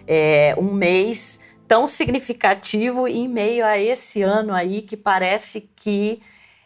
É 0.05 0.53
um 0.55 0.71
mês 0.71 1.39
tão 1.67 1.87
significativo 1.87 3.07
em 3.07 3.27
meio 3.27 3.65
a 3.65 3.75
esse 3.79 4.21
ano 4.21 4.53
aí 4.53 4.83
que 4.83 4.95
parece 4.95 5.67
que 5.75 6.21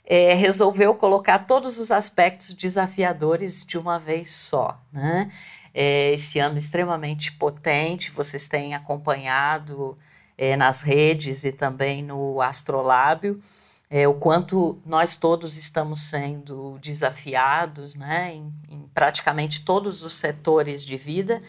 é, 0.05 0.34
resolveu 0.34 0.94
colocar 0.94 1.48
todos 1.48 1.80
os 1.80 1.90
aspectos 1.90 2.54
desafiadores 2.54 3.64
de 3.64 3.78
uma 3.78 3.98
vez 3.98 4.30
só. 4.30 4.78
Né? 4.92 5.31
É, 5.73 6.12
esse 6.12 6.38
ano 6.38 6.58
extremamente 6.58 7.31
potente, 7.31 8.12
vocês 8.12 8.45
têm 8.45 8.76
acompanhado 8.76 9.98
é, 10.38 10.58
nas 10.58 10.81
redes 10.81 11.45
e 11.45 11.54
também 11.54 12.04
no 12.04 12.42
Astrolábio 12.42 13.40
é, 13.90 14.08
o 14.08 14.14
quanto 14.14 14.80
nós 14.86 15.16
todos 15.16 15.58
estamos 15.58 16.02
sendo 16.02 16.78
desafiados 16.80 17.96
né, 17.96 18.36
em, 18.36 18.54
em, 18.70 18.82
praticamente 18.94 19.66
todos 19.66 20.04
os 20.04 20.14
setores 20.14 20.86
de 20.86 20.96
vida. 20.96 21.42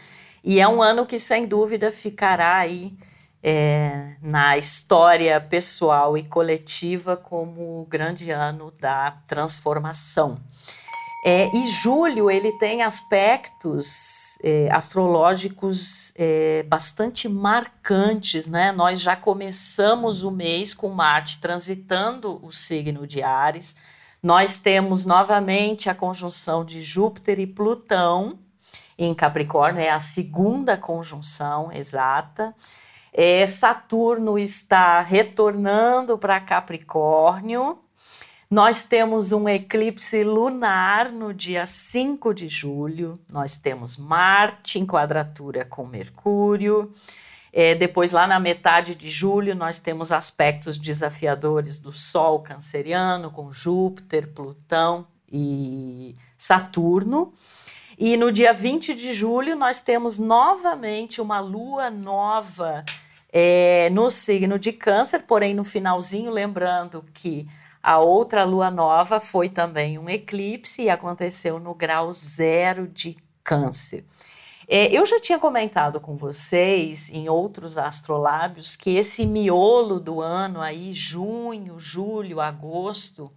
E 0.42 0.58
é 0.58 0.66
um 0.66 0.82
ano 0.82 1.04
que, 1.04 1.18
sem 1.18 1.46
dúvida, 1.46 1.92
ficará 1.92 2.56
aí 2.56 2.96
é, 3.42 4.16
na 4.22 4.56
história 4.56 5.38
pessoal 5.38 6.16
e 6.16 6.22
coletiva 6.22 7.16
como 7.16 7.82
o 7.82 7.86
grande 7.86 8.30
ano 8.30 8.72
da 8.80 9.10
transformação. 9.26 10.38
É, 11.22 11.54
e 11.54 11.66
julho 11.66 12.30
ele 12.30 12.52
tem 12.52 12.82
aspectos 12.82 14.38
é, 14.42 14.70
astrológicos 14.72 16.14
é, 16.16 16.62
bastante 16.62 17.28
marcantes, 17.28 18.46
né? 18.46 18.72
Nós 18.72 19.02
já 19.02 19.14
começamos 19.14 20.22
o 20.22 20.30
mês 20.30 20.72
com 20.72 20.88
Marte 20.88 21.38
transitando 21.38 22.40
o 22.42 22.50
signo 22.50 23.06
de 23.06 23.22
Ares. 23.22 23.76
Nós 24.22 24.56
temos 24.56 25.04
novamente 25.04 25.90
a 25.90 25.94
conjunção 25.94 26.64
de 26.64 26.82
Júpiter 26.82 27.38
e 27.38 27.46
Plutão 27.46 28.38
em 28.96 29.14
Capricórnio, 29.14 29.82
é 29.82 29.90
a 29.90 30.00
segunda 30.00 30.76
conjunção 30.76 31.70
exata. 31.72 32.54
É, 33.12 33.46
Saturno 33.46 34.38
está 34.38 35.00
retornando 35.00 36.16
para 36.16 36.40
Capricórnio 36.40 37.78
nós 38.50 38.82
temos 38.82 39.30
um 39.30 39.48
eclipse 39.48 40.24
lunar 40.24 41.12
no 41.12 41.32
dia 41.32 41.64
5 41.66 42.34
de 42.34 42.48
julho. 42.48 43.16
Nós 43.32 43.56
temos 43.56 43.96
Marte 43.96 44.80
em 44.80 44.84
quadratura 44.84 45.64
com 45.64 45.86
Mercúrio. 45.86 46.92
É, 47.52 47.76
depois, 47.76 48.10
lá 48.10 48.26
na 48.26 48.40
metade 48.40 48.96
de 48.96 49.08
julho, 49.08 49.54
nós 49.54 49.78
temos 49.78 50.10
aspectos 50.10 50.76
desafiadores 50.76 51.78
do 51.78 51.92
Sol 51.92 52.40
canceriano 52.40 53.30
com 53.30 53.52
Júpiter, 53.52 54.26
Plutão 54.26 55.06
e 55.30 56.16
Saturno. 56.36 57.32
E 57.96 58.16
no 58.16 58.32
dia 58.32 58.52
20 58.52 58.94
de 58.94 59.12
julho, 59.12 59.54
nós 59.54 59.80
temos 59.80 60.18
novamente 60.18 61.20
uma 61.20 61.38
lua 61.38 61.88
nova 61.88 62.84
é, 63.32 63.88
no 63.92 64.10
signo 64.10 64.58
de 64.58 64.72
Câncer, 64.72 65.22
porém 65.22 65.54
no 65.54 65.62
finalzinho, 65.62 66.32
lembrando 66.32 67.04
que 67.14 67.46
a 67.82 67.98
outra 67.98 68.44
lua 68.44 68.70
nova 68.70 69.20
foi 69.20 69.48
também 69.48 69.98
um 69.98 70.08
eclipse 70.08 70.82
e 70.82 70.90
aconteceu 70.90 71.58
no 71.58 71.74
grau 71.74 72.12
zero 72.12 72.86
de 72.86 73.16
Câncer. 73.42 74.04
É, 74.68 74.86
eu 74.92 75.04
já 75.04 75.18
tinha 75.18 75.38
comentado 75.38 76.00
com 76.00 76.16
vocês 76.16 77.10
em 77.10 77.28
outros 77.28 77.76
astrolábios 77.76 78.76
que 78.76 78.90
esse 78.96 79.26
miolo 79.26 79.98
do 79.98 80.20
ano 80.20 80.60
aí, 80.60 80.92
junho, 80.92 81.80
julho, 81.80 82.40
agosto, 82.40 83.32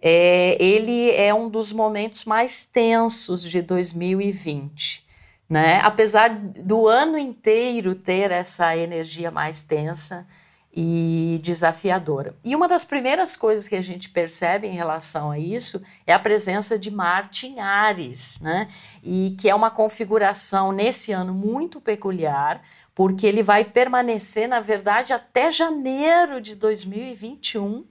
é, 0.00 0.56
ele 0.62 1.10
é 1.10 1.34
um 1.34 1.48
dos 1.48 1.72
momentos 1.72 2.24
mais 2.24 2.64
tensos 2.64 3.42
de 3.42 3.60
2020. 3.60 5.04
Né? 5.48 5.80
Apesar 5.82 6.30
do 6.30 6.86
ano 6.86 7.18
inteiro 7.18 7.96
ter 7.96 8.30
essa 8.30 8.76
energia 8.76 9.32
mais 9.32 9.62
tensa, 9.62 10.24
e 10.72 11.40
desafiadora. 11.42 12.34
E 12.44 12.54
uma 12.54 12.68
das 12.68 12.84
primeiras 12.84 13.34
coisas 13.34 13.66
que 13.66 13.74
a 13.74 13.80
gente 13.80 14.08
percebe 14.08 14.68
em 14.68 14.72
relação 14.72 15.30
a 15.30 15.38
isso 15.38 15.82
é 16.06 16.12
a 16.12 16.18
presença 16.18 16.78
de 16.78 16.90
Marte 16.90 17.48
em 17.48 17.58
Ares, 17.58 18.38
né? 18.40 18.68
E 19.02 19.34
que 19.38 19.50
é 19.50 19.54
uma 19.54 19.70
configuração 19.70 20.70
nesse 20.70 21.10
ano 21.10 21.34
muito 21.34 21.80
peculiar, 21.80 22.62
porque 22.94 23.26
ele 23.26 23.42
vai 23.42 23.64
permanecer, 23.64 24.48
na 24.48 24.60
verdade, 24.60 25.12
até 25.12 25.50
janeiro 25.50 26.40
de 26.40 26.54
2021. 26.54 27.84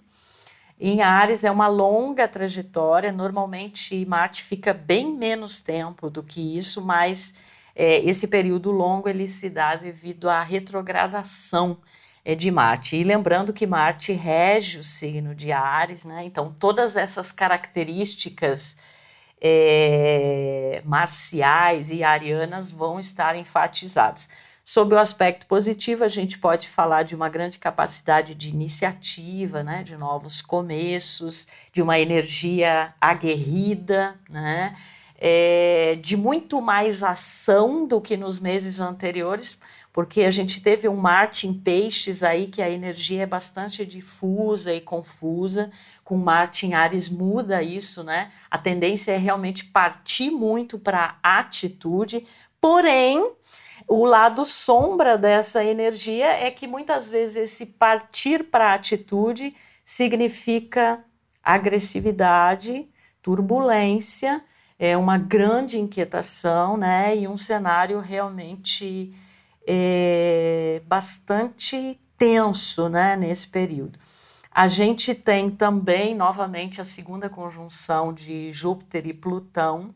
Em 0.79 1.01
Ares 1.01 1.43
é 1.43 1.51
uma 1.51 1.67
longa 1.67 2.29
trajetória, 2.29 3.11
normalmente 3.11 4.05
Marte 4.05 4.41
fica 4.41 4.73
bem 4.73 5.13
menos 5.13 5.59
tempo 5.59 6.09
do 6.09 6.23
que 6.23 6.57
isso, 6.57 6.81
mas 6.81 7.33
é, 7.75 7.99
esse 7.99 8.25
período 8.27 8.71
longo 8.71 9.09
ele 9.09 9.27
se 9.27 9.49
dá 9.49 9.75
devido 9.75 10.29
à 10.29 10.41
retrogradação 10.41 11.77
de 12.35 12.51
Marte. 12.51 12.95
E 12.95 13.03
lembrando 13.03 13.53
que 13.53 13.67
Marte 13.67 14.11
rege 14.13 14.79
o 14.79 14.83
signo 14.83 15.33
de 15.33 15.51
Ares, 15.51 16.05
né? 16.05 16.23
Então, 16.25 16.55
todas 16.59 16.95
essas 16.95 17.31
características 17.31 18.77
é, 19.41 20.81
marciais 20.85 21.91
e 21.91 22.03
arianas 22.03 22.71
vão 22.71 22.99
estar 22.99 23.35
enfatizadas. 23.35 24.29
Sob 24.71 24.93
o 24.93 24.99
aspecto 24.99 25.47
positivo, 25.47 26.03
a 26.03 26.07
gente 26.07 26.37
pode 26.37 26.67
falar 26.67 27.01
de 27.01 27.15
uma 27.15 27.27
grande 27.27 27.57
capacidade 27.57 28.35
de 28.35 28.49
iniciativa, 28.49 29.63
né, 29.63 29.81
de 29.81 29.97
novos 29.97 30.43
começos, 30.43 31.47
de 31.73 31.81
uma 31.81 31.99
energia 31.99 32.93
aguerrida, 33.01 34.13
né, 34.29 34.75
é, 35.17 35.97
de 35.99 36.15
muito 36.15 36.61
mais 36.61 37.01
ação 37.01 37.87
do 37.87 37.99
que 37.99 38.15
nos 38.15 38.39
meses 38.39 38.79
anteriores, 38.79 39.57
porque 39.99 40.21
a 40.21 40.31
gente 40.31 40.61
teve 40.61 40.87
um 40.87 40.95
Marte 40.95 41.45
em 41.45 41.53
peixes 41.53 42.23
aí 42.23 42.47
que 42.47 42.61
a 42.61 42.69
energia 42.69 43.23
é 43.23 43.25
bastante 43.25 43.85
difusa 43.85 44.73
e 44.73 44.79
confusa, 44.79 45.69
com 46.05 46.15
Marte 46.15 46.65
em 46.65 46.73
Ares 46.73 47.09
muda 47.09 47.61
isso, 47.61 48.01
né? 48.01 48.31
A 48.49 48.57
tendência 48.57 49.11
é 49.11 49.17
realmente 49.17 49.65
partir 49.65 50.31
muito 50.31 50.79
para 50.79 51.17
a 51.21 51.39
atitude, 51.39 52.25
porém, 52.61 53.29
o 53.89 54.05
lado 54.05 54.45
sombra 54.45 55.17
dessa 55.17 55.65
energia 55.65 56.27
é 56.27 56.49
que 56.49 56.65
muitas 56.65 57.09
vezes 57.09 57.35
esse 57.35 57.65
partir 57.65 58.45
para 58.45 58.71
a 58.71 58.75
atitude 58.75 59.53
significa 59.83 61.03
agressividade, 61.43 62.87
turbulência, 63.21 64.41
é 64.79 64.95
uma 64.95 65.17
grande 65.17 65.77
inquietação, 65.77 66.77
né? 66.77 67.17
E 67.17 67.27
um 67.27 67.35
cenário 67.35 67.99
realmente 67.99 69.13
é, 69.71 70.81
bastante 70.87 71.99
tenso 72.17 72.89
né, 72.89 73.15
nesse 73.15 73.47
período. 73.47 73.99
A 74.51 74.67
gente 74.67 75.13
tem 75.13 75.51
também, 75.51 76.15
novamente, 76.15 76.81
a 76.81 76.83
segunda 76.83 77.29
conjunção 77.29 78.11
de 78.11 78.51
Júpiter 78.51 79.05
e 79.05 79.13
Plutão 79.13 79.93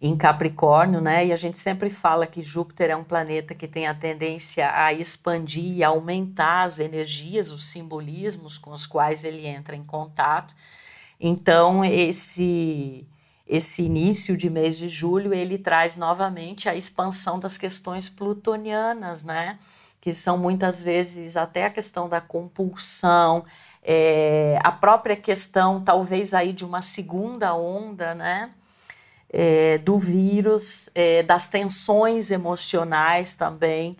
em 0.00 0.16
Capricórnio, 0.16 1.00
né? 1.00 1.26
E 1.26 1.32
a 1.32 1.36
gente 1.36 1.58
sempre 1.58 1.90
fala 1.90 2.24
que 2.24 2.40
Júpiter 2.40 2.90
é 2.90 2.96
um 2.96 3.02
planeta 3.02 3.52
que 3.52 3.66
tem 3.66 3.88
a 3.88 3.94
tendência 3.94 4.70
a 4.72 4.92
expandir 4.92 5.78
e 5.78 5.82
aumentar 5.82 6.62
as 6.62 6.78
energias, 6.78 7.50
os 7.50 7.66
simbolismos 7.66 8.58
com 8.58 8.70
os 8.70 8.86
quais 8.86 9.24
ele 9.24 9.44
entra 9.44 9.74
em 9.74 9.82
contato. 9.82 10.54
Então, 11.18 11.84
esse 11.84 13.08
esse 13.46 13.82
início 13.82 14.36
de 14.36 14.50
mês 14.50 14.76
de 14.76 14.88
julho, 14.88 15.32
ele 15.32 15.56
traz 15.56 15.96
novamente 15.96 16.68
a 16.68 16.74
expansão 16.74 17.38
das 17.38 17.56
questões 17.56 18.08
plutonianas, 18.08 19.22
né? 19.24 19.58
Que 20.00 20.12
são 20.12 20.36
muitas 20.36 20.82
vezes 20.82 21.36
até 21.36 21.66
a 21.66 21.70
questão 21.70 22.08
da 22.08 22.20
compulsão, 22.20 23.44
é, 23.82 24.58
a 24.64 24.72
própria 24.72 25.16
questão, 25.16 25.82
talvez 25.82 26.34
aí 26.34 26.52
de 26.52 26.64
uma 26.64 26.82
segunda 26.82 27.54
onda, 27.54 28.14
né? 28.14 28.50
É, 29.30 29.78
do 29.78 29.98
vírus, 29.98 30.88
é, 30.94 31.22
das 31.22 31.46
tensões 31.46 32.30
emocionais 32.30 33.34
também 33.34 33.96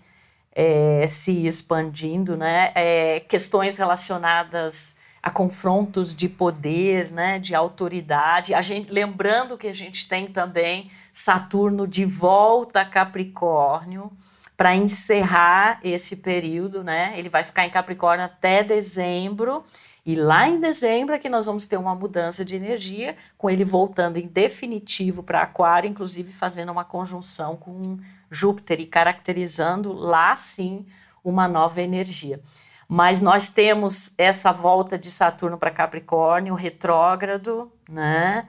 é, 0.56 1.06
se 1.06 1.46
expandindo, 1.46 2.36
né? 2.36 2.72
É, 2.74 3.20
questões 3.20 3.76
relacionadas 3.76 4.95
a 5.26 5.30
confrontos 5.30 6.14
de 6.14 6.28
poder, 6.28 7.10
né, 7.10 7.40
de 7.40 7.52
autoridade. 7.52 8.54
A 8.54 8.62
gente, 8.62 8.92
lembrando 8.92 9.58
que 9.58 9.66
a 9.66 9.72
gente 9.72 10.08
tem 10.08 10.28
também 10.28 10.88
Saturno 11.12 11.84
de 11.84 12.04
volta 12.04 12.82
a 12.82 12.84
Capricórnio 12.84 14.12
para 14.56 14.76
encerrar 14.76 15.80
esse 15.82 16.14
período, 16.14 16.84
né? 16.84 17.12
Ele 17.16 17.28
vai 17.28 17.42
ficar 17.42 17.66
em 17.66 17.70
Capricórnio 17.70 18.24
até 18.24 18.62
dezembro. 18.62 19.64
E 20.06 20.14
lá 20.14 20.46
em 20.46 20.60
dezembro 20.60 21.12
é 21.12 21.18
que 21.18 21.28
nós 21.28 21.46
vamos 21.46 21.66
ter 21.66 21.76
uma 21.76 21.96
mudança 21.96 22.44
de 22.44 22.54
energia, 22.54 23.16
com 23.36 23.50
ele 23.50 23.64
voltando 23.64 24.18
em 24.18 24.28
definitivo 24.28 25.24
para 25.24 25.42
Aquário, 25.42 25.90
inclusive 25.90 26.32
fazendo 26.32 26.70
uma 26.70 26.84
conjunção 26.84 27.56
com 27.56 27.98
Júpiter 28.30 28.78
e 28.78 28.86
caracterizando 28.86 29.92
lá 29.92 30.36
sim 30.36 30.86
uma 31.24 31.48
nova 31.48 31.82
energia. 31.82 32.40
Mas 32.88 33.20
nós 33.20 33.48
temos 33.48 34.12
essa 34.16 34.52
volta 34.52 34.96
de 34.98 35.10
Saturno 35.10 35.58
para 35.58 35.70
Capricórnio, 35.70 36.54
retrógrado, 36.54 37.72
né? 37.90 38.48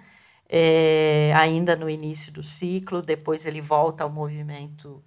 É, 0.50 1.34
ainda 1.36 1.76
no 1.76 1.90
início 1.90 2.32
do 2.32 2.44
ciclo, 2.44 3.02
depois 3.02 3.46
ele 3.46 3.60
volta 3.60 4.04
ao 4.04 4.10
movimento 4.10 5.04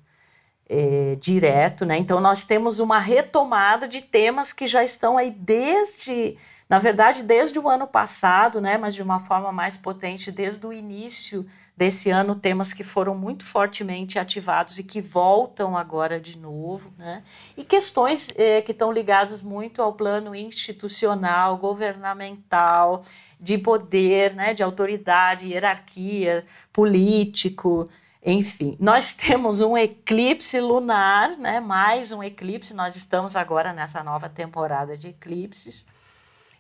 é, 0.69 1.17
direto, 1.17 1.85
né? 1.85 1.97
Então 1.99 2.21
nós 2.21 2.45
temos 2.45 2.79
uma 2.79 2.99
retomada 2.99 3.89
de 3.89 4.01
temas 4.01 4.53
que 4.53 4.67
já 4.67 4.85
estão 4.85 5.19
aí 5.19 5.31
desde, 5.31 6.37
na 6.69 6.79
verdade, 6.79 7.23
desde 7.23 7.59
o 7.59 7.69
ano 7.69 7.87
passado, 7.87 8.61
né? 8.61 8.77
Mas 8.79 8.95
de 8.95 9.03
uma 9.03 9.21
forma 9.21 9.51
mais 9.51 9.77
potente 9.77 10.31
desde 10.31 10.67
o 10.67 10.73
início 10.73 11.47
desse 11.77 12.11
ano, 12.11 12.35
temas 12.35 12.73
que 12.73 12.85
foram 12.85 13.15
muito 13.15 13.45
fortemente 13.45 14.19
ativados 14.19 14.79
e 14.79 14.85
que 14.85 15.01
voltam 15.01 15.77
agora 15.77 16.21
de 16.21 16.37
novo, 16.37 16.93
né? 16.99 17.23
E 17.57 17.65
questões 17.65 18.33
é, 18.37 18.61
que 18.61 18.73
estão 18.73 18.93
ligadas 18.93 19.41
muito 19.41 19.81
ao 19.81 19.93
plano 19.95 20.35
institucional, 20.35 21.57
governamental, 21.57 23.03
de 23.41 23.57
poder, 23.57 24.35
né? 24.35 24.53
De 24.53 24.63
autoridade, 24.63 25.49
hierarquia, 25.49 26.45
político. 26.73 27.89
Enfim, 28.25 28.77
nós 28.79 29.15
temos 29.15 29.61
um 29.61 29.77
eclipse 29.77 30.61
lunar, 30.61 31.37
né? 31.39 31.61
Mais 31.61 32.13
um 32.13 32.23
eclipse. 32.23 32.75
Nós 32.75 32.97
estamos 32.97 33.37
agora 33.37 33.73
nessa 33.73 34.05
nova 34.05 34.29
temporada 34.29 34.97
de 34.97 35.09
eclipses. 35.09 35.87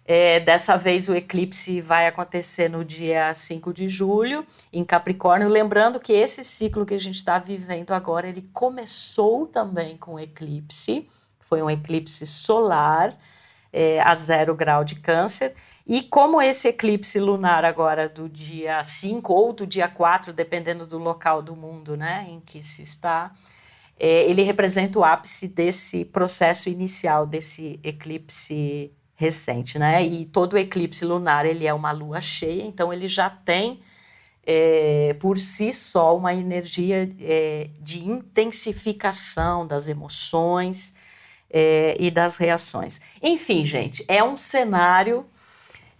É, 0.05 0.41
dessa 0.41 0.76
vez 0.76 1.08
o 1.08 1.14
eclipse 1.14 1.81
vai 1.81 2.06
acontecer 2.06 2.69
no 2.69 2.85
dia 2.85 3.32
5 3.32 3.73
de 3.73 3.88
julho, 3.88 4.44
em 4.73 4.85
Capricórnio. 4.85 5.49
Lembrando 5.49 6.00
que 6.00 6.12
esse 6.12 6.43
ciclo 6.43 6.85
que 6.85 6.94
a 6.94 6.99
gente 6.99 7.17
está 7.17 7.38
vivendo 7.38 7.93
agora, 7.93 8.29
ele 8.29 8.49
começou 8.52 9.47
também 9.47 9.97
com 9.97 10.19
eclipse. 10.19 11.08
Foi 11.41 11.62
um 11.62 11.70
eclipse 11.70 12.26
solar 12.26 13.17
é, 13.73 14.00
a 14.00 14.14
zero 14.14 14.55
grau 14.55 14.85
de 14.85 14.97
câncer. 14.97 15.55
E 15.87 16.02
como 16.02 16.41
esse 16.41 16.69
eclipse 16.69 17.19
lunar 17.19 17.64
agora 17.64 18.08
do 18.08 18.29
dia 18.29 18.82
5 18.82 19.32
ou 19.32 19.52
do 19.52 19.67
dia 19.67 19.88
4, 19.88 20.32
dependendo 20.32 20.87
do 20.87 20.99
local 20.99 21.43
do 21.43 21.56
mundo 21.56 21.97
né, 21.97 22.26
em 22.29 22.41
que 22.41 22.62
se 22.62 22.82
está, 22.82 23.32
é, 23.99 24.25
ele 24.29 24.43
representa 24.43 24.99
o 24.99 25.05
ápice 25.05 25.49
desse 25.49 26.05
processo 26.05 26.69
inicial, 26.69 27.26
desse 27.26 27.79
eclipse 27.82 28.93
recente. 29.20 29.78
Né? 29.78 30.02
E 30.02 30.25
todo 30.25 30.56
eclipse 30.56 31.05
lunar 31.05 31.44
ele 31.44 31.67
é 31.67 31.75
uma 31.75 31.93
lua 31.93 32.22
cheia, 32.22 32.62
então 32.62 32.90
ele 32.90 33.06
já 33.06 33.28
tem 33.28 33.81
é, 34.44 35.14
por 35.20 35.37
si 35.37 35.75
só 35.75 36.17
uma 36.17 36.34
energia 36.34 37.14
é, 37.20 37.69
de 37.78 38.08
intensificação 38.08 39.67
das 39.67 39.87
emoções, 39.87 40.94
é, 41.50 41.96
e 41.99 42.11
das 42.11 42.37
reações. 42.37 43.00
Enfim, 43.20 43.67
gente, 43.67 44.05
é 44.06 44.22
um 44.22 44.37
cenário 44.37 45.26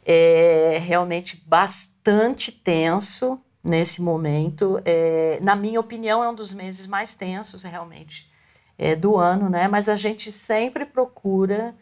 é, 0.06 0.78
realmente 0.81 1.43
bastante 1.44 2.52
tenso 2.52 3.38
nesse 3.62 4.00
momento. 4.00 4.81
É, 4.84 5.38
na 5.43 5.56
minha 5.56 5.81
opinião, 5.81 6.23
é 6.23 6.31
um 6.31 6.34
dos 6.34 6.55
meses 6.55 6.87
mais 6.87 7.14
tensos 7.14 7.64
realmente 7.64 8.31
é, 8.78 8.94
do 8.94 9.16
ano, 9.16 9.50
né? 9.50 9.66
Mas 9.66 9.88
a 9.88 9.96
gente 9.96 10.31
sempre 10.31 10.87
procura 10.87 11.75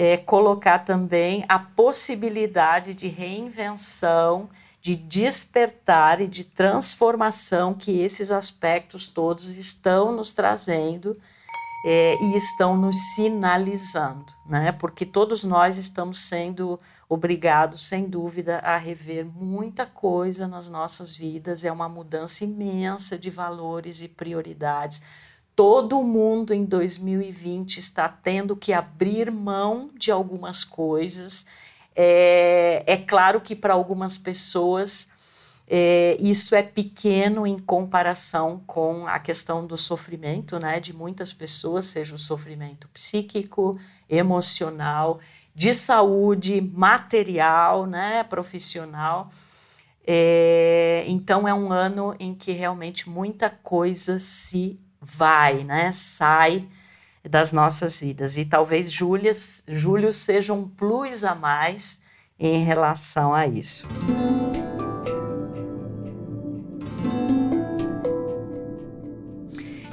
é, 0.00 0.16
colocar 0.16 0.78
também 0.78 1.44
a 1.46 1.58
possibilidade 1.58 2.94
de 2.94 3.06
reinvenção, 3.06 4.48
de 4.80 4.96
despertar 4.96 6.22
e 6.22 6.26
de 6.26 6.42
transformação 6.42 7.74
que 7.74 8.00
esses 8.00 8.30
aspectos 8.30 9.08
todos 9.08 9.58
estão 9.58 10.10
nos 10.10 10.32
trazendo 10.32 11.20
é, 11.84 12.16
e 12.18 12.34
estão 12.34 12.78
nos 12.78 12.96
sinalizando, 13.14 14.32
né? 14.46 14.72
Porque 14.72 15.04
todos 15.04 15.44
nós 15.44 15.76
estamos 15.76 16.20
sendo 16.20 16.80
obrigados, 17.06 17.86
sem 17.86 18.06
dúvida, 18.08 18.56
a 18.60 18.78
rever 18.78 19.26
muita 19.26 19.84
coisa 19.84 20.48
nas 20.48 20.66
nossas 20.66 21.14
vidas. 21.14 21.62
É 21.62 21.70
uma 21.70 21.90
mudança 21.90 22.42
imensa 22.42 23.18
de 23.18 23.28
valores 23.28 24.00
e 24.00 24.08
prioridades. 24.08 25.02
Todo 25.60 26.02
mundo 26.02 26.54
em 26.54 26.64
2020 26.64 27.76
está 27.76 28.08
tendo 28.08 28.56
que 28.56 28.72
abrir 28.72 29.30
mão 29.30 29.90
de 29.94 30.10
algumas 30.10 30.64
coisas. 30.64 31.44
É, 31.94 32.82
é 32.86 32.96
claro 32.96 33.42
que 33.42 33.54
para 33.54 33.74
algumas 33.74 34.16
pessoas 34.16 35.10
é, 35.68 36.16
isso 36.18 36.54
é 36.54 36.62
pequeno 36.62 37.46
em 37.46 37.58
comparação 37.58 38.62
com 38.66 39.06
a 39.06 39.18
questão 39.18 39.66
do 39.66 39.76
sofrimento 39.76 40.58
né, 40.58 40.80
de 40.80 40.94
muitas 40.94 41.30
pessoas, 41.30 41.84
seja 41.84 42.14
o 42.14 42.18
sofrimento 42.18 42.88
psíquico, 42.88 43.78
emocional, 44.08 45.20
de 45.54 45.74
saúde, 45.74 46.58
material, 46.62 47.84
né, 47.84 48.24
profissional. 48.24 49.28
É, 50.06 51.04
então 51.06 51.46
é 51.46 51.52
um 51.52 51.70
ano 51.70 52.14
em 52.18 52.34
que 52.34 52.52
realmente 52.52 53.10
muita 53.10 53.50
coisa 53.50 54.18
se 54.18 54.80
vai, 55.00 55.64
né, 55.64 55.92
sai 55.92 56.68
das 57.28 57.52
nossas 57.52 57.98
vidas. 58.00 58.36
E 58.36 58.44
talvez 58.44 58.90
Júlia, 58.90 59.32
julho 59.68 60.12
seja 60.12 60.52
um 60.52 60.66
plus 60.66 61.24
a 61.24 61.34
mais 61.34 62.00
em 62.38 62.64
relação 62.64 63.34
a 63.34 63.46
isso. 63.46 63.86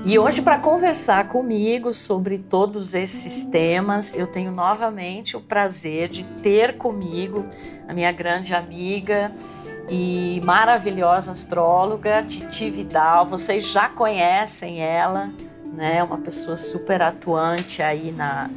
E 0.10 0.18
hoje, 0.18 0.42
para 0.42 0.58
conversar 0.58 1.28
comigo 1.28 1.94
sobre 1.94 2.38
todos 2.38 2.94
esses 2.94 3.44
temas, 3.44 4.16
eu 4.16 4.26
tenho 4.26 4.54
novamente 4.54 5.36
o 5.36 5.42
prazer 5.42 6.08
de 6.08 6.24
ter 6.42 6.78
comigo 6.78 7.46
a 7.86 7.94
minha 7.94 8.14
grande 8.14 8.56
amiga 8.56 9.34
e 9.90 10.42
maravilhosa 10.44 11.32
astróloga, 11.32 12.24
Titi 12.24 12.70
Vidal. 12.70 13.26
Vocês 13.26 13.72
já 13.72 13.88
conhecem 13.88 14.82
ela, 14.82 15.32
né? 15.74 16.04
Uma 16.04 16.18
pessoa 16.18 16.56
super 16.56 17.02
atuante 17.02 17.82
aí 17.82 18.12
na, 18.12 18.50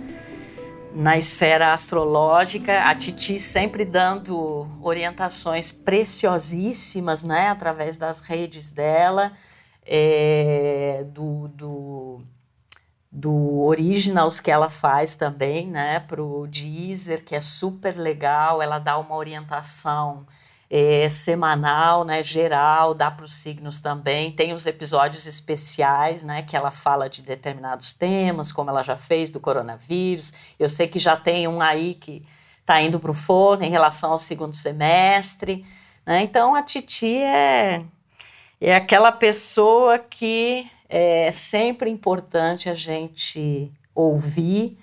na 0.95 1.17
esfera 1.17 1.73
astrológica. 1.73 2.83
A 2.83 2.95
Titi 2.95 3.39
sempre 3.39 3.85
dando 3.85 4.69
orientações 4.83 5.71
preciosíssimas, 5.71 7.23
né? 7.23 7.49
Através 7.49 7.97
das 7.97 8.21
redes 8.21 8.71
dela 8.71 9.33
é, 9.93 11.05
do, 11.09 11.49
do, 11.49 12.21
do 13.11 13.61
Originals 13.63 14.39
que 14.39 14.51
ela 14.51 14.71
faz 14.71 15.17
também, 15.17 15.67
né, 15.67 15.99
para 16.01 16.23
o 16.23 16.47
Deezer, 16.47 17.25
que 17.25 17.35
é 17.35 17.41
super 17.41 17.97
legal, 17.97 18.63
ela 18.63 18.79
dá 18.79 18.97
uma 18.99 19.17
orientação 19.17 20.27
é, 20.71 21.09
semanal, 21.09 22.05
né, 22.05 22.23
geral, 22.23 22.95
dá 22.95 23.11
para 23.11 23.25
os 23.25 23.35
signos 23.35 23.81
também. 23.81 24.31
Tem 24.31 24.53
os 24.53 24.65
episódios 24.67 25.27
especiais, 25.27 26.23
né, 26.23 26.43
que 26.43 26.57
ela 26.57 26.71
fala 26.71 27.09
de 27.09 27.23
determinados 27.23 27.93
temas, 27.93 28.53
como 28.53 28.71
ela 28.71 28.83
já 28.83 28.95
fez 28.95 29.31
do 29.33 29.41
coronavírus. 29.41 30.33
Eu 30.59 30.69
sei 30.69 30.87
que 30.87 30.99
já 30.99 31.17
tem 31.17 31.49
um 31.49 31.61
aí 31.61 31.95
que 31.95 32.25
está 32.61 32.81
indo 32.81 33.01
para 33.01 33.11
o 33.11 33.15
forno 33.15 33.65
em 33.65 33.71
relação 33.71 34.13
ao 34.13 34.19
segundo 34.19 34.55
semestre. 34.55 35.67
Né? 36.07 36.23
Então 36.23 36.55
a 36.55 36.63
Titi 36.63 37.17
é 37.17 37.83
é 38.61 38.75
aquela 38.75 39.11
pessoa 39.11 39.99
que 39.99 40.71
é 40.87 41.33
sempre 41.33 41.89
importante 41.89 42.69
a 42.69 42.75
gente 42.75 43.73
ouvir, 43.95 44.77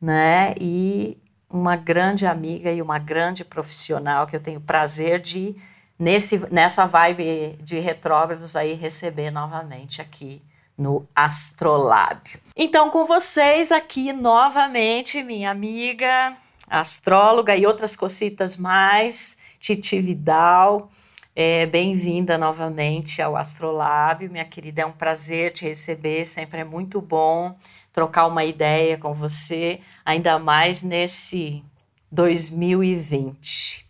né? 0.00 0.54
E 0.60 1.18
uma 1.48 1.76
grande 1.76 2.26
amiga 2.26 2.70
e 2.72 2.82
uma 2.82 2.98
grande 2.98 3.44
profissional 3.44 4.26
que 4.26 4.36
eu 4.36 4.40
tenho 4.40 4.60
prazer 4.60 5.20
de 5.20 5.54
nesse 5.98 6.38
nessa 6.50 6.86
vibe 6.86 7.56
de 7.62 7.78
retrógrados 7.78 8.56
aí 8.56 8.74
receber 8.74 9.32
novamente 9.32 10.02
aqui 10.02 10.42
no 10.76 11.06
Astrolábio. 11.14 12.38
Então 12.54 12.90
com 12.90 13.06
vocês 13.06 13.72
aqui 13.72 14.12
novamente 14.12 15.22
minha 15.22 15.50
amiga 15.50 16.36
astróloga 16.68 17.56
e 17.56 17.64
outras 17.66 17.94
cositas 17.94 18.56
mais, 18.56 19.38
Titi 19.60 20.00
Vidal. 20.00 20.90
É, 21.38 21.66
Bem-vinda 21.66 22.38
novamente 22.38 23.20
ao 23.20 23.36
Astrolábio, 23.36 24.30
minha 24.30 24.44
querida. 24.44 24.82
É 24.82 24.86
um 24.86 24.92
prazer 24.92 25.52
te 25.52 25.66
receber, 25.66 26.24
sempre 26.24 26.60
é 26.60 26.64
muito 26.64 27.00
bom 27.00 27.54
trocar 27.96 28.26
uma 28.26 28.44
ideia 28.44 28.98
com 28.98 29.14
você, 29.14 29.80
ainda 30.04 30.38
mais 30.38 30.82
nesse 30.82 31.64
2020. 32.12 33.86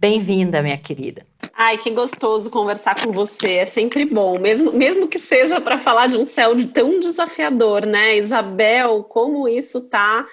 Bem-vinda, 0.00 0.60
minha 0.60 0.76
querida. 0.76 1.24
Ai, 1.54 1.78
que 1.78 1.90
gostoso 1.90 2.50
conversar 2.50 3.00
com 3.00 3.12
você. 3.12 3.58
É 3.58 3.64
sempre 3.64 4.04
bom, 4.04 4.36
mesmo, 4.36 4.72
mesmo 4.72 5.06
que 5.06 5.20
seja 5.20 5.60
para 5.60 5.78
falar 5.78 6.08
de 6.08 6.16
um 6.16 6.26
céu 6.26 6.54
tão 6.66 6.98
desafiador, 6.98 7.86
né? 7.86 8.16
Isabel, 8.16 9.04
como 9.04 9.46
isso 9.46 9.82
tá 9.82 10.26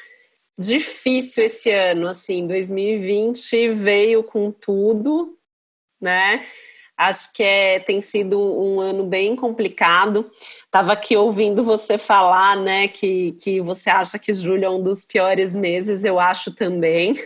difícil 0.58 1.43
esse 1.43 1.70
ano, 1.70 2.08
assim, 2.08 2.48
2020 2.48 3.70
veio 3.70 4.24
com 4.24 4.50
tudo, 4.50 5.38
né? 6.01 6.43
Acho 6.97 7.33
que 7.33 7.41
é, 7.41 7.79
tem 7.79 8.01
sido 8.01 8.39
um 8.39 8.79
ano 8.79 9.03
bem 9.03 9.35
complicado. 9.35 10.29
Estava 10.65 10.93
aqui 10.93 11.17
ouvindo 11.17 11.63
você 11.63 11.97
falar, 11.97 12.55
né, 12.55 12.88
que, 12.88 13.33
que 13.33 13.59
você 13.62 13.89
acha 13.89 14.19
que 14.19 14.31
julho 14.31 14.65
é 14.65 14.69
um 14.69 14.81
dos 14.81 15.03
piores 15.03 15.55
meses, 15.55 16.03
eu 16.03 16.19
acho 16.19 16.51
também. 16.51 17.19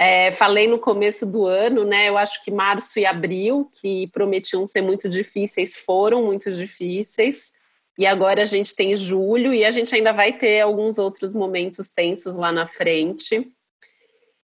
É, 0.00 0.30
falei 0.30 0.68
no 0.68 0.78
começo 0.78 1.26
do 1.26 1.44
ano, 1.44 1.84
né? 1.84 2.08
Eu 2.08 2.16
acho 2.16 2.44
que 2.44 2.52
março 2.52 3.00
e 3.00 3.04
abril, 3.04 3.68
que 3.80 4.06
prometiam 4.12 4.64
ser 4.64 4.80
muito 4.80 5.08
difíceis, 5.08 5.74
foram 5.74 6.24
muito 6.24 6.52
difíceis. 6.52 7.52
E 7.98 8.06
agora 8.06 8.42
a 8.42 8.44
gente 8.44 8.76
tem 8.76 8.94
julho 8.94 9.52
e 9.52 9.64
a 9.64 9.72
gente 9.72 9.92
ainda 9.92 10.12
vai 10.12 10.32
ter 10.32 10.60
alguns 10.60 10.98
outros 10.98 11.34
momentos 11.34 11.88
tensos 11.88 12.36
lá 12.36 12.52
na 12.52 12.64
frente. 12.64 13.50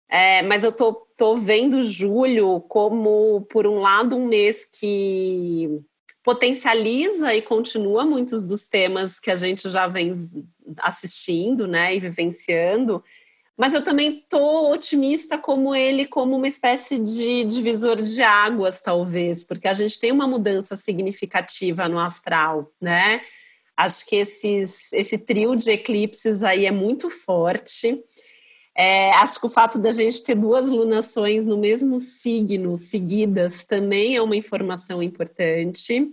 É, 0.09 0.41
mas 0.43 0.65
eu 0.65 0.73
tô, 0.73 1.04
tô 1.17 1.37
vendo 1.37 1.83
julho 1.83 2.61
como, 2.63 3.43
por 3.51 3.67
um 3.67 3.81
lado, 3.81 4.17
um 4.17 4.27
mês 4.27 4.65
que 4.65 5.81
potencializa 6.23 7.35
e 7.35 7.43
continua 7.43 8.05
muitos 8.05 8.43
dos 8.45 8.67
temas 8.67 9.21
que 9.21 9.31
a 9.31 9.37
gente 9.37 9.69
já 9.69 9.87
vem 9.87 10.29
assistindo, 10.79 11.67
né, 11.67 11.95
e 11.95 12.01
vivenciando, 12.01 13.03
mas 13.57 13.73
eu 13.73 13.83
também 13.85 14.19
estou 14.19 14.73
otimista 14.73 15.39
como 15.39 15.75
ele, 15.75 16.07
como 16.07 16.37
uma 16.37 16.49
espécie 16.49 16.99
de 16.99 17.45
divisor 17.45 18.03
de 18.03 18.21
águas, 18.21 18.81
talvez, 18.81 19.45
porque 19.45 19.69
a 19.69 19.73
gente 19.73 19.99
tem 19.99 20.11
uma 20.11 20.27
mudança 20.27 20.75
significativa 20.75 21.89
no 21.89 22.01
astral, 22.01 22.73
né? 22.81 23.21
Acho 23.77 24.07
que 24.07 24.17
esses, 24.17 24.93
esse 24.93 25.19
trio 25.19 25.55
de 25.55 25.71
eclipses 25.71 26.43
aí 26.43 26.67
é 26.67 26.71
muito 26.73 27.09
forte. 27.09 28.01
É, 28.77 29.13
acho 29.15 29.39
que 29.39 29.47
o 29.47 29.51
fato 29.51 29.79
da 29.79 29.93
gente 29.93 30.25
ter 30.25 30.35
duas 30.35 30.69
lunações 30.69 31.47
no 31.47 31.57
mesmo 31.57 31.99
signo 31.99 32.77
seguidas 32.77 33.65
também 33.65 34.17
é 34.17 34.23
uma 34.23 34.37
informação 34.37 35.03
importante. 35.03 36.11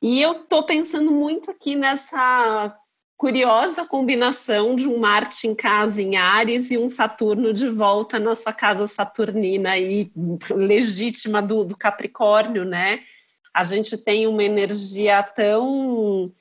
E 0.00 0.22
eu 0.22 0.32
estou 0.32 0.62
pensando 0.62 1.10
muito 1.10 1.50
aqui 1.50 1.74
nessa 1.74 2.76
curiosa 3.16 3.84
combinação 3.84 4.74
de 4.74 4.88
um 4.88 4.98
Marte 4.98 5.46
em 5.46 5.54
casa 5.54 6.00
em 6.00 6.16
Ares 6.16 6.70
e 6.70 6.78
um 6.78 6.88
Saturno 6.88 7.52
de 7.52 7.68
volta 7.68 8.18
na 8.18 8.34
sua 8.34 8.52
casa 8.52 8.86
saturnina 8.86 9.76
e 9.76 10.10
legítima 10.50 11.42
do, 11.42 11.62
do 11.62 11.76
Capricórnio, 11.76 12.64
né? 12.64 13.00
A 13.52 13.62
gente 13.62 13.98
tem 13.98 14.26
uma 14.26 14.42
energia 14.42 15.22
tão 15.22 16.32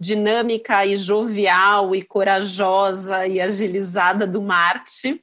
dinâmica 0.00 0.86
e 0.86 0.96
jovial 0.96 1.94
e 1.94 2.02
corajosa 2.02 3.26
e 3.26 3.38
agilizada 3.38 4.26
do 4.26 4.40
Marte. 4.40 5.22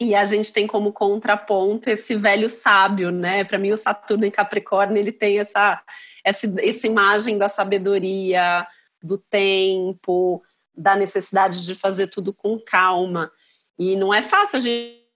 E 0.00 0.14
a 0.14 0.24
gente 0.24 0.52
tem 0.52 0.66
como 0.66 0.92
contraponto 0.92 1.88
esse 1.88 2.14
velho 2.16 2.48
sábio, 2.50 3.10
né? 3.10 3.44
Para 3.44 3.58
mim, 3.58 3.72
o 3.72 3.76
Saturno 3.76 4.26
em 4.26 4.30
Capricórnio 4.30 4.98
ele 4.98 5.12
tem 5.12 5.38
essa, 5.38 5.80
essa, 6.24 6.52
essa 6.60 6.86
imagem 6.86 7.38
da 7.38 7.48
sabedoria, 7.48 8.66
do 9.02 9.18
tempo, 9.18 10.42
da 10.76 10.96
necessidade 10.96 11.64
de 11.64 11.74
fazer 11.74 12.08
tudo 12.08 12.32
com 12.32 12.58
calma. 12.58 13.30
E 13.78 13.96
não 13.96 14.12
é 14.12 14.22
fácil 14.22 14.58
a 14.58 14.60
gente 14.60 15.07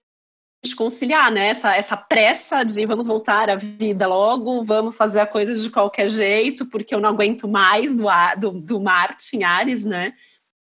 conciliar, 0.75 1.29
né? 1.29 1.47
Essa, 1.47 1.75
essa 1.75 1.97
pressa 1.97 2.63
de 2.63 2.85
vamos 2.85 3.07
voltar 3.07 3.49
à 3.49 3.55
vida 3.55 4.07
logo, 4.07 4.63
vamos 4.63 4.95
fazer 4.95 5.19
a 5.19 5.27
coisa 5.27 5.53
de 5.53 5.69
qualquer 5.69 6.07
jeito, 6.07 6.65
porque 6.65 6.95
eu 6.95 7.01
não 7.01 7.09
aguento 7.09 7.47
mais 7.47 7.93
do, 7.93 8.05
do, 8.37 8.51
do 8.51 8.79
Marte 8.79 9.35
em 9.35 9.43
Ares, 9.43 9.83
né? 9.83 10.13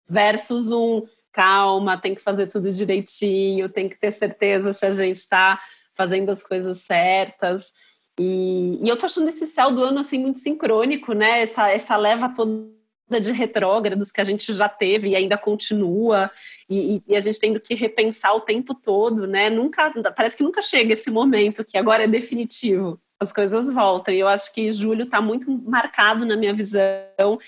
Versus 0.09 0.71
um 0.71 1.07
calma, 1.33 1.97
tem 1.97 2.15
que 2.15 2.21
fazer 2.21 2.49
tudo 2.49 2.69
direitinho, 2.71 3.69
tem 3.69 3.89
que 3.89 3.99
ter 3.99 4.11
certeza 4.11 4.73
se 4.73 4.85
a 4.85 4.91
gente 4.91 5.17
está 5.17 5.61
fazendo 5.95 6.31
as 6.31 6.43
coisas 6.43 6.79
certas. 6.79 7.73
E, 8.19 8.79
e 8.83 8.89
eu 8.89 8.97
tô 8.97 9.07
achando 9.07 9.29
esse 9.29 9.47
céu 9.47 9.71
do 9.71 9.83
ano 9.83 10.01
assim 10.01 10.19
muito 10.19 10.39
sincrônico, 10.39 11.13
né? 11.13 11.41
Essa, 11.43 11.71
essa 11.71 11.97
leva 11.97 12.29
toda 12.29 12.82
de 13.21 13.33
retrógrados 13.33 14.11
que 14.11 14.21
a 14.21 14.25
gente 14.25 14.53
já 14.53 14.69
teve 14.69 15.11
e 15.11 15.17
ainda 15.17 15.37
continua, 15.39 16.31
e, 16.69 17.03
e, 17.07 17.17
a 17.17 17.21
gente 17.21 17.39
tendo 17.39 17.61
que 17.61 17.75
repensar 17.75 18.35
o 18.35 18.41
tempo 18.41 18.75
todo, 18.75 19.27
né? 19.27 19.51
Nunca, 19.51 19.93
parece 20.15 20.37
que 20.37 20.43
nunca 20.43 20.63
chega 20.63 20.93
esse 20.93 21.11
momento 21.11 21.65
que 21.65 21.77
agora 21.77 22.05
é 22.05 22.09
definitivo, 22.09 23.01
as 23.21 23.33
coisas 23.33 23.73
voltam. 23.73 24.13
E 24.15 24.21
eu 24.21 24.29
acho 24.29 24.53
que 24.53 24.71
julho 24.73 25.05
está 25.05 25.21
muito 25.21 25.51
marcado 25.65 26.25
na 26.27 26.37
minha 26.37 26.53
visão 26.53 27.39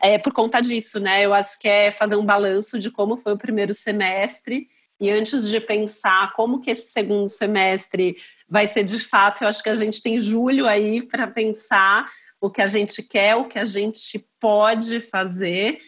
é, 0.00 0.18
por 0.18 0.32
conta 0.32 0.60
disso, 0.60 1.00
né? 1.00 1.24
Eu 1.24 1.32
acho 1.32 1.58
que 1.58 1.68
é 1.68 1.90
fazer 1.90 2.16
um 2.16 2.24
balanço 2.24 2.78
de 2.78 2.90
como 2.90 3.16
foi 3.16 3.32
o 3.32 3.38
primeiro 3.38 3.72
semestre. 3.74 4.68
E 5.00 5.10
antes 5.10 5.48
de 5.48 5.60
pensar 5.60 6.32
como 6.34 6.60
que 6.60 6.70
esse 6.70 6.92
segundo 6.92 7.28
semestre 7.28 8.16
vai 8.48 8.66
ser 8.66 8.84
de 8.84 9.00
fato, 9.00 9.42
eu 9.42 9.48
acho 9.48 9.62
que 9.62 9.68
a 9.68 9.74
gente 9.74 10.00
tem 10.00 10.20
julho 10.20 10.66
aí 10.66 11.02
para 11.02 11.26
pensar 11.26 12.06
o 12.44 12.50
que 12.50 12.60
a 12.60 12.66
gente 12.66 13.02
quer, 13.02 13.34
o 13.36 13.46
que 13.46 13.58
a 13.58 13.64
gente 13.64 14.18
pode 14.38 15.00
fazer 15.00 15.78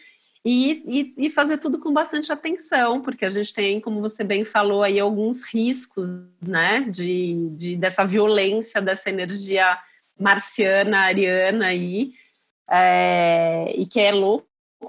e, 0.43 0.81
e, 0.87 1.25
e, 1.25 1.29
fazer 1.29 1.59
tudo 1.59 1.77
com 1.77 1.93
bastante 1.93 2.31
atenção, 2.31 2.99
porque 2.99 3.25
a 3.25 3.29
gente 3.29 3.53
tem, 3.53 3.79
como 3.79 4.01
você 4.01 4.23
bem 4.23 4.43
falou, 4.43 4.81
aí 4.81 4.99
alguns 4.99 5.43
riscos, 5.43 6.07
né, 6.41 6.79
de, 6.89 7.49
de 7.51 7.75
dessa 7.75 8.03
violência, 8.03 8.81
dessa 8.81 9.07
energia 9.09 9.77
marciana, 10.19 11.01
ariana 11.01 11.67
aí, 11.67 12.13
é, 12.67 13.71
e 13.75 13.85
que 13.85 13.99
é 13.99 14.11
louco, 14.11 14.47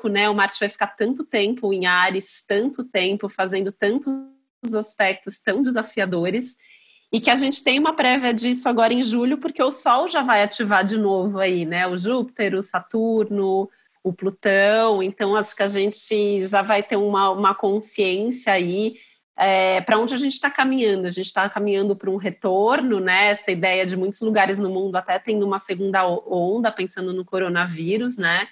né, 0.09 0.27
o 0.31 0.35
Marte 0.35 0.61
vai 0.61 0.71
ficar 0.71 0.87
tanto 0.87 1.23
tempo 1.23 1.71
em 1.71 1.85
Ares, 1.85 2.45
tanto 2.47 2.83
tempo 2.83 3.29
fazendo 3.29 3.71
tantos 3.73 4.75
aspectos 4.75 5.39
tão 5.39 5.61
desafiadores, 5.61 6.57
e 7.11 7.21
que 7.21 7.31
a 7.31 7.35
gente 7.35 7.65
tem 7.65 7.79
uma 7.79 7.95
prévia 7.95 8.35
disso 8.35 8.69
agora 8.69 8.93
em 8.93 9.03
julho, 9.03 9.39
porque 9.39 9.63
o 9.63 9.71
Sol 9.71 10.09
já 10.09 10.23
vai 10.23 10.43
ativar 10.43 10.85
de 10.85 10.99
novo 10.99 11.39
aí, 11.39 11.65
né? 11.65 11.87
O 11.87 11.97
Júpiter, 11.97 12.55
o 12.55 12.63
Saturno, 12.63 13.69
o 14.05 14.13
Plutão. 14.13 15.03
Então, 15.03 15.35
acho 15.35 15.57
que 15.57 15.63
a 15.63 15.69
gente 15.69 16.47
já 16.47 16.61
vai 16.61 16.83
ter 16.83 16.97
uma, 16.97 17.31
uma 17.31 17.55
consciência 17.55 18.53
aí 18.53 18.97
é, 19.37 19.81
para 19.81 19.99
onde 19.99 20.13
a 20.13 20.19
gente 20.19 20.35
está 20.35 20.51
caminhando. 20.51 21.07
A 21.07 21.11
gente 21.11 21.27
está 21.27 21.49
caminhando 21.49 21.97
para 21.97 22.11
um 22.11 22.17
retorno, 22.17 23.01
né? 23.01 23.29
Essa 23.29 23.51
ideia 23.51 23.87
de 23.87 23.97
muitos 23.97 24.21
lugares 24.21 24.59
no 24.59 24.69
mundo 24.69 24.97
até 24.97 25.19
tendo 25.19 25.47
uma 25.47 25.59
segunda 25.59 26.07
onda, 26.07 26.71
pensando 26.71 27.15
no 27.15 27.25
coronavírus, 27.25 28.19
né? 28.19 28.49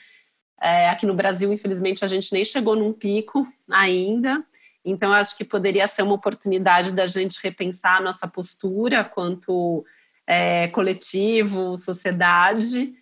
É, 0.61 0.89
aqui 0.89 1.05
no 1.05 1.13
Brasil, 1.15 1.53
infelizmente, 1.53 2.05
a 2.05 2.09
gente 2.09 2.33
nem 2.33 2.45
chegou 2.45 2.75
num 2.75 2.93
pico 2.93 3.47
ainda. 3.71 4.43
Então, 4.87 5.13
acho 5.13 5.37
que 5.37 5.45
poderia 5.45 5.89
ser 5.89 6.03
uma 6.03 6.15
oportunidade 6.15 6.95
da 6.95 7.05
gente 7.07 7.41
repensar 7.43 7.97
a 7.97 8.01
nossa 8.01 8.29
postura 8.29 9.03
quanto 9.03 9.85
é, 10.25 10.69
coletivo, 10.69 11.77
sociedade. 11.77 12.95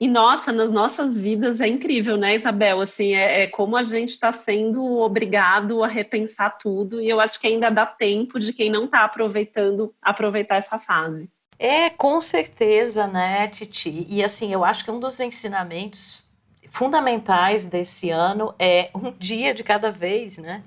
E 0.00 0.06
nossa, 0.06 0.52
nas 0.52 0.70
nossas 0.70 1.18
vidas 1.18 1.60
é 1.60 1.66
incrível, 1.66 2.16
né, 2.16 2.36
Isabel? 2.36 2.80
Assim, 2.80 3.14
é, 3.14 3.42
é 3.42 3.46
como 3.48 3.76
a 3.76 3.82
gente 3.82 4.10
está 4.10 4.30
sendo 4.30 4.98
obrigado 4.98 5.82
a 5.82 5.88
repensar 5.88 6.56
tudo. 6.58 7.00
E 7.00 7.08
eu 7.08 7.20
acho 7.20 7.40
que 7.40 7.48
ainda 7.48 7.68
dá 7.68 7.84
tempo 7.84 8.38
de 8.38 8.52
quem 8.52 8.70
não 8.70 8.84
está 8.84 9.04
aproveitando 9.04 9.92
aproveitar 10.00 10.56
essa 10.56 10.78
fase. 10.78 11.28
É, 11.58 11.90
com 11.90 12.20
certeza, 12.20 13.06
né, 13.06 13.48
Titi? 13.48 14.06
E 14.08 14.22
assim, 14.22 14.52
eu 14.52 14.64
acho 14.64 14.84
que 14.84 14.90
um 14.90 15.00
dos 15.00 15.18
ensinamentos 15.20 16.22
fundamentais 16.68 17.64
desse 17.64 18.10
ano 18.10 18.54
é 18.58 18.90
um 18.94 19.12
dia 19.12 19.54
de 19.54 19.62
cada 19.62 19.90
vez, 19.90 20.38
né? 20.38 20.64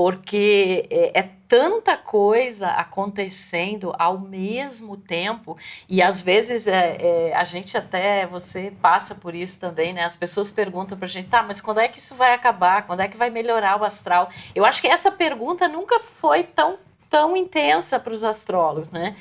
Porque 0.00 0.88
é, 0.88 1.20
é, 1.20 1.30
tanta 1.46 1.94
coisa 1.94 2.68
acontecendo 2.68 3.94
ao 3.98 4.18
mesmo 4.18 4.96
tempo 4.96 5.58
e 5.86 6.00
às 6.00 6.22
vezes 6.22 6.66
é, 6.66 6.96
é, 6.98 7.36
a 7.36 7.44
gente 7.44 7.76
até 7.76 8.24
você 8.24 8.72
passa 8.80 9.14
por 9.14 9.34
isso 9.34 9.60
também, 9.60 9.92
né? 9.92 10.04
As 10.04 10.16
pessoas 10.16 10.50
perguntam 10.50 10.96
para 10.96 11.04
a 11.04 11.08
gente, 11.10 11.28
tá, 11.28 11.42
mas 11.42 11.60
quando 11.60 11.80
é 11.80 11.86
que 11.88 11.98
isso 11.98 12.14
vai 12.14 12.32
acabar? 12.32 12.86
Quando 12.86 13.00
é 13.00 13.08
que 13.08 13.16
vai 13.18 13.28
melhorar 13.28 13.78
o 13.78 13.84
astral? 13.84 14.30
Eu 14.54 14.64
acho 14.64 14.80
que 14.80 14.88
essa 14.88 15.10
pergunta 15.10 15.68
nunca 15.68 16.00
foi 16.00 16.44
tão 16.44 16.78
tão 17.10 17.36
intensa 17.36 18.00
para 18.00 18.14
os 18.14 18.24
astrólogos, 18.24 18.90
né? 18.90 19.14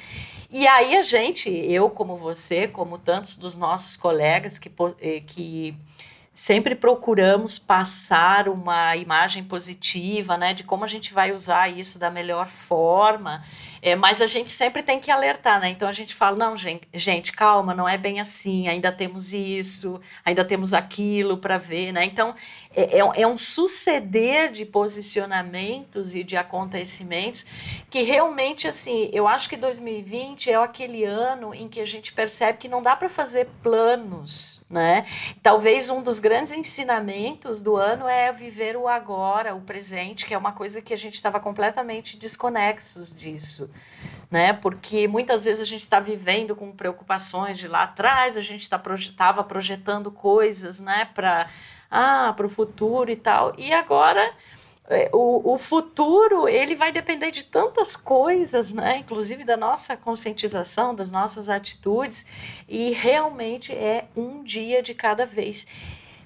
E 0.49 0.65
aí 0.65 0.95
a 0.95 1.03
gente, 1.03 1.49
eu 1.49 1.89
como 1.89 2.15
você, 2.15 2.69
como 2.69 2.97
tantos 2.97 3.35
dos 3.35 3.53
nossos 3.53 3.97
colegas 3.97 4.57
que, 4.57 4.71
eh, 5.01 5.21
que 5.27 5.75
sempre 6.39 6.73
procuramos 6.73 7.59
passar 7.59 8.47
uma 8.47 8.95
imagem 8.95 9.43
positiva, 9.43 10.37
né, 10.37 10.53
de 10.53 10.63
como 10.63 10.85
a 10.85 10.87
gente 10.87 11.13
vai 11.13 11.33
usar 11.33 11.67
isso 11.67 11.99
da 11.99 12.09
melhor 12.09 12.47
forma. 12.47 13.43
É, 13.81 13.95
mas 13.95 14.21
a 14.21 14.27
gente 14.27 14.49
sempre 14.49 14.83
tem 14.83 14.99
que 14.99 15.09
alertar, 15.09 15.59
né? 15.59 15.69
Então 15.69 15.87
a 15.87 15.91
gente 15.91 16.13
fala, 16.13 16.35
não, 16.35 16.57
gente, 16.57 16.87
gente 16.93 17.31
calma, 17.31 17.73
não 17.73 17.87
é 17.87 17.97
bem 17.97 18.19
assim, 18.19 18.67
ainda 18.67 18.91
temos 18.91 19.31
isso, 19.31 20.01
ainda 20.25 20.43
temos 20.43 20.73
aquilo 20.73 21.37
para 21.37 21.57
ver, 21.57 21.91
né? 21.91 22.03
Então 22.03 22.35
é, 22.75 22.99
é, 22.99 23.21
é, 23.21 23.27
um 23.27 23.37
suceder 23.37 24.51
de 24.51 24.65
posicionamentos 24.65 26.13
e 26.13 26.23
de 26.23 26.35
acontecimentos 26.37 27.45
que 27.89 28.03
realmente, 28.03 28.67
assim, 28.67 29.09
eu 29.13 29.27
acho 29.27 29.49
que 29.49 29.57
2020 29.57 30.51
é 30.51 30.55
aquele 30.55 31.03
ano 31.03 31.53
em 31.53 31.67
que 31.67 31.79
a 31.79 31.85
gente 31.85 32.13
percebe 32.13 32.57
que 32.57 32.67
não 32.67 32.81
dá 32.81 32.95
para 32.95 33.09
fazer 33.09 33.47
planos, 33.63 34.63
né? 34.69 35.05
Talvez 35.41 35.89
um 35.89 36.01
dos 36.01 36.19
grandes 36.19 36.51
ensinamentos 36.51 37.61
do 37.61 37.75
ano 37.75 38.07
é 38.07 38.31
viver 38.31 38.75
o 38.75 38.87
agora, 38.87 39.55
o 39.55 39.61
presente, 39.61 40.25
que 40.25 40.33
é 40.33 40.37
uma 40.37 40.51
coisa 40.51 40.81
que 40.81 40.93
a 40.93 40.97
gente 40.97 41.15
estava 41.15 41.39
completamente 41.39 42.17
desconexos 42.17 43.15
disso 43.15 43.68
né? 44.29 44.53
Porque 44.53 45.07
muitas 45.07 45.43
vezes 45.43 45.61
a 45.61 45.65
gente 45.65 45.81
está 45.81 45.99
vivendo 45.99 46.55
com 46.55 46.71
preocupações 46.71 47.57
de 47.57 47.67
lá 47.67 47.83
atrás, 47.83 48.37
a 48.37 48.41
gente 48.41 48.61
estava 48.61 48.97
tá, 49.15 49.43
projetando 49.43 50.11
coisas, 50.11 50.79
né, 50.79 51.09
para 51.13 51.49
ah, 51.89 52.35
o 52.43 52.49
futuro 52.49 53.11
e 53.11 53.15
tal. 53.15 53.53
E 53.57 53.73
agora 53.73 54.33
é, 54.89 55.07
o, 55.13 55.53
o 55.53 55.57
futuro 55.57 56.47
ele 56.47 56.73
vai 56.73 56.91
depender 56.91 57.29
de 57.29 57.45
tantas 57.45 57.95
coisas, 57.95 58.71
né? 58.71 58.97
Inclusive 58.97 59.43
da 59.43 59.55
nossa 59.55 59.95
conscientização, 59.95 60.95
das 60.95 61.11
nossas 61.11 61.47
atitudes, 61.47 62.25
e 62.67 62.91
realmente 62.91 63.71
é 63.71 64.07
um 64.15 64.43
dia 64.43 64.81
de 64.81 64.95
cada 64.95 65.27
vez. 65.27 65.67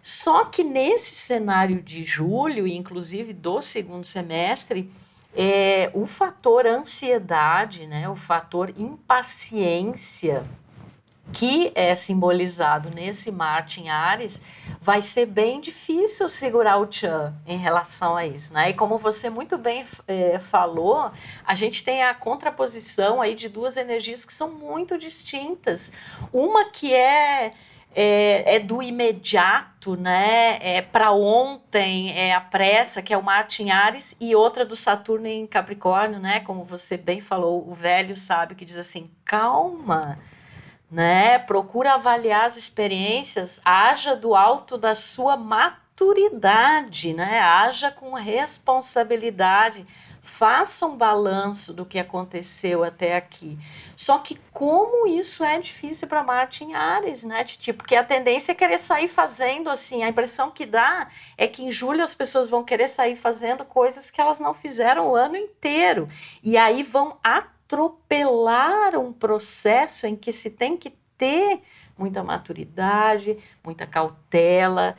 Só 0.01 0.45
que 0.45 0.63
nesse 0.63 1.15
cenário 1.15 1.81
de 1.81 2.03
julho, 2.03 2.65
e 2.65 2.75
inclusive 2.75 3.33
do 3.33 3.61
segundo 3.61 4.05
semestre, 4.05 4.89
é, 5.35 5.89
o 5.93 6.05
fator 6.05 6.65
ansiedade, 6.65 7.87
né, 7.87 8.07
o 8.07 8.15
fator 8.15 8.71
impaciência, 8.77 10.43
que 11.31 11.71
é 11.73 11.95
simbolizado 11.95 12.89
nesse 12.89 13.31
Marte 13.31 13.81
em 13.81 13.89
Ares, 13.89 14.41
vai 14.79 15.01
ser 15.01 15.25
bem 15.25 15.59
difícil 15.59 16.27
segurar 16.29 16.77
o 16.77 16.91
Chan 16.91 17.33
em 17.47 17.57
relação 17.57 18.15
a 18.15 18.25
isso, 18.25 18.53
né? 18.53 18.69
E 18.69 18.73
como 18.73 18.97
você 18.97 19.29
muito 19.29 19.57
bem 19.57 19.85
é, 20.07 20.37
falou, 20.37 21.11
a 21.45 21.55
gente 21.55 21.83
tem 21.83 22.03
a 22.03 22.13
contraposição 22.13 23.21
aí 23.21 23.33
de 23.33 23.47
duas 23.47 23.77
energias 23.77 24.25
que 24.25 24.33
são 24.33 24.51
muito 24.51 24.97
distintas. 24.97 25.91
Uma 26.31 26.65
que 26.65 26.93
é 26.93 27.53
é, 27.95 28.55
é, 28.55 28.59
do 28.59 28.81
imediato, 28.81 29.95
né? 29.95 30.57
É 30.61 30.81
para 30.81 31.11
ontem, 31.11 32.11
é 32.17 32.33
a 32.33 32.41
pressa, 32.41 33.01
que 33.01 33.13
é 33.13 33.17
o 33.17 33.23
Marte 33.23 33.63
em 33.63 33.71
Ares, 33.71 34.15
e 34.19 34.35
outra 34.35 34.65
do 34.65 34.75
Saturno 34.75 35.27
em 35.27 35.45
Capricórnio, 35.45 36.19
né? 36.19 36.39
Como 36.41 36.63
você 36.63 36.97
bem 36.97 37.21
falou, 37.21 37.69
o 37.69 37.73
velho 37.73 38.15
sábio 38.15 38.55
que 38.55 38.65
diz 38.65 38.77
assim: 38.77 39.11
calma, 39.23 40.19
né? 40.89 41.39
Procura 41.39 41.93
avaliar 41.93 42.45
as 42.45 42.57
experiências, 42.57 43.61
haja 43.63 44.15
do 44.15 44.35
alto 44.35 44.77
da 44.77 44.95
sua 44.95 45.37
maturidade, 45.37 47.13
né? 47.13 47.39
Haja 47.39 47.91
com 47.91 48.13
responsabilidade 48.13 49.85
faça 50.23 50.87
um 50.87 50.95
balanço 50.95 51.73
do 51.73 51.85
que 51.85 51.99
aconteceu 51.99 52.81
até 52.81 53.17
aqui. 53.17 53.59
Só 53.93 54.19
que 54.19 54.39
como 54.53 55.05
isso 55.05 55.43
é 55.43 55.59
difícil 55.59 56.07
para 56.07 56.23
Marte 56.23 56.63
em 56.63 56.73
Ares, 56.73 57.25
né, 57.25 57.43
Titi? 57.43 57.73
Porque 57.73 57.93
a 57.93 58.05
tendência 58.05 58.53
é 58.53 58.55
querer 58.55 58.79
sair 58.79 59.09
fazendo 59.09 59.69
assim. 59.69 60.01
A 60.01 60.07
impressão 60.07 60.49
que 60.49 60.65
dá 60.65 61.09
é 61.37 61.45
que 61.45 61.61
em 61.61 61.71
julho 61.71 62.01
as 62.01 62.15
pessoas 62.15 62.49
vão 62.49 62.63
querer 62.63 62.87
sair 62.87 63.17
fazendo 63.17 63.65
coisas 63.65 64.09
que 64.09 64.21
elas 64.21 64.39
não 64.39 64.53
fizeram 64.53 65.09
o 65.09 65.15
ano 65.15 65.35
inteiro. 65.35 66.07
E 66.41 66.57
aí 66.57 66.83
vão 66.83 67.17
atropelar 67.21 68.97
um 68.97 69.11
processo 69.11 70.07
em 70.07 70.15
que 70.15 70.31
se 70.31 70.51
tem 70.51 70.77
que 70.77 70.91
ter 71.17 71.61
muita 71.97 72.23
maturidade, 72.23 73.37
muita 73.61 73.85
cautela 73.85 74.95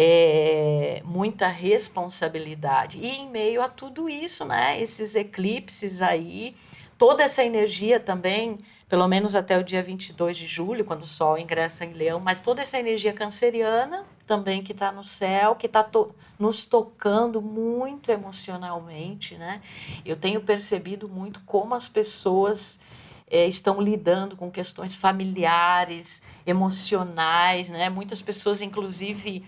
é, 0.00 1.02
muita 1.04 1.48
responsabilidade. 1.48 2.98
E 2.98 3.16
em 3.16 3.28
meio 3.28 3.60
a 3.60 3.68
tudo 3.68 4.08
isso, 4.08 4.44
né, 4.44 4.80
esses 4.80 5.16
eclipses 5.16 6.00
aí, 6.00 6.54
toda 6.96 7.24
essa 7.24 7.42
energia 7.42 7.98
também, 7.98 8.60
pelo 8.88 9.08
menos 9.08 9.34
até 9.34 9.58
o 9.58 9.64
dia 9.64 9.82
22 9.82 10.36
de 10.36 10.46
julho, 10.46 10.84
quando 10.84 11.02
o 11.02 11.06
Sol 11.06 11.36
ingressa 11.36 11.84
em 11.84 11.94
Leão, 11.94 12.20
mas 12.20 12.40
toda 12.40 12.62
essa 12.62 12.78
energia 12.78 13.12
canceriana 13.12 14.06
também 14.24 14.62
que 14.62 14.70
está 14.70 14.92
no 14.92 15.02
céu, 15.02 15.56
que 15.56 15.66
está 15.66 15.82
to 15.82 16.14
nos 16.38 16.64
tocando 16.64 17.42
muito 17.42 18.12
emocionalmente, 18.12 19.34
né? 19.36 19.60
Eu 20.04 20.14
tenho 20.14 20.40
percebido 20.40 21.08
muito 21.08 21.40
como 21.40 21.74
as 21.74 21.88
pessoas 21.88 22.78
é, 23.28 23.46
estão 23.46 23.80
lidando 23.80 24.36
com 24.36 24.48
questões 24.48 24.94
familiares, 24.94 26.22
emocionais, 26.46 27.68
né? 27.68 27.90
Muitas 27.90 28.22
pessoas, 28.22 28.60
inclusive, 28.60 29.44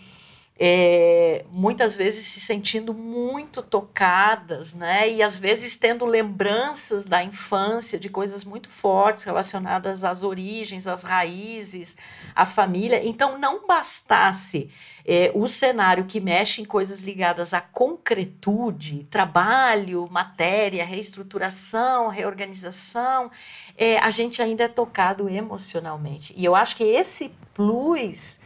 é, 0.62 1.46
muitas 1.50 1.96
vezes 1.96 2.26
se 2.26 2.38
sentindo 2.38 2.92
muito 2.92 3.62
tocadas, 3.62 4.74
né? 4.74 5.10
E 5.10 5.22
às 5.22 5.38
vezes 5.38 5.78
tendo 5.78 6.04
lembranças 6.04 7.06
da 7.06 7.24
infância, 7.24 7.98
de 7.98 8.10
coisas 8.10 8.44
muito 8.44 8.68
fortes 8.68 9.24
relacionadas 9.24 10.04
às 10.04 10.22
origens, 10.22 10.86
às 10.86 11.02
raízes, 11.02 11.96
à 12.34 12.44
família. 12.44 13.00
Então, 13.02 13.38
não 13.38 13.66
bastasse 13.66 14.70
é, 15.02 15.32
o 15.34 15.48
cenário 15.48 16.04
que 16.04 16.20
mexe 16.20 16.60
em 16.60 16.66
coisas 16.66 17.00
ligadas 17.00 17.54
à 17.54 17.62
concretude, 17.62 19.06
trabalho, 19.10 20.06
matéria, 20.10 20.84
reestruturação, 20.84 22.08
reorganização, 22.08 23.30
é, 23.78 23.96
a 23.96 24.10
gente 24.10 24.42
ainda 24.42 24.64
é 24.64 24.68
tocado 24.68 25.26
emocionalmente. 25.26 26.34
E 26.36 26.44
eu 26.44 26.54
acho 26.54 26.76
que 26.76 26.84
esse 26.84 27.32
plus 27.54 28.40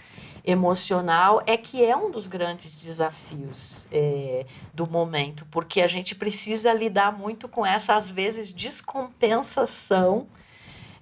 emocional 0.44 1.42
é 1.46 1.56
que 1.56 1.84
é 1.84 1.96
um 1.96 2.10
dos 2.10 2.26
grandes 2.26 2.76
desafios 2.76 3.88
é, 3.90 4.44
do 4.74 4.86
momento, 4.86 5.46
porque 5.50 5.80
a 5.80 5.86
gente 5.86 6.14
precisa 6.14 6.72
lidar 6.72 7.16
muito 7.16 7.48
com 7.48 7.64
essa, 7.64 7.96
às 7.96 8.10
vezes, 8.10 8.52
descompensação 8.52 10.26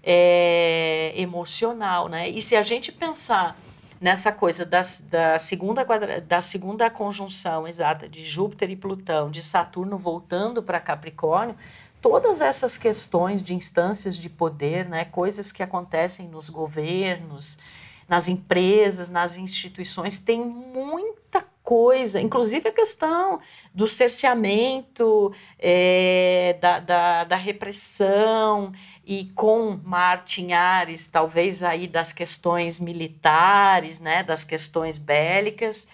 é, 0.03 1.13
emocional, 1.17 2.09
né? 2.09 2.29
E 2.29 2.41
se 2.41 2.55
a 2.55 2.63
gente 2.63 2.93
pensar 2.93 3.57
nessa 4.01 4.33
coisa 4.33 4.65
da, 4.65 4.83
da, 5.09 5.39
segunda 5.39 5.85
quadra, 5.85 6.21
da 6.21 6.41
segunda 6.41 6.91
conjunção 6.91 7.67
exata 7.67 8.09
de 8.09 8.25
Júpiter 8.25 8.71
e 8.71 8.77
Plutão, 8.77 9.31
de 9.31 9.41
Saturno 9.41 9.97
voltando 9.97 10.63
para 10.63 10.81
Capricórnio, 10.81 11.57
todas 12.01 12.41
essas 12.41 12.77
questões 12.77 13.43
de 13.43 13.55
instâncias 13.55 14.17
de 14.17 14.29
poder, 14.29 14.89
né, 14.89 15.05
coisas 15.05 15.53
que 15.53 15.63
acontecem 15.63 16.27
nos 16.27 16.51
governos, 16.51 17.57
nas 18.09 18.29
empresas, 18.29 19.09
nas 19.09 19.37
instituições, 19.37 20.19
tem 20.19 20.41
muita 20.41 21.45
coisa, 21.63 22.21
inclusive 22.21 22.69
a 22.69 22.73
questão 22.73 23.41
do 23.73 23.87
cerceamento, 23.87 25.33
é, 25.59 26.57
da, 26.61 26.81
da, 26.81 27.25
da, 27.25 27.37
repressão, 27.37 28.73
e 29.05 29.27
com 29.35 29.81
Martin 29.85 30.53
Ares, 30.53 31.07
talvez 31.07 31.63
aí 31.63 31.87
das 31.87 32.13
questões 32.13 32.81
militares, 32.81 34.01
né, 34.01 34.23
das 34.23 34.45
questões 34.45 34.99
bélicas. 34.99 35.87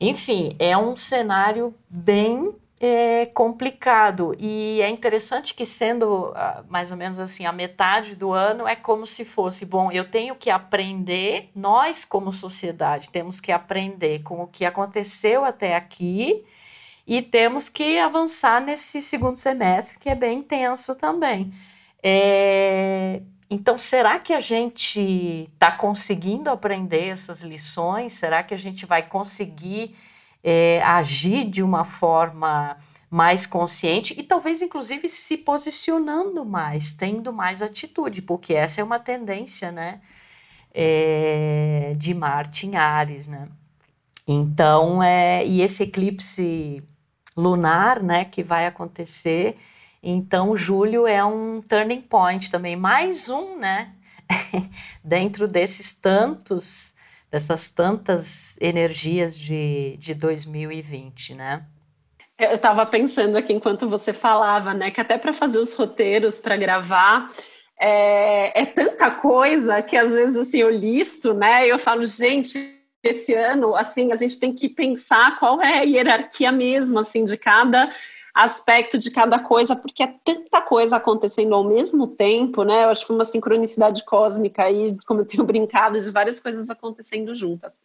Enfim, 0.00 0.54
é 0.58 0.76
um 0.76 0.96
cenário 0.96 1.74
bem 1.88 2.54
é 2.86 3.26
complicado. 3.26 4.34
E 4.38 4.80
é 4.82 4.88
interessante 4.88 5.54
que 5.54 5.64
sendo 5.64 6.30
uh, 6.30 6.64
mais 6.68 6.90
ou 6.90 6.96
menos 6.96 7.18
assim 7.18 7.46
a 7.46 7.52
metade 7.52 8.14
do 8.14 8.32
ano 8.32 8.66
é 8.66 8.76
como 8.76 9.06
se 9.06 9.24
fosse 9.24 9.64
bom 9.64 9.90
eu 9.90 10.08
tenho 10.08 10.34
que 10.34 10.50
aprender 10.50 11.50
nós 11.54 12.04
como 12.04 12.32
sociedade 12.32 13.10
temos 13.10 13.40
que 13.40 13.52
aprender 13.52 14.22
com 14.22 14.42
o 14.42 14.46
que 14.46 14.64
aconteceu 14.64 15.44
até 15.44 15.76
aqui 15.76 16.44
e 17.06 17.20
temos 17.22 17.68
que 17.68 17.98
avançar 17.98 18.60
nesse 18.60 19.02
segundo 19.02 19.36
semestre 19.36 19.98
que 19.98 20.08
é 20.08 20.14
bem 20.14 20.38
intenso 20.38 20.94
também. 20.94 21.52
É, 22.02 23.20
então 23.50 23.78
será 23.78 24.18
que 24.18 24.32
a 24.32 24.40
gente 24.40 25.48
está 25.54 25.70
conseguindo 25.72 26.50
aprender 26.50 27.08
essas 27.08 27.40
lições? 27.42 28.14
Será 28.14 28.42
que 28.42 28.54
a 28.54 28.58
gente 28.58 28.86
vai 28.86 29.02
conseguir 29.02 29.94
é, 30.44 30.82
agir 30.82 31.48
de 31.48 31.62
uma 31.62 31.86
forma 31.86 32.76
mais 33.10 33.46
consciente 33.46 34.14
e 34.18 34.22
talvez 34.22 34.60
inclusive 34.60 35.08
se 35.08 35.38
posicionando 35.38 36.44
mais, 36.44 36.92
tendo 36.92 37.32
mais 37.32 37.62
atitude, 37.62 38.20
porque 38.20 38.52
essa 38.52 38.82
é 38.82 38.84
uma 38.84 38.98
tendência, 38.98 39.72
né, 39.72 40.00
é, 40.74 41.94
de 41.96 42.12
Marte 42.12 42.66
em 42.66 42.76
Ares, 42.76 43.26
né? 43.26 43.48
Então, 44.26 45.02
é, 45.02 45.46
e 45.46 45.60
esse 45.60 45.84
eclipse 45.84 46.82
lunar, 47.36 48.02
né, 48.02 48.24
que 48.24 48.42
vai 48.42 48.66
acontecer, 48.66 49.56
então 50.02 50.56
julho 50.56 51.06
é 51.06 51.24
um 51.24 51.62
turning 51.62 52.02
point 52.02 52.50
também, 52.50 52.74
mais 52.74 53.28
um, 53.28 53.58
né, 53.58 53.92
dentro 55.04 55.46
desses 55.46 55.92
tantos 55.94 56.93
dessas 57.34 57.68
tantas 57.68 58.56
energias 58.60 59.36
de, 59.36 59.96
de 59.98 60.14
2020, 60.14 61.34
né? 61.34 61.64
Eu 62.38 62.54
estava 62.54 62.86
pensando 62.86 63.36
aqui 63.36 63.52
enquanto 63.52 63.88
você 63.88 64.12
falava, 64.12 64.72
né, 64.72 64.92
que 64.92 65.00
até 65.00 65.18
para 65.18 65.32
fazer 65.32 65.58
os 65.58 65.72
roteiros 65.72 66.38
para 66.38 66.56
gravar 66.56 67.28
é, 67.80 68.62
é, 68.62 68.64
tanta 68.64 69.10
coisa 69.10 69.82
que 69.82 69.96
às 69.96 70.12
vezes 70.12 70.36
assim 70.36 70.58
eu 70.58 70.70
listo, 70.70 71.34
né? 71.34 71.66
Eu 71.66 71.76
falo, 71.76 72.06
gente, 72.06 72.56
esse 73.02 73.34
ano 73.34 73.74
assim 73.74 74.12
a 74.12 74.16
gente 74.16 74.38
tem 74.38 74.52
que 74.52 74.68
pensar 74.68 75.36
qual 75.40 75.60
é 75.60 75.80
a 75.80 75.82
hierarquia 75.82 76.52
mesmo 76.52 77.00
assim 77.00 77.24
de 77.24 77.36
cada 77.36 77.90
aspecto 78.34 78.98
de 78.98 79.10
cada 79.10 79.38
coisa, 79.38 79.76
porque 79.76 80.02
é 80.02 80.12
tanta 80.24 80.60
coisa 80.60 80.96
acontecendo 80.96 81.54
ao 81.54 81.62
mesmo 81.62 82.08
tempo, 82.08 82.64
né? 82.64 82.84
Eu 82.84 82.88
acho 82.88 83.02
que 83.02 83.06
foi 83.06 83.16
uma 83.16 83.24
sincronicidade 83.24 84.04
cósmica 84.04 84.64
aí, 84.64 84.96
como 85.06 85.20
eu 85.20 85.24
tenho 85.24 85.44
brincado, 85.46 85.98
de 85.98 86.10
várias 86.10 86.40
coisas 86.40 86.68
acontecendo 86.68 87.34
juntas. 87.34 87.80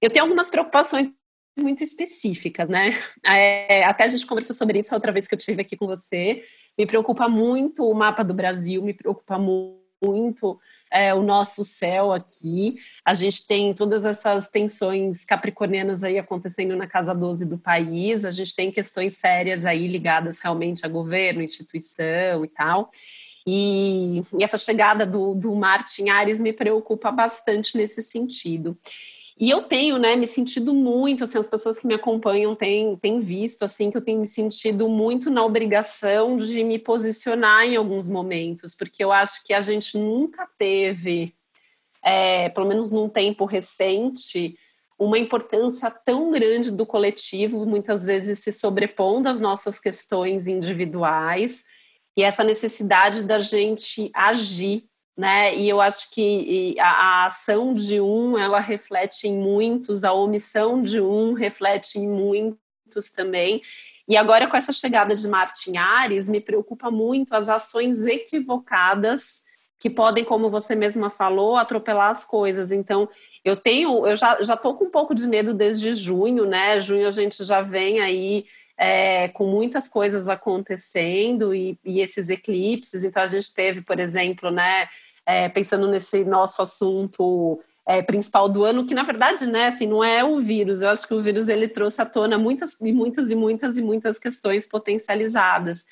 Eu 0.00 0.08
tenho 0.08 0.24
algumas 0.24 0.48
preocupações 0.48 1.14
muito 1.58 1.82
específicas, 1.82 2.68
né? 2.68 2.96
É, 3.26 3.84
até 3.84 4.04
a 4.04 4.08
gente 4.08 4.26
conversou 4.26 4.54
sobre 4.54 4.78
isso 4.78 4.94
a 4.94 4.96
outra 4.96 5.12
vez 5.12 5.26
que 5.26 5.34
eu 5.34 5.38
tive 5.38 5.60
aqui 5.60 5.76
com 5.76 5.86
você. 5.86 6.42
Me 6.78 6.86
preocupa 6.86 7.28
muito 7.28 7.84
o 7.84 7.94
mapa 7.94 8.22
do 8.22 8.32
Brasil, 8.32 8.82
me 8.82 8.94
preocupa 8.94 9.38
muito 9.38 9.87
é, 10.90 11.14
o 11.14 11.22
nosso 11.22 11.64
céu 11.64 12.12
aqui. 12.12 12.76
A 13.04 13.14
gente 13.14 13.46
tem 13.46 13.74
todas 13.74 14.04
essas 14.04 14.48
tensões 14.48 15.24
capricornianas 15.24 16.04
aí 16.04 16.18
acontecendo 16.18 16.76
na 16.76 16.86
casa 16.86 17.14
12 17.14 17.46
do 17.46 17.58
país. 17.58 18.24
A 18.24 18.30
gente 18.30 18.54
tem 18.54 18.70
questões 18.70 19.14
sérias 19.14 19.64
aí 19.64 19.86
ligadas 19.86 20.40
realmente 20.40 20.84
a 20.84 20.88
governo, 20.88 21.42
instituição 21.42 22.44
e 22.44 22.48
tal. 22.48 22.90
E, 23.46 24.20
e 24.38 24.44
essa 24.44 24.58
chegada 24.58 25.06
do, 25.06 25.34
do 25.34 25.54
Marte 25.54 26.02
em 26.02 26.10
Ares 26.10 26.38
me 26.38 26.52
preocupa 26.52 27.10
bastante 27.10 27.76
nesse 27.76 28.02
sentido. 28.02 28.76
E 29.40 29.50
eu 29.50 29.62
tenho, 29.62 29.98
né, 29.98 30.16
me 30.16 30.26
sentido 30.26 30.74
muito, 30.74 31.22
assim, 31.22 31.38
as 31.38 31.46
pessoas 31.46 31.78
que 31.78 31.86
me 31.86 31.94
acompanham 31.94 32.56
têm, 32.56 32.96
têm 32.96 33.20
visto, 33.20 33.64
assim, 33.64 33.88
que 33.88 33.96
eu 33.96 34.00
tenho 34.00 34.18
me 34.18 34.26
sentido 34.26 34.88
muito 34.88 35.30
na 35.30 35.44
obrigação 35.44 36.36
de 36.36 36.64
me 36.64 36.76
posicionar 36.76 37.64
em 37.64 37.76
alguns 37.76 38.08
momentos, 38.08 38.74
porque 38.74 39.02
eu 39.02 39.12
acho 39.12 39.44
que 39.44 39.54
a 39.54 39.60
gente 39.60 39.96
nunca 39.96 40.48
teve, 40.58 41.32
é, 42.02 42.48
pelo 42.48 42.66
menos 42.66 42.90
num 42.90 43.08
tempo 43.08 43.44
recente, 43.44 44.56
uma 44.98 45.16
importância 45.16 45.88
tão 45.88 46.32
grande 46.32 46.72
do 46.72 46.84
coletivo, 46.84 47.64
muitas 47.64 48.04
vezes 48.04 48.40
se 48.40 48.50
sobrepondo 48.50 49.28
às 49.28 49.38
nossas 49.38 49.78
questões 49.78 50.48
individuais, 50.48 51.62
e 52.16 52.24
essa 52.24 52.42
necessidade 52.42 53.22
da 53.22 53.38
gente 53.38 54.10
agir 54.12 54.87
né? 55.18 55.52
E 55.56 55.68
eu 55.68 55.80
acho 55.80 56.12
que 56.12 56.76
a, 56.78 56.90
a, 56.90 57.26
ação 57.26 57.74
de 57.74 58.00
um 58.00 58.38
ela 58.38 58.60
reflete 58.60 59.26
em 59.26 59.36
muitos, 59.36 60.04
a 60.04 60.12
omissão 60.12 60.80
de 60.80 61.00
um 61.00 61.32
reflete 61.32 61.98
em 61.98 62.06
muitos 62.06 63.10
também. 63.12 63.60
E 64.06 64.16
agora 64.16 64.46
com 64.46 64.56
essa 64.56 64.70
chegada 64.72 65.12
de 65.16 65.26
Martin 65.26 65.76
Ares, 65.76 66.28
me 66.28 66.40
preocupa 66.40 66.88
muito 66.88 67.34
as 67.34 67.48
ações 67.48 68.06
equivocadas 68.06 69.42
que 69.76 69.90
podem, 69.90 70.24
como 70.24 70.50
você 70.50 70.76
mesma 70.76 71.10
falou, 71.10 71.56
atropelar 71.56 72.10
as 72.10 72.24
coisas. 72.24 72.70
Então, 72.70 73.08
eu 73.44 73.56
tenho, 73.56 74.06
eu 74.06 74.14
já 74.14 74.40
já 74.40 74.56
tô 74.56 74.74
com 74.74 74.84
um 74.84 74.90
pouco 74.90 75.16
de 75.16 75.26
medo 75.26 75.52
desde 75.52 75.92
junho, 75.92 76.46
né? 76.46 76.78
Junho 76.78 77.08
a 77.08 77.10
gente 77.10 77.42
já 77.42 77.60
vem 77.60 78.00
aí 78.00 78.46
é, 78.78 79.26
com 79.28 79.44
muitas 79.44 79.88
coisas 79.88 80.28
acontecendo 80.28 81.52
e, 81.52 81.76
e, 81.84 82.00
esses 82.00 82.28
eclipses. 82.30 83.02
Então 83.02 83.20
a 83.20 83.26
gente 83.26 83.52
teve, 83.52 83.82
por 83.82 83.98
exemplo, 83.98 84.52
né, 84.52 84.88
é, 85.28 85.46
pensando 85.46 85.86
nesse 85.86 86.24
nosso 86.24 86.62
assunto 86.62 87.60
é, 87.86 88.00
principal 88.00 88.48
do 88.48 88.64
ano, 88.64 88.86
que 88.86 88.94
na 88.94 89.02
verdade, 89.02 89.46
né, 89.46 89.66
assim, 89.66 89.86
não 89.86 90.02
é 90.02 90.24
o 90.24 90.38
vírus. 90.38 90.80
Eu 90.80 90.88
acho 90.88 91.06
que 91.06 91.12
o 91.12 91.20
vírus 91.20 91.48
ele 91.48 91.68
trouxe 91.68 92.00
à 92.00 92.06
tona 92.06 92.38
muitas 92.38 92.74
e 92.80 92.90
muitas 92.94 93.30
e 93.30 93.34
muitas 93.34 93.76
e 93.76 93.82
muitas 93.82 94.18
questões 94.18 94.66
potencializadas. 94.66 95.84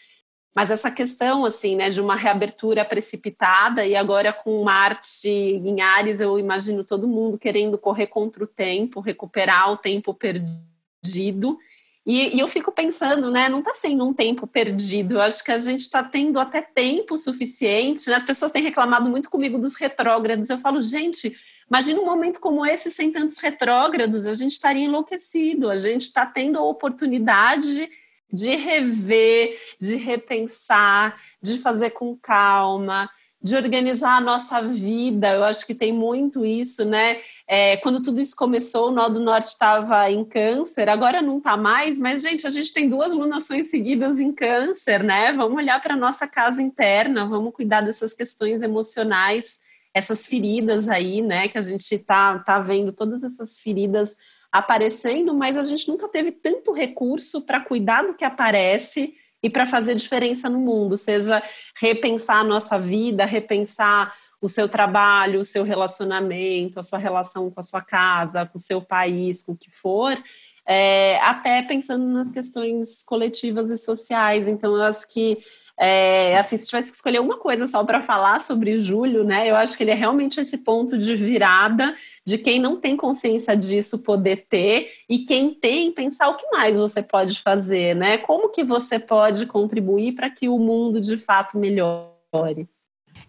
Mas 0.54 0.70
essa 0.70 0.90
questão, 0.90 1.44
assim, 1.44 1.76
né, 1.76 1.90
de 1.90 2.00
uma 2.00 2.16
reabertura 2.16 2.82
precipitada 2.82 3.84
e 3.84 3.94
agora 3.94 4.32
com 4.32 4.64
Marte 4.64 5.28
em 5.28 5.82
Ares, 5.82 6.18
eu 6.18 6.38
imagino 6.38 6.82
todo 6.82 7.06
mundo 7.06 7.36
querendo 7.36 7.76
correr 7.76 8.06
contra 8.06 8.42
o 8.42 8.46
tempo, 8.46 9.00
recuperar 9.00 9.70
o 9.70 9.76
tempo 9.76 10.14
perdido 10.14 11.58
e, 12.06 12.36
e, 12.36 12.38
eu 12.38 12.46
fico 12.46 12.70
pensando, 12.70 13.32
né, 13.32 13.48
não 13.48 13.58
está 13.58 13.74
sendo 13.74 14.06
um 14.06 14.14
tempo 14.14 14.46
perdido, 14.46 15.14
eu 15.14 15.20
acho 15.20 15.42
que 15.42 15.50
a 15.50 15.56
gente 15.56 15.80
está 15.80 16.04
tendo 16.04 16.38
até 16.38 16.62
tempo 16.62 17.18
suficiente, 17.18 18.08
né? 18.08 18.14
as 18.14 18.24
pessoas 18.24 18.52
têm 18.52 18.62
reclamado 18.62 19.10
muito 19.10 19.28
comigo 19.28 19.58
dos 19.58 19.74
retrógrados, 19.74 20.48
eu 20.48 20.56
falo, 20.58 20.80
gente, 20.80 21.36
imagina 21.68 22.00
um 22.00 22.04
momento 22.04 22.38
como 22.38 22.64
esse 22.64 22.92
sem 22.92 23.10
tantos 23.10 23.38
retrógrados, 23.38 24.24
a 24.24 24.34
gente 24.34 24.52
estaria 24.52 24.84
enlouquecido, 24.84 25.68
a 25.68 25.78
gente 25.78 26.02
está 26.02 26.24
tendo 26.24 26.58
a 26.58 26.62
oportunidade 26.62 27.88
de 28.32 28.54
rever, 28.54 29.58
de 29.80 29.96
repensar, 29.96 31.20
de 31.42 31.58
fazer 31.58 31.90
com 31.90 32.16
calma, 32.16 33.10
de 33.46 33.54
organizar 33.54 34.16
a 34.16 34.20
nossa 34.20 34.60
vida. 34.60 35.30
Eu 35.32 35.44
acho 35.44 35.64
que 35.64 35.72
tem 35.72 35.92
muito 35.92 36.44
isso, 36.44 36.84
né? 36.84 37.18
É, 37.46 37.76
quando 37.76 38.02
tudo 38.02 38.20
isso 38.20 38.34
começou, 38.34 38.88
o 38.88 38.90
Nó 38.90 39.08
do 39.08 39.20
Norte 39.20 39.46
estava 39.46 40.10
em 40.10 40.24
câncer, 40.24 40.88
agora 40.88 41.22
não 41.22 41.38
está 41.38 41.56
mais, 41.56 41.96
mas, 41.96 42.22
gente, 42.22 42.44
a 42.44 42.50
gente 42.50 42.72
tem 42.72 42.88
duas 42.88 43.12
lunações 43.12 43.70
seguidas 43.70 44.18
em 44.18 44.32
câncer, 44.32 45.04
né? 45.04 45.30
Vamos 45.32 45.56
olhar 45.58 45.80
para 45.80 45.94
a 45.94 45.96
nossa 45.96 46.26
casa 46.26 46.60
interna, 46.60 47.24
vamos 47.24 47.54
cuidar 47.54 47.82
dessas 47.82 48.12
questões 48.12 48.62
emocionais, 48.62 49.60
essas 49.94 50.26
feridas 50.26 50.88
aí, 50.88 51.22
né? 51.22 51.46
Que 51.46 51.56
a 51.56 51.62
gente 51.62 51.94
está 51.94 52.40
tá 52.40 52.58
vendo 52.58 52.90
todas 52.90 53.22
essas 53.22 53.60
feridas 53.60 54.16
aparecendo, 54.50 55.32
mas 55.32 55.56
a 55.56 55.62
gente 55.62 55.86
nunca 55.86 56.08
teve 56.08 56.32
tanto 56.32 56.72
recurso 56.72 57.42
para 57.42 57.60
cuidar 57.60 58.02
do 58.02 58.14
que 58.14 58.24
aparece 58.24 59.14
e 59.46 59.50
para 59.50 59.64
fazer 59.64 59.94
diferença 59.94 60.50
no 60.50 60.58
mundo, 60.58 60.96
seja 60.96 61.40
repensar 61.80 62.38
a 62.38 62.44
nossa 62.44 62.76
vida, 62.80 63.24
repensar 63.24 64.12
o 64.40 64.48
seu 64.48 64.68
trabalho, 64.68 65.38
o 65.38 65.44
seu 65.44 65.62
relacionamento, 65.62 66.80
a 66.80 66.82
sua 66.82 66.98
relação 66.98 67.48
com 67.48 67.60
a 67.60 67.62
sua 67.62 67.80
casa, 67.80 68.44
com 68.44 68.58
o 68.58 68.60
seu 68.60 68.82
país, 68.82 69.44
com 69.44 69.52
o 69.52 69.56
que 69.56 69.70
for, 69.70 70.20
é, 70.66 71.20
até 71.20 71.62
pensando 71.62 72.04
nas 72.06 72.28
questões 72.32 73.04
coletivas 73.04 73.70
e 73.70 73.76
sociais. 73.76 74.48
Então, 74.48 74.74
eu 74.74 74.82
acho 74.82 75.06
que 75.06 75.38
é, 75.78 76.38
assim, 76.38 76.56
se 76.56 76.66
tivesse 76.66 76.90
que 76.90 76.96
escolher 76.96 77.20
uma 77.20 77.38
coisa 77.38 77.66
só 77.66 77.84
para 77.84 78.00
falar 78.00 78.40
sobre 78.40 78.76
Júlio, 78.76 79.22
né, 79.22 79.50
eu 79.50 79.56
acho 79.56 79.76
que 79.76 79.82
ele 79.82 79.90
é 79.90 79.94
realmente 79.94 80.40
esse 80.40 80.58
ponto 80.58 80.96
de 80.96 81.14
virada 81.14 81.94
de 82.24 82.38
quem 82.38 82.58
não 82.58 82.80
tem 82.80 82.96
consciência 82.96 83.56
disso 83.56 83.98
poder 83.98 84.46
ter 84.48 84.90
e 85.08 85.18
quem 85.20 85.52
tem 85.52 85.92
pensar 85.92 86.28
o 86.28 86.36
que 86.36 86.46
mais 86.50 86.78
você 86.78 87.02
pode 87.02 87.40
fazer, 87.40 87.94
né? 87.94 88.18
Como 88.18 88.48
que 88.48 88.64
você 88.64 88.98
pode 88.98 89.46
contribuir 89.46 90.12
para 90.12 90.28
que 90.28 90.48
o 90.48 90.58
mundo 90.58 91.00
de 91.00 91.16
fato 91.16 91.56
melhore? 91.56 92.68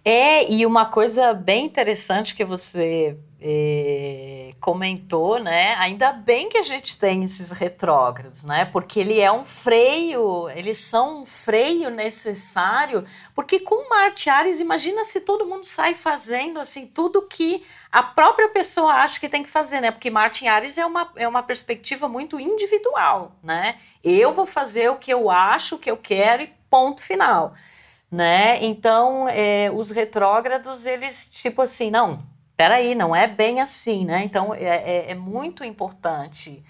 É, 0.03 0.49
e 0.51 0.65
uma 0.65 0.85
coisa 0.85 1.33
bem 1.33 1.65
interessante 1.65 2.33
que 2.33 2.43
você 2.43 3.17
é, 3.39 4.53
comentou, 4.59 5.39
né? 5.39 5.75
Ainda 5.75 6.11
bem 6.11 6.49
que 6.49 6.57
a 6.57 6.63
gente 6.63 6.97
tem 6.99 7.23
esses 7.23 7.51
retrógrados, 7.51 8.43
né? 8.43 8.65
Porque 8.65 8.99
ele 8.99 9.19
é 9.19 9.31
um 9.31 9.45
freio, 9.45 10.49
eles 10.49 10.79
são 10.79 11.21
um 11.21 11.25
freio 11.25 11.91
necessário, 11.91 13.03
porque 13.35 13.59
com 13.59 13.89
Marte 13.89 14.29
Ares, 14.29 14.59
imagina 14.59 15.03
se 15.03 15.21
todo 15.21 15.45
mundo 15.45 15.65
sai 15.65 15.93
fazendo 15.93 16.59
assim 16.59 16.87
tudo 16.87 17.21
que 17.21 17.63
a 17.91 18.01
própria 18.01 18.49
pessoa 18.49 18.91
acha 18.91 19.19
que 19.19 19.29
tem 19.29 19.43
que 19.43 19.49
fazer, 19.49 19.81
né? 19.81 19.91
Porque 19.91 20.09
Marte 20.09 20.47
Ares 20.47 20.77
é 20.77 20.85
uma, 20.85 21.11
é 21.15 21.27
uma 21.27 21.43
perspectiva 21.43 22.07
muito 22.07 22.39
individual, 22.39 23.35
né? 23.43 23.77
Eu 24.03 24.33
vou 24.33 24.47
fazer 24.47 24.89
o 24.89 24.95
que 24.95 25.13
eu 25.13 25.29
acho, 25.29 25.75
o 25.75 25.79
que 25.79 25.91
eu 25.91 25.97
quero 25.97 26.41
e 26.41 26.53
ponto 26.69 27.01
final 27.01 27.53
né? 28.09 28.63
Então, 28.63 29.27
é, 29.27 29.69
os 29.69 29.91
retrógrados, 29.91 30.85
eles, 30.85 31.29
tipo 31.29 31.61
assim, 31.61 31.91
não, 31.91 32.23
peraí, 32.57 32.95
não 32.95 33.15
é 33.15 33.27
bem 33.27 33.61
assim, 33.61 34.03
né? 34.03 34.23
Então, 34.23 34.53
é, 34.53 34.65
é, 34.65 35.11
é 35.11 35.15
muito 35.15 35.63
importante 35.63 36.63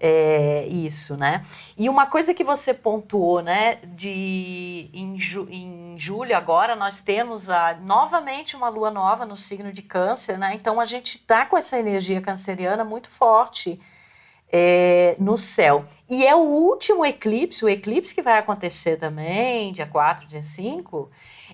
é, 0.00 0.66
isso, 0.66 1.16
né? 1.16 1.42
E 1.78 1.88
uma 1.88 2.06
coisa 2.06 2.34
que 2.34 2.42
você 2.42 2.74
pontuou, 2.74 3.40
né, 3.40 3.76
de 3.84 4.90
em, 4.92 5.18
ju, 5.18 5.46
em 5.48 5.94
julho 5.98 6.36
agora 6.36 6.74
nós 6.74 7.00
temos 7.00 7.50
a, 7.50 7.74
novamente 7.74 8.56
uma 8.56 8.68
lua 8.68 8.90
nova 8.90 9.24
no 9.24 9.36
signo 9.36 9.72
de 9.72 9.82
câncer, 9.82 10.36
né? 10.36 10.52
Então, 10.54 10.80
a 10.80 10.84
gente 10.84 11.18
tá 11.18 11.46
com 11.46 11.56
essa 11.56 11.78
energia 11.78 12.20
canceriana 12.20 12.84
muito 12.84 13.08
forte, 13.08 13.80
é, 14.52 15.14
no 15.18 15.38
céu. 15.38 15.84
E 16.08 16.26
é 16.26 16.34
o 16.34 16.40
último 16.40 17.06
eclipse, 17.06 17.64
o 17.64 17.68
eclipse 17.68 18.14
que 18.14 18.22
vai 18.22 18.38
acontecer 18.38 18.96
também, 18.96 19.72
dia 19.72 19.86
4, 19.86 20.26
dia 20.26 20.42
5, 20.42 21.08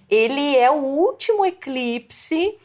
ele 0.08 0.56
é 0.56 0.70
o 0.70 0.76
último 0.76 1.44
eclipse 1.44 2.56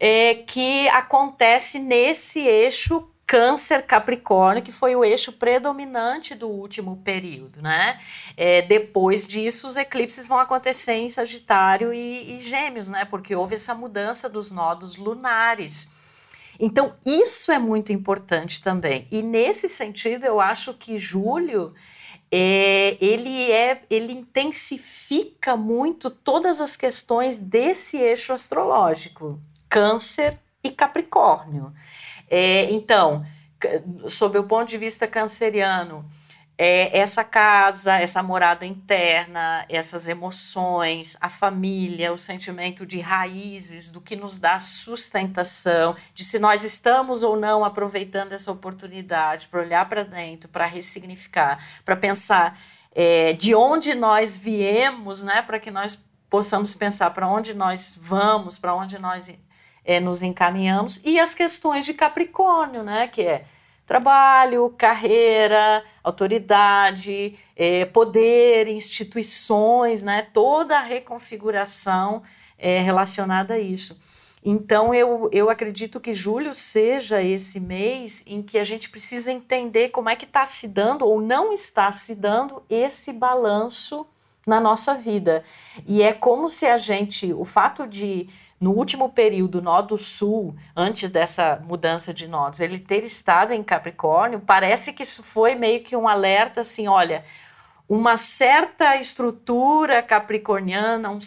é, 0.00 0.34
que 0.34 0.88
acontece 0.88 1.78
nesse 1.78 2.40
eixo 2.40 3.06
Câncer 3.26 3.86
Capricórnio, 3.86 4.60
que 4.60 4.72
foi 4.72 4.96
o 4.96 5.04
eixo 5.04 5.30
predominante 5.30 6.34
do 6.34 6.48
último 6.48 6.96
período, 6.96 7.62
né? 7.62 8.00
É, 8.36 8.60
depois 8.62 9.24
disso, 9.24 9.68
os 9.68 9.76
eclipses 9.76 10.26
vão 10.26 10.38
acontecer 10.38 10.94
em 10.94 11.08
Sagitário 11.08 11.94
e, 11.94 12.34
e 12.34 12.40
Gêmeos, 12.40 12.88
né? 12.88 13.04
Porque 13.04 13.36
houve 13.36 13.54
essa 13.54 13.72
mudança 13.72 14.28
dos 14.28 14.50
nodos 14.50 14.96
lunares. 14.96 15.88
Então, 16.58 16.92
isso 17.06 17.52
é 17.52 17.58
muito 17.58 17.92
importante 17.92 18.60
também. 18.60 19.06
E 19.12 19.22
nesse 19.22 19.68
sentido, 19.68 20.24
eu 20.24 20.40
acho 20.40 20.74
que 20.74 20.98
julho 20.98 21.72
é, 22.32 22.96
ele 23.00 23.50
é 23.52 23.82
ele 23.88 24.12
intensifica 24.12 25.56
muito 25.56 26.10
todas 26.10 26.60
as 26.60 26.74
questões 26.76 27.38
desse 27.38 27.96
eixo 27.96 28.32
astrológico, 28.32 29.38
Câncer 29.70 30.38
e 30.62 30.70
Capricórnio. 30.70 31.72
É, 32.28 32.70
então, 32.70 33.24
sob 34.08 34.38
o 34.38 34.44
ponto 34.44 34.68
de 34.68 34.76
vista 34.76 35.06
canceriano, 35.06 36.04
é, 36.62 36.98
essa 36.98 37.24
casa, 37.24 37.96
essa 37.96 38.22
morada 38.22 38.66
interna, 38.66 39.64
essas 39.66 40.06
emoções, 40.06 41.16
a 41.18 41.30
família, 41.30 42.12
o 42.12 42.18
sentimento 42.18 42.84
de 42.84 43.00
raízes, 43.00 43.88
do 43.88 43.98
que 43.98 44.14
nos 44.14 44.38
dá 44.38 44.60
sustentação, 44.60 45.96
de 46.12 46.22
se 46.22 46.38
nós 46.38 46.62
estamos 46.62 47.22
ou 47.22 47.34
não 47.34 47.64
aproveitando 47.64 48.34
essa 48.34 48.52
oportunidade 48.52 49.46
para 49.46 49.60
olhar 49.60 49.88
para 49.88 50.04
dentro, 50.04 50.50
para 50.50 50.66
ressignificar, 50.66 51.64
para 51.82 51.96
pensar 51.96 52.60
é, 52.94 53.32
de 53.32 53.54
onde 53.54 53.94
nós 53.94 54.36
viemos, 54.36 55.22
né, 55.22 55.40
para 55.40 55.58
que 55.58 55.70
nós 55.70 56.04
possamos 56.28 56.74
pensar 56.74 57.10
para 57.10 57.26
onde 57.26 57.54
nós 57.54 57.98
vamos, 57.98 58.58
para 58.58 58.74
onde 58.74 58.98
nós 58.98 59.30
é, 59.84 60.00
nos 60.00 60.22
encaminhamos, 60.22 61.00
e 61.04 61.18
as 61.18 61.34
questões 61.34 61.84
de 61.84 61.94
Capricórnio, 61.94 62.82
né, 62.82 63.08
que 63.08 63.22
é 63.22 63.44
trabalho, 63.90 64.72
carreira, 64.78 65.82
autoridade, 66.04 67.36
é, 67.56 67.84
poder, 67.86 68.68
instituições, 68.68 70.00
né? 70.00 70.28
toda 70.32 70.76
a 70.76 70.80
reconfiguração 70.80 72.22
é, 72.56 72.78
relacionada 72.78 73.54
a 73.54 73.58
isso. 73.58 73.98
Então, 74.44 74.94
eu, 74.94 75.28
eu 75.32 75.50
acredito 75.50 75.98
que 75.98 76.14
julho 76.14 76.54
seja 76.54 77.20
esse 77.20 77.58
mês 77.58 78.22
em 78.28 78.42
que 78.42 78.58
a 78.58 78.64
gente 78.64 78.88
precisa 78.88 79.32
entender 79.32 79.88
como 79.88 80.08
é 80.08 80.14
que 80.14 80.24
está 80.24 80.46
se 80.46 80.68
dando 80.68 81.04
ou 81.04 81.20
não 81.20 81.52
está 81.52 81.90
se 81.90 82.14
dando 82.14 82.62
esse 82.70 83.12
balanço 83.12 84.06
na 84.46 84.60
nossa 84.60 84.94
vida. 84.94 85.42
E 85.84 86.00
é 86.00 86.12
como 86.12 86.48
se 86.48 86.64
a 86.64 86.78
gente, 86.78 87.32
o 87.32 87.44
fato 87.44 87.88
de 87.88 88.28
no 88.60 88.72
último 88.72 89.08
período, 89.08 89.62
nó 89.62 89.80
do 89.80 89.96
sul, 89.96 90.54
antes 90.76 91.10
dessa 91.10 91.60
mudança 91.64 92.12
de 92.12 92.28
nodos, 92.28 92.60
ele 92.60 92.78
ter 92.78 93.04
estado 93.04 93.54
em 93.54 93.62
Capricórnio, 93.62 94.38
parece 94.38 94.92
que 94.92 95.02
isso 95.02 95.22
foi 95.22 95.54
meio 95.54 95.82
que 95.82 95.96
um 95.96 96.06
alerta 96.06 96.60
assim, 96.60 96.86
olha, 96.86 97.24
uma 97.88 98.18
certa 98.18 98.96
estrutura 98.96 100.02
capricorniana, 100.02 101.10
um, 101.10 101.18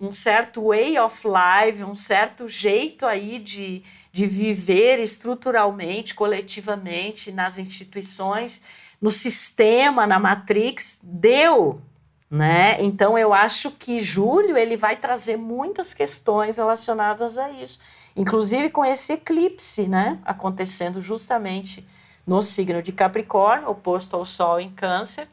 um 0.00 0.12
certo 0.14 0.68
way 0.68 0.98
of 0.98 1.26
life, 1.26 1.82
um 1.82 1.96
certo 1.96 2.48
jeito 2.48 3.04
aí 3.04 3.40
de, 3.40 3.82
de 4.12 4.26
viver 4.26 5.00
estruturalmente, 5.00 6.14
coletivamente, 6.14 7.32
nas 7.32 7.58
instituições, 7.58 8.62
no 9.02 9.10
sistema, 9.10 10.06
na 10.06 10.18
matrix, 10.18 11.00
deu 11.02 11.82
né? 12.30 12.76
Então 12.82 13.16
eu 13.16 13.32
acho 13.32 13.70
que 13.70 14.02
julho 14.02 14.56
ele 14.56 14.76
vai 14.76 14.96
trazer 14.96 15.36
muitas 15.36 15.94
questões 15.94 16.56
relacionadas 16.56 17.38
a 17.38 17.50
isso, 17.50 17.80
inclusive 18.14 18.68
com 18.70 18.84
esse 18.84 19.14
eclipse, 19.14 19.86
né, 19.86 20.18
acontecendo 20.24 21.00
justamente 21.00 21.86
no 22.26 22.42
signo 22.42 22.82
de 22.82 22.92
Capricórnio, 22.92 23.70
oposto 23.70 24.14
ao 24.14 24.26
Sol 24.26 24.60
em 24.60 24.70
Câncer. 24.70 25.26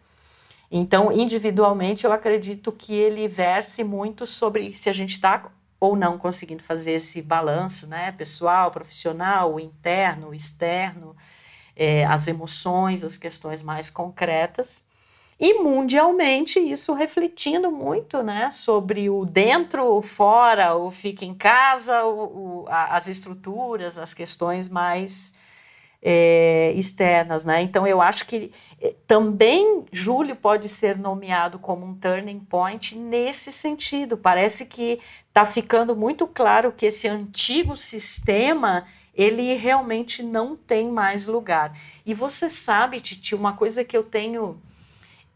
Então, 0.71 1.11
individualmente, 1.11 2.05
eu 2.05 2.13
acredito 2.13 2.71
que 2.71 2.93
ele 2.93 3.27
verse 3.27 3.83
muito 3.83 4.25
sobre 4.25 4.73
se 4.75 4.89
a 4.89 4.93
gente 4.93 5.11
está 5.11 5.43
ou 5.77 5.95
não 5.95 6.17
conseguindo 6.17 6.63
fazer 6.63 6.93
esse 6.93 7.21
balanço, 7.21 7.85
né, 7.85 8.13
pessoal, 8.13 8.71
profissional, 8.71 9.53
o 9.53 9.59
interno, 9.59 10.29
o 10.29 10.33
externo, 10.33 11.13
é, 11.75 12.05
as 12.05 12.27
emoções, 12.27 13.03
as 13.03 13.17
questões 13.17 13.61
mais 13.61 13.89
concretas 13.89 14.81
e 15.39 15.55
mundialmente 15.55 16.59
isso 16.59 16.93
refletindo 16.93 17.69
muito 17.69 18.23
né, 18.23 18.49
sobre 18.51 19.09
o 19.09 19.25
dentro, 19.25 19.85
o 19.85 20.01
fora, 20.01 20.75
o 20.75 20.89
fica 20.89 21.25
em 21.25 21.33
casa, 21.33 22.05
o, 22.05 22.63
o, 22.63 22.65
a, 22.69 22.95
as 22.95 23.07
estruturas, 23.07 23.99
as 23.99 24.13
questões 24.13 24.69
mais 24.69 25.33
é, 26.01 26.71
externas. 26.75 27.43
Né? 27.43 27.61
Então 27.61 27.85
eu 27.85 28.01
acho 28.01 28.25
que 28.25 28.51
é, 28.79 28.93
também 29.05 29.83
julho 29.91 30.37
pode 30.37 30.69
ser 30.69 30.97
nomeado 30.97 31.59
como 31.59 31.85
um 31.85 31.95
turning 31.95 32.39
point 32.39 32.97
nesse 32.97 33.51
sentido. 33.51 34.15
Parece 34.15 34.65
que 34.65 35.01
está 35.27 35.43
ficando 35.43 35.95
muito 35.95 36.25
claro 36.27 36.71
que 36.71 36.85
esse 36.85 37.09
antigo 37.09 37.75
sistema 37.75 38.85
ele 39.13 39.53
realmente 39.55 40.23
não 40.23 40.55
tem 40.55 40.89
mais 40.89 41.25
lugar. 41.25 41.73
E 42.05 42.13
você 42.13 42.49
sabe, 42.49 43.01
Titi, 43.01 43.35
uma 43.35 43.53
coisa 43.53 43.83
que 43.83 43.97
eu 43.97 44.03
tenho 44.03 44.61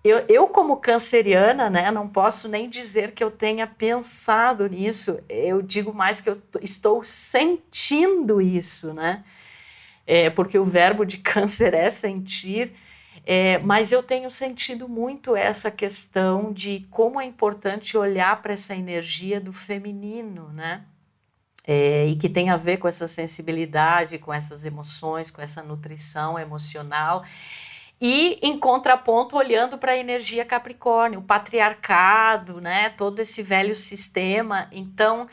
eu, 0.03 0.19
eu, 0.29 0.47
como 0.47 0.77
canceriana, 0.77 1.69
né, 1.69 1.91
não 1.91 2.07
posso 2.07 2.47
nem 2.47 2.69
dizer 2.69 3.11
que 3.11 3.23
eu 3.23 3.29
tenha 3.29 3.67
pensado 3.67 4.67
nisso, 4.67 5.19
eu 5.27 5.61
digo 5.61 5.93
mais 5.93 6.21
que 6.21 6.29
eu 6.29 6.41
estou 6.61 7.03
sentindo 7.03 8.41
isso, 8.41 8.93
né? 8.93 9.23
É, 10.07 10.29
porque 10.29 10.57
o 10.57 10.63
verbo 10.63 11.05
de 11.05 11.17
câncer 11.19 11.73
é 11.73 11.89
sentir, 11.89 12.73
é, 13.25 13.57
mas 13.59 13.91
eu 13.91 14.01
tenho 14.01 14.31
sentido 14.31 14.87
muito 14.87 15.35
essa 15.35 15.69
questão 15.69 16.53
de 16.53 16.87
como 16.89 17.19
é 17.19 17.25
importante 17.25 17.97
olhar 17.97 18.41
para 18.41 18.53
essa 18.53 18.73
energia 18.73 19.39
do 19.41 19.51
feminino, 19.51 20.49
né? 20.53 20.85
É, 21.67 22.07
e 22.07 22.15
que 22.15 22.29
tem 22.29 22.49
a 22.49 22.57
ver 22.57 22.77
com 22.77 22.87
essa 22.87 23.07
sensibilidade, 23.07 24.17
com 24.17 24.33
essas 24.33 24.65
emoções, 24.65 25.29
com 25.29 25.41
essa 25.41 25.61
nutrição 25.61 26.39
emocional 26.39 27.23
e 28.01 28.39
em 28.41 28.57
contraponto 28.57 29.35
olhando 29.35 29.77
para 29.77 29.91
a 29.91 29.97
energia 29.97 30.45
Capricórnio, 30.45 31.19
o 31.19 31.23
patriarcado, 31.23 32.61
né, 32.61 32.89
todo 32.91 33.19
esse 33.19 33.43
velho 33.43 33.75
sistema. 33.75 34.67
Então, 34.71 35.27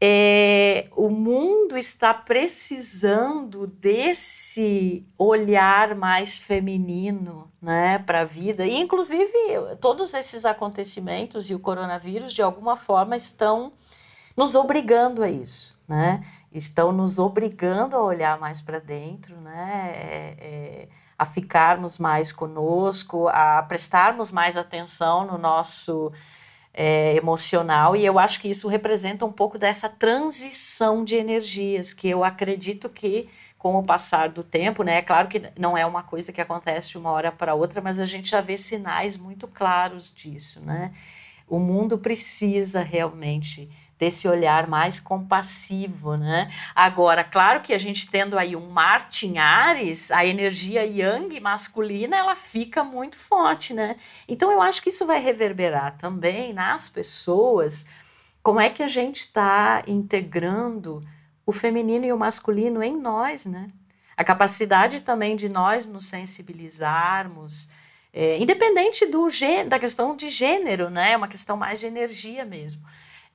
é, 0.00 0.86
o 0.94 1.08
mundo 1.08 1.78
está 1.78 2.12
precisando 2.12 3.66
desse 3.66 5.04
olhar 5.16 5.94
mais 5.94 6.38
feminino 6.38 7.50
né, 7.60 7.98
para 8.00 8.20
a 8.20 8.24
vida. 8.24 8.66
E, 8.66 8.76
inclusive, 8.76 9.32
todos 9.80 10.12
esses 10.14 10.44
acontecimentos 10.44 11.48
e 11.48 11.54
o 11.54 11.58
coronavírus, 11.58 12.32
de 12.32 12.42
alguma 12.42 12.76
forma, 12.76 13.16
estão 13.16 13.72
nos 14.36 14.54
obrigando 14.54 15.22
a 15.22 15.30
isso. 15.30 15.80
Né? 15.88 16.24
Estão 16.52 16.92
nos 16.92 17.18
obrigando 17.18 17.96
a 17.96 18.02
olhar 18.02 18.38
mais 18.38 18.60
para 18.60 18.78
dentro. 18.78 19.34
Né? 19.40 19.90
É, 19.94 20.36
é, 20.38 20.88
a 21.18 21.24
ficarmos 21.24 21.98
mais 21.98 22.32
conosco, 22.32 23.28
a 23.28 23.62
prestarmos 23.62 24.30
mais 24.30 24.56
atenção 24.56 25.26
no 25.26 25.38
nosso 25.38 26.12
é, 26.72 27.14
emocional, 27.16 27.94
e 27.94 28.04
eu 28.04 28.18
acho 28.18 28.40
que 28.40 28.48
isso 28.48 28.66
representa 28.66 29.24
um 29.24 29.32
pouco 29.32 29.56
dessa 29.56 29.88
transição 29.88 31.04
de 31.04 31.14
energias, 31.14 31.92
que 31.92 32.08
eu 32.08 32.24
acredito 32.24 32.88
que 32.88 33.28
com 33.56 33.78
o 33.78 33.82
passar 33.82 34.28
do 34.28 34.42
tempo, 34.42 34.82
né, 34.82 34.98
é 34.98 35.02
claro 35.02 35.28
que 35.28 35.40
não 35.56 35.78
é 35.78 35.86
uma 35.86 36.02
coisa 36.02 36.32
que 36.32 36.40
acontece 36.40 36.90
de 36.90 36.98
uma 36.98 37.10
hora 37.10 37.32
para 37.32 37.54
outra, 37.54 37.80
mas 37.80 37.98
a 37.98 38.04
gente 38.04 38.28
já 38.28 38.40
vê 38.40 38.58
sinais 38.58 39.16
muito 39.16 39.48
claros 39.48 40.12
disso, 40.12 40.60
né? 40.60 40.92
O 41.48 41.58
mundo 41.58 41.96
precisa 41.96 42.82
realmente 42.82 43.70
desse 43.98 44.26
olhar 44.26 44.66
mais 44.68 44.98
compassivo, 44.98 46.16
né? 46.16 46.50
Agora, 46.74 47.22
claro 47.22 47.60
que 47.60 47.72
a 47.72 47.78
gente 47.78 48.10
tendo 48.10 48.38
aí 48.38 48.56
um 48.56 48.68
Marte 48.68 49.26
em 49.26 49.38
Ares, 49.38 50.10
a 50.10 50.24
energia 50.26 50.84
yang 50.84 51.38
masculina, 51.40 52.16
ela 52.16 52.34
fica 52.34 52.82
muito 52.82 53.16
forte, 53.16 53.72
né? 53.72 53.96
Então 54.28 54.50
eu 54.50 54.60
acho 54.60 54.82
que 54.82 54.88
isso 54.88 55.06
vai 55.06 55.20
reverberar 55.20 55.96
também 55.96 56.52
nas 56.52 56.88
pessoas, 56.88 57.86
como 58.42 58.60
é 58.60 58.68
que 58.68 58.82
a 58.82 58.88
gente 58.88 59.20
está 59.20 59.82
integrando 59.86 61.02
o 61.46 61.52
feminino 61.52 62.04
e 62.04 62.12
o 62.12 62.18
masculino 62.18 62.82
em 62.82 62.96
nós, 62.96 63.46
né? 63.46 63.68
A 64.16 64.24
capacidade 64.24 65.00
também 65.00 65.36
de 65.36 65.48
nós 65.48 65.86
nos 65.86 66.06
sensibilizarmos, 66.06 67.68
é, 68.12 68.38
independente 68.38 69.06
do 69.06 69.26
da 69.68 69.78
questão 69.78 70.16
de 70.16 70.28
gênero, 70.28 70.88
né? 70.88 71.12
É 71.12 71.16
uma 71.16 71.26
questão 71.26 71.56
mais 71.56 71.80
de 71.80 71.86
energia 71.86 72.44
mesmo. 72.44 72.82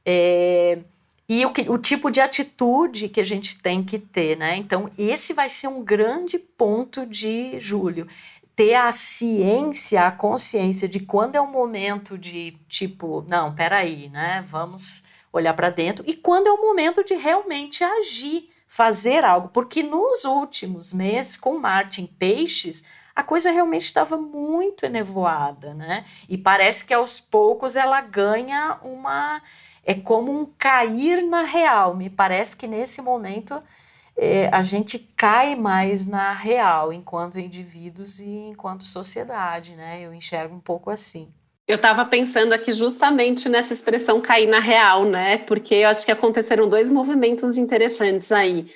É, 0.06 0.80
e 1.28 1.46
o, 1.46 1.54
o, 1.68 1.78
tipo 1.78 2.10
de 2.10 2.20
atitude 2.20 3.08
que 3.08 3.22
a 3.22 3.24
gente 3.24 3.62
tem 3.62 3.84
que 3.84 4.00
ter, 4.00 4.36
né? 4.36 4.56
Então, 4.56 4.90
esse 4.98 5.32
vai 5.32 5.48
ser 5.48 5.68
um 5.68 5.84
grande 5.84 6.40
ponto 6.40 7.06
de 7.06 7.60
julho. 7.60 8.08
Ter 8.56 8.74
a 8.74 8.92
ciência, 8.92 10.08
a 10.08 10.12
consciência 10.12 10.88
de 10.88 11.00
quando 11.00 11.36
é 11.36 11.42
o 11.42 11.46
momento 11.46 12.18
de, 12.18 12.58
tipo, 12.68 13.24
não, 13.30 13.54
peraí, 13.54 14.10
né? 14.10 14.44
Vamos 14.48 15.04
olhar 15.32 15.54
para 15.54 15.70
dentro. 15.70 16.04
E 16.08 16.16
quando 16.16 16.48
é 16.48 16.52
o 16.52 16.62
momento 16.62 17.04
de 17.04 17.14
realmente 17.14 17.84
agir, 17.84 18.50
fazer 18.68 19.24
algo. 19.24 19.50
Porque 19.50 19.84
nos 19.84 20.26
últimos 20.26 20.94
meses, 20.94 21.38
com 21.38 21.60
Marte 21.60 22.02
em 22.02 22.08
Peixes, 22.08 22.84
a 23.16 23.22
coisa 23.22 23.52
realmente 23.52 23.84
estava 23.84 24.16
muito 24.16 24.86
enevoada, 24.86 25.74
né? 25.74 26.06
E 26.30 26.38
parece 26.38 26.86
que 26.86 26.94
aos 26.94 27.20
poucos 27.20 27.76
ela 27.76 28.00
ganha 28.00 28.80
uma 28.82 29.42
é 29.90 29.96
como 29.96 30.32
um 30.32 30.46
cair 30.46 31.24
na 31.24 31.42
real. 31.42 31.96
Me 31.96 32.12
parece 32.12 32.56
que 32.56 32.68
nesse 32.68 33.02
momento 33.02 33.60
é, 34.16 34.48
a 34.52 34.62
gente 34.62 35.00
cai 35.00 35.56
mais 35.56 36.06
na 36.06 36.32
real 36.32 36.94
enquanto 36.94 37.40
indivíduos 37.40 38.20
e 38.20 38.30
enquanto 38.30 38.84
sociedade, 38.86 39.76
né? 39.76 40.00
Eu 40.00 40.14
enxergo 40.14 40.56
um 40.56 40.60
pouco 40.60 40.92
assim. 40.92 41.34
Eu 41.68 41.78
estava 41.78 42.06
pensando 42.06 42.54
aqui 42.54 42.72
justamente 42.72 43.50
nessa 43.50 43.74
expressão 43.74 44.22
cair 44.22 44.48
na 44.48 44.60
real, 44.60 45.06
né? 45.06 45.40
Porque 45.40 45.74
eu 45.74 45.90
acho 45.90 46.06
que 46.06 46.12
aconteceram 46.12 46.70
dois 46.70 46.92
movimentos 46.92 47.58
interessantes 47.58 48.32
aí, 48.32 48.68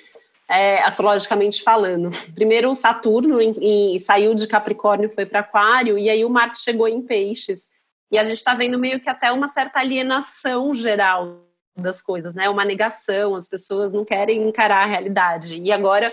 é, 0.50 0.82
astrologicamente 0.82 1.62
falando. 1.62 2.10
Primeiro, 2.34 2.68
o 2.68 2.74
Saturno 2.74 3.40
em, 3.40 3.54
em, 3.60 3.98
saiu 4.00 4.34
de 4.34 4.48
Capricórnio, 4.48 5.08
foi 5.08 5.26
para 5.26 5.40
Aquário, 5.40 5.96
e 5.96 6.10
aí 6.10 6.24
o 6.24 6.30
Marte 6.30 6.58
chegou 6.58 6.88
em 6.88 7.00
Peixes. 7.00 7.68
E 8.10 8.18
a 8.18 8.22
gente 8.22 8.36
está 8.36 8.54
vendo 8.54 8.78
meio 8.78 9.00
que 9.00 9.08
até 9.08 9.32
uma 9.32 9.48
certa 9.48 9.80
alienação 9.80 10.72
geral 10.74 11.44
das 11.76 12.00
coisas, 12.00 12.34
né? 12.34 12.48
Uma 12.48 12.64
negação, 12.64 13.34
as 13.34 13.48
pessoas 13.48 13.92
não 13.92 14.04
querem 14.04 14.46
encarar 14.48 14.84
a 14.84 14.86
realidade. 14.86 15.60
E 15.60 15.72
agora 15.72 16.12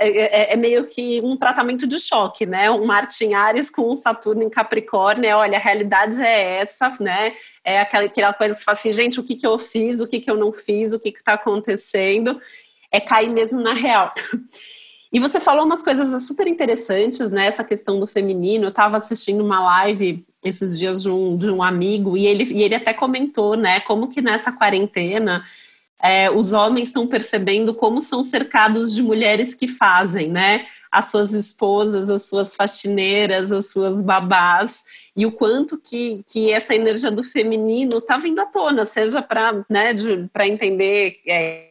é, 0.00 0.08
é, 0.08 0.52
é, 0.54 0.56
meio 0.56 0.84
que 0.86 1.20
um 1.20 1.36
tratamento 1.36 1.86
de 1.86 2.00
choque, 2.00 2.44
né? 2.44 2.68
Um 2.68 2.84
Marte 2.84 3.24
em 3.24 3.34
Ares 3.34 3.70
com 3.70 3.88
um 3.88 3.94
Saturno 3.94 4.42
em 4.42 4.50
Capricórnio, 4.50 5.30
é, 5.30 5.36
olha, 5.36 5.56
a 5.56 5.60
realidade 5.60 6.20
é 6.20 6.58
essa, 6.58 6.96
né? 6.98 7.32
É 7.62 7.78
aquela, 7.78 8.06
aquela 8.06 8.32
coisa 8.32 8.54
que 8.54 8.60
você 8.60 8.64
fala 8.64 8.76
assim, 8.76 8.90
gente, 8.90 9.20
o 9.20 9.22
que, 9.22 9.36
que 9.36 9.46
eu 9.46 9.56
fiz, 9.56 10.00
o 10.00 10.08
que, 10.08 10.18
que 10.18 10.28
eu 10.28 10.36
não 10.36 10.52
fiz, 10.52 10.92
o 10.92 10.98
que 10.98 11.10
está 11.10 11.34
acontecendo, 11.34 12.40
é 12.90 12.98
cair 12.98 13.28
mesmo 13.30 13.60
na 13.60 13.72
real. 13.72 14.12
E 15.12 15.18
você 15.18 15.40
falou 15.40 15.64
umas 15.64 15.82
coisas 15.82 16.26
super 16.26 16.46
interessantes, 16.46 17.30
né? 17.30 17.46
Essa 17.46 17.64
questão 17.64 17.98
do 17.98 18.06
feminino. 18.06 18.64
Eu 18.64 18.68
estava 18.70 18.96
assistindo 18.96 19.42
uma 19.42 19.60
live 19.60 20.24
esses 20.44 20.78
dias 20.78 21.02
de 21.02 21.10
um, 21.10 21.36
de 21.36 21.50
um 21.50 21.62
amigo 21.62 22.16
e 22.16 22.26
ele, 22.26 22.44
e 22.44 22.62
ele 22.62 22.74
até 22.74 22.92
comentou, 22.92 23.56
né? 23.56 23.80
Como 23.80 24.08
que 24.08 24.20
nessa 24.20 24.52
quarentena 24.52 25.42
é, 26.00 26.30
os 26.30 26.52
homens 26.52 26.88
estão 26.88 27.06
percebendo 27.06 27.74
como 27.74 28.00
são 28.00 28.22
cercados 28.22 28.94
de 28.94 29.02
mulheres 29.02 29.54
que 29.54 29.66
fazem, 29.66 30.28
né? 30.28 30.64
As 30.90 31.06
suas 31.06 31.32
esposas, 31.32 32.08
as 32.08 32.22
suas 32.28 32.54
faxineiras, 32.54 33.50
as 33.50 33.70
suas 33.70 34.00
babás, 34.02 34.84
e 35.16 35.26
o 35.26 35.32
quanto 35.32 35.76
que, 35.76 36.22
que 36.30 36.52
essa 36.52 36.74
energia 36.74 37.10
do 37.10 37.24
feminino 37.24 37.98
está 37.98 38.16
vindo 38.16 38.40
à 38.40 38.46
tona, 38.46 38.84
seja 38.84 39.20
para 39.20 39.64
né, 39.68 39.94
entender 40.46 41.20
é, 41.26 41.67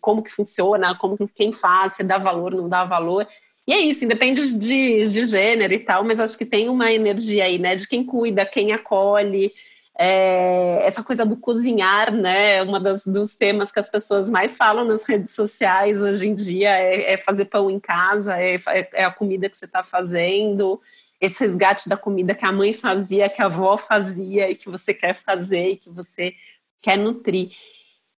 como 0.00 0.22
que 0.22 0.30
funciona, 0.30 0.94
como 0.96 1.16
quem 1.34 1.52
faz, 1.52 1.94
se 1.94 2.02
dá 2.02 2.18
valor, 2.18 2.54
não 2.54 2.68
dá 2.68 2.84
valor. 2.84 3.26
E 3.66 3.72
é 3.72 3.80
isso, 3.80 4.04
independe 4.04 4.52
de, 4.52 5.02
de 5.08 5.26
gênero 5.26 5.74
e 5.74 5.78
tal, 5.78 6.04
mas 6.04 6.20
acho 6.20 6.38
que 6.38 6.46
tem 6.46 6.68
uma 6.68 6.92
energia 6.92 7.44
aí, 7.44 7.58
né? 7.58 7.74
De 7.74 7.88
quem 7.88 8.04
cuida, 8.04 8.46
quem 8.46 8.72
acolhe, 8.72 9.52
é, 9.98 10.80
essa 10.82 11.02
coisa 11.02 11.24
do 11.24 11.36
cozinhar, 11.36 12.12
né? 12.14 12.62
Uma 12.62 12.78
das, 12.78 13.04
dos 13.04 13.34
temas 13.34 13.72
que 13.72 13.80
as 13.80 13.88
pessoas 13.88 14.30
mais 14.30 14.56
falam 14.56 14.84
nas 14.84 15.04
redes 15.04 15.32
sociais 15.32 16.00
hoje 16.02 16.28
em 16.28 16.34
dia 16.34 16.78
é, 16.78 17.14
é 17.14 17.16
fazer 17.16 17.46
pão 17.46 17.70
em 17.70 17.80
casa, 17.80 18.36
é, 18.40 18.60
é 18.92 19.04
a 19.04 19.10
comida 19.10 19.48
que 19.48 19.58
você 19.58 19.64
está 19.64 19.82
fazendo, 19.82 20.80
esse 21.20 21.40
resgate 21.42 21.88
da 21.88 21.96
comida 21.96 22.34
que 22.34 22.44
a 22.44 22.52
mãe 22.52 22.72
fazia, 22.72 23.28
que 23.28 23.42
a 23.42 23.46
avó 23.46 23.76
fazia 23.76 24.50
e 24.50 24.54
que 24.54 24.68
você 24.68 24.92
quer 24.92 25.14
fazer 25.14 25.68
e 25.68 25.76
que 25.76 25.90
você 25.90 26.34
quer 26.80 26.98
nutrir. 26.98 27.50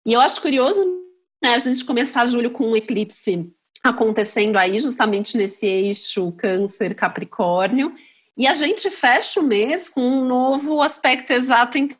E 0.05 0.13
eu 0.13 0.19
acho 0.19 0.41
curioso 0.41 1.06
né, 1.47 1.55
a 1.55 1.59
gente 1.59 1.85
começar 1.85 2.25
julho 2.25 2.51
com 2.51 2.71
um 2.71 2.75
eclipse 2.75 3.49
acontecendo 3.81 4.57
aí 4.57 4.79
justamente 4.79 5.37
nesse 5.37 5.65
eixo 5.65 6.31
Câncer 6.33 6.93
Capricórnio. 6.93 7.93
E 8.35 8.45
a 8.45 8.53
gente 8.53 8.91
fecha 8.91 9.39
o 9.39 9.43
mês 9.43 9.87
com 9.87 10.01
um 10.01 10.25
novo 10.25 10.81
aspecto 10.81 11.31
exato 11.31 11.77
entre 11.77 11.97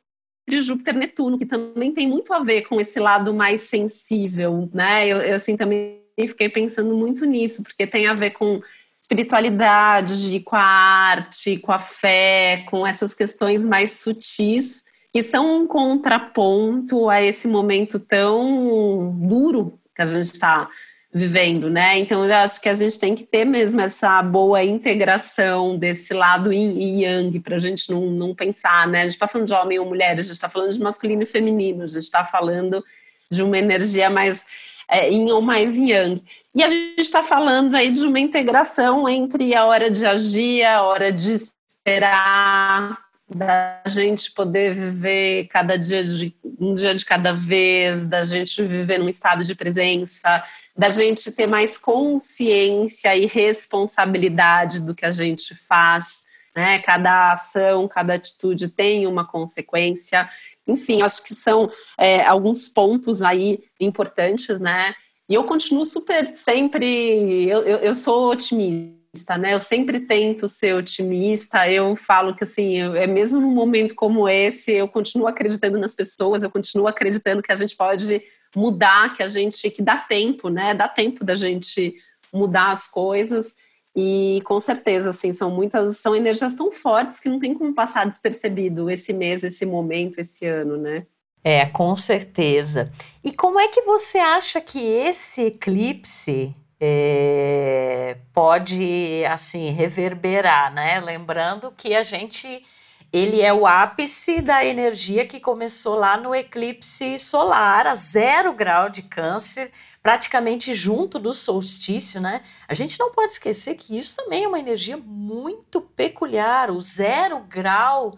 Júpiter 0.60 0.95
e 0.95 0.99
Netuno, 0.99 1.38
que 1.38 1.45
também 1.45 1.93
tem 1.93 2.07
muito 2.07 2.33
a 2.33 2.39
ver 2.39 2.63
com 2.63 2.79
esse 2.79 2.99
lado 2.99 3.33
mais 3.33 3.62
sensível, 3.62 4.69
né? 4.73 5.07
Eu, 5.07 5.17
eu 5.17 5.36
assim 5.36 5.55
também 5.55 6.01
fiquei 6.19 6.49
pensando 6.49 6.93
muito 6.95 7.25
nisso, 7.25 7.63
porque 7.63 7.88
tem 7.88 8.07
a 8.07 8.13
ver 8.13 8.31
com 8.31 8.62
espiritualidade, 9.01 10.41
com 10.41 10.55
a 10.55 10.62
arte, 10.62 11.57
com 11.57 11.71
a 11.71 11.79
fé, 11.79 12.65
com 12.69 12.86
essas 12.86 13.13
questões 13.13 13.63
mais 13.63 13.93
sutis 13.93 14.83
que 15.11 15.23
são 15.23 15.61
um 15.61 15.67
contraponto 15.67 17.09
a 17.09 17.21
esse 17.21 17.47
momento 17.47 17.99
tão 17.99 19.15
duro 19.19 19.79
que 19.95 20.01
a 20.01 20.05
gente 20.05 20.31
está 20.33 20.69
vivendo, 21.11 21.69
né? 21.69 21.97
Então 21.97 22.25
eu 22.25 22.35
acho 22.35 22.61
que 22.61 22.69
a 22.69 22.73
gente 22.73 22.99
tem 22.99 23.15
que 23.15 23.23
ter 23.23 23.45
mesmo 23.45 23.81
essa 23.81 24.21
boa 24.21 24.63
integração 24.63 25.77
desse 25.77 26.13
lado 26.13 26.53
yin 26.53 26.77
e 26.77 27.03
yang 27.03 27.39
para 27.39 27.55
a 27.55 27.59
gente 27.59 27.89
não, 27.91 28.01
não 28.01 28.35
pensar, 28.35 28.87
né? 28.87 28.99
A 28.99 29.03
gente 29.03 29.13
está 29.13 29.27
falando 29.27 29.47
de 29.47 29.53
homem 29.53 29.79
ou 29.79 29.85
mulher, 29.85 30.13
a 30.13 30.21
gente 30.21 30.31
está 30.31 30.49
falando 30.49 30.71
de 30.71 30.79
masculino 30.79 31.23
e 31.23 31.25
feminino, 31.25 31.83
a 31.83 31.87
gente 31.87 32.03
está 32.03 32.23
falando 32.23 32.83
de 33.31 33.41
uma 33.41 33.57
energia 33.57 34.09
mais 34.09 34.45
é, 34.89 35.09
yin 35.09 35.31
ou 35.31 35.41
mais 35.41 35.77
yang. 35.77 36.21
E 36.53 36.63
a 36.63 36.67
gente 36.67 36.99
está 36.99 37.23
falando 37.23 37.73
aí 37.75 37.91
de 37.91 38.05
uma 38.05 38.19
integração 38.19 39.07
entre 39.07 39.55
a 39.55 39.65
hora 39.65 39.89
de 39.89 40.05
agir, 40.05 40.63
a 40.63 40.83
hora 40.83 41.11
de 41.11 41.37
esperar, 41.67 42.97
da 43.29 43.81
gente 43.85 44.31
poder 44.31 44.73
viver 44.73 45.47
cada 45.47 45.77
dia 45.77 46.01
de 46.01 46.33
um 46.59 46.73
dia 46.73 46.95
de 46.95 47.05
cada 47.05 47.33
vez, 47.33 48.07
da 48.07 48.23
gente 48.23 48.63
viver 48.63 48.97
num 48.97 49.09
estado 49.09 49.43
de 49.43 49.53
presença, 49.53 50.43
da 50.75 50.87
gente 50.87 51.31
ter 51.31 51.45
mais 51.45 51.77
consciência 51.77 53.15
e 53.15 53.25
responsabilidade 53.25 54.79
do 54.79 54.95
que 54.95 55.05
a 55.05 55.11
gente 55.11 55.53
faz, 55.53 56.25
né? 56.55 56.79
Cada 56.79 57.33
ação, 57.33 57.87
cada 57.87 58.13
atitude 58.13 58.69
tem 58.69 59.05
uma 59.05 59.25
consequência. 59.25 60.29
Enfim, 60.65 61.01
acho 61.01 61.23
que 61.23 61.35
são 61.35 61.69
é, 61.97 62.25
alguns 62.25 62.67
pontos 62.67 63.21
aí 63.21 63.59
importantes, 63.79 64.59
né? 64.61 64.95
E 65.29 65.33
eu 65.33 65.43
continuo 65.43 65.85
super 65.85 66.33
sempre, 66.35 67.49
eu, 67.49 67.61
eu, 67.63 67.77
eu 67.79 67.95
sou 67.95 68.31
otimista 68.31 68.96
otimista, 68.96 68.96
né? 69.38 69.53
Eu 69.53 69.60
sempre 69.60 69.99
tento 69.99 70.47
ser 70.47 70.73
otimista. 70.73 71.69
Eu 71.69 71.95
falo 71.95 72.36
que 72.36 72.43
assim, 72.43 72.77
eu, 72.77 72.95
é 72.95 73.08
mesmo 73.08 73.39
num 73.39 73.51
momento 73.51 73.95
como 73.95 74.27
esse, 74.27 74.71
eu 74.71 74.88
continuo 74.88 75.27
acreditando 75.27 75.77
nas 75.77 75.95
pessoas, 75.95 76.43
eu 76.43 76.49
continuo 76.49 76.88
acreditando 76.88 77.41
que 77.41 77.51
a 77.51 77.56
gente 77.56 77.75
pode 77.75 78.21
mudar, 78.56 79.15
que 79.15 79.23
a 79.23 79.27
gente 79.27 79.69
que 79.69 79.82
dá 79.82 79.97
tempo, 79.97 80.49
né? 80.49 80.73
Dá 80.73 80.88
tempo 80.88 81.23
da 81.23 81.36
gente 81.36 81.95
mudar 82.34 82.71
as 82.71 82.88
coisas. 82.88 83.56
E 83.95 84.41
com 84.45 84.60
certeza, 84.60 85.10
assim, 85.10 85.34
são 85.34 85.49
muitas, 85.49 85.97
são 85.97 86.15
energias 86.15 86.53
tão 86.53 86.71
fortes 86.71 87.19
que 87.19 87.30
não 87.30 87.39
tem 87.39 87.53
como 87.53 87.73
passar 87.73 88.06
despercebido 88.06 88.91
esse 88.91 89.12
mês, 89.12 89.43
esse 89.43 89.65
momento, 89.65 90.19
esse 90.19 90.45
ano, 90.45 90.77
né? 90.77 91.06
É, 91.43 91.65
com 91.65 91.95
certeza. 91.95 92.91
E 93.23 93.32
como 93.32 93.60
é 93.60 93.67
que 93.69 93.82
você 93.82 94.17
acha 94.17 94.62
que 94.62 94.80
esse 94.80 95.43
eclipse 95.43 96.53
é, 96.79 98.17
pode 98.33 99.23
assim 99.25 99.71
reverberar, 99.71 100.73
né? 100.73 100.99
Lembrando 100.99 101.71
que 101.71 101.95
a 101.95 102.03
gente 102.03 102.63
ele 103.11 103.41
é 103.41 103.53
o 103.53 103.65
ápice 103.65 104.41
da 104.41 104.65
energia 104.65 105.25
que 105.25 105.39
começou 105.39 105.95
lá 105.95 106.17
no 106.17 106.35
eclipse 106.35 107.17
solar 107.17 107.87
a 107.87 107.95
zero 107.95 108.51
grau 108.53 108.89
de 108.89 109.01
câncer, 109.01 109.71
praticamente 110.03 110.73
junto 110.73 111.17
do 111.17 111.33
solstício, 111.33 112.19
né? 112.19 112.41
A 112.67 112.73
gente 112.73 112.99
não 112.99 113.11
pode 113.11 113.33
esquecer 113.33 113.75
que 113.75 113.97
isso 113.97 114.17
também 114.17 114.43
é 114.43 114.47
uma 114.47 114.59
energia 114.59 114.97
muito 114.97 115.79
peculiar. 115.79 116.69
O 116.69 116.81
zero 116.81 117.39
grau 117.39 118.17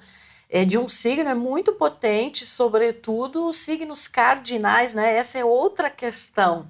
é, 0.49 0.65
de 0.65 0.77
um 0.77 0.89
signo 0.89 1.29
é 1.29 1.35
muito 1.35 1.73
potente, 1.73 2.43
sobretudo 2.45 3.47
os 3.47 3.57
signos 3.57 4.07
cardinais, 4.07 4.95
né? 4.95 5.15
Essa 5.15 5.37
é 5.37 5.45
outra 5.45 5.89
questão 5.91 6.67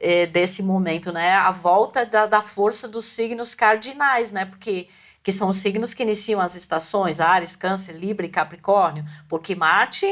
é, 0.00 0.26
desse 0.26 0.62
momento, 0.62 1.12
né? 1.12 1.32
A 1.34 1.50
volta 1.50 2.06
da, 2.06 2.26
da 2.26 2.42
força 2.42 2.88
dos 2.88 3.06
signos 3.06 3.54
cardinais, 3.54 4.32
né? 4.32 4.46
Porque 4.46 4.88
que 5.22 5.32
são 5.32 5.50
os 5.50 5.58
signos 5.58 5.92
que 5.92 6.02
iniciam 6.02 6.40
as 6.40 6.54
estações, 6.54 7.20
Ares, 7.20 7.54
Câncer, 7.54 7.92
Libra 7.92 8.24
e 8.24 8.30
Capricórnio, 8.30 9.04
porque 9.28 9.54
Marte 9.54 10.06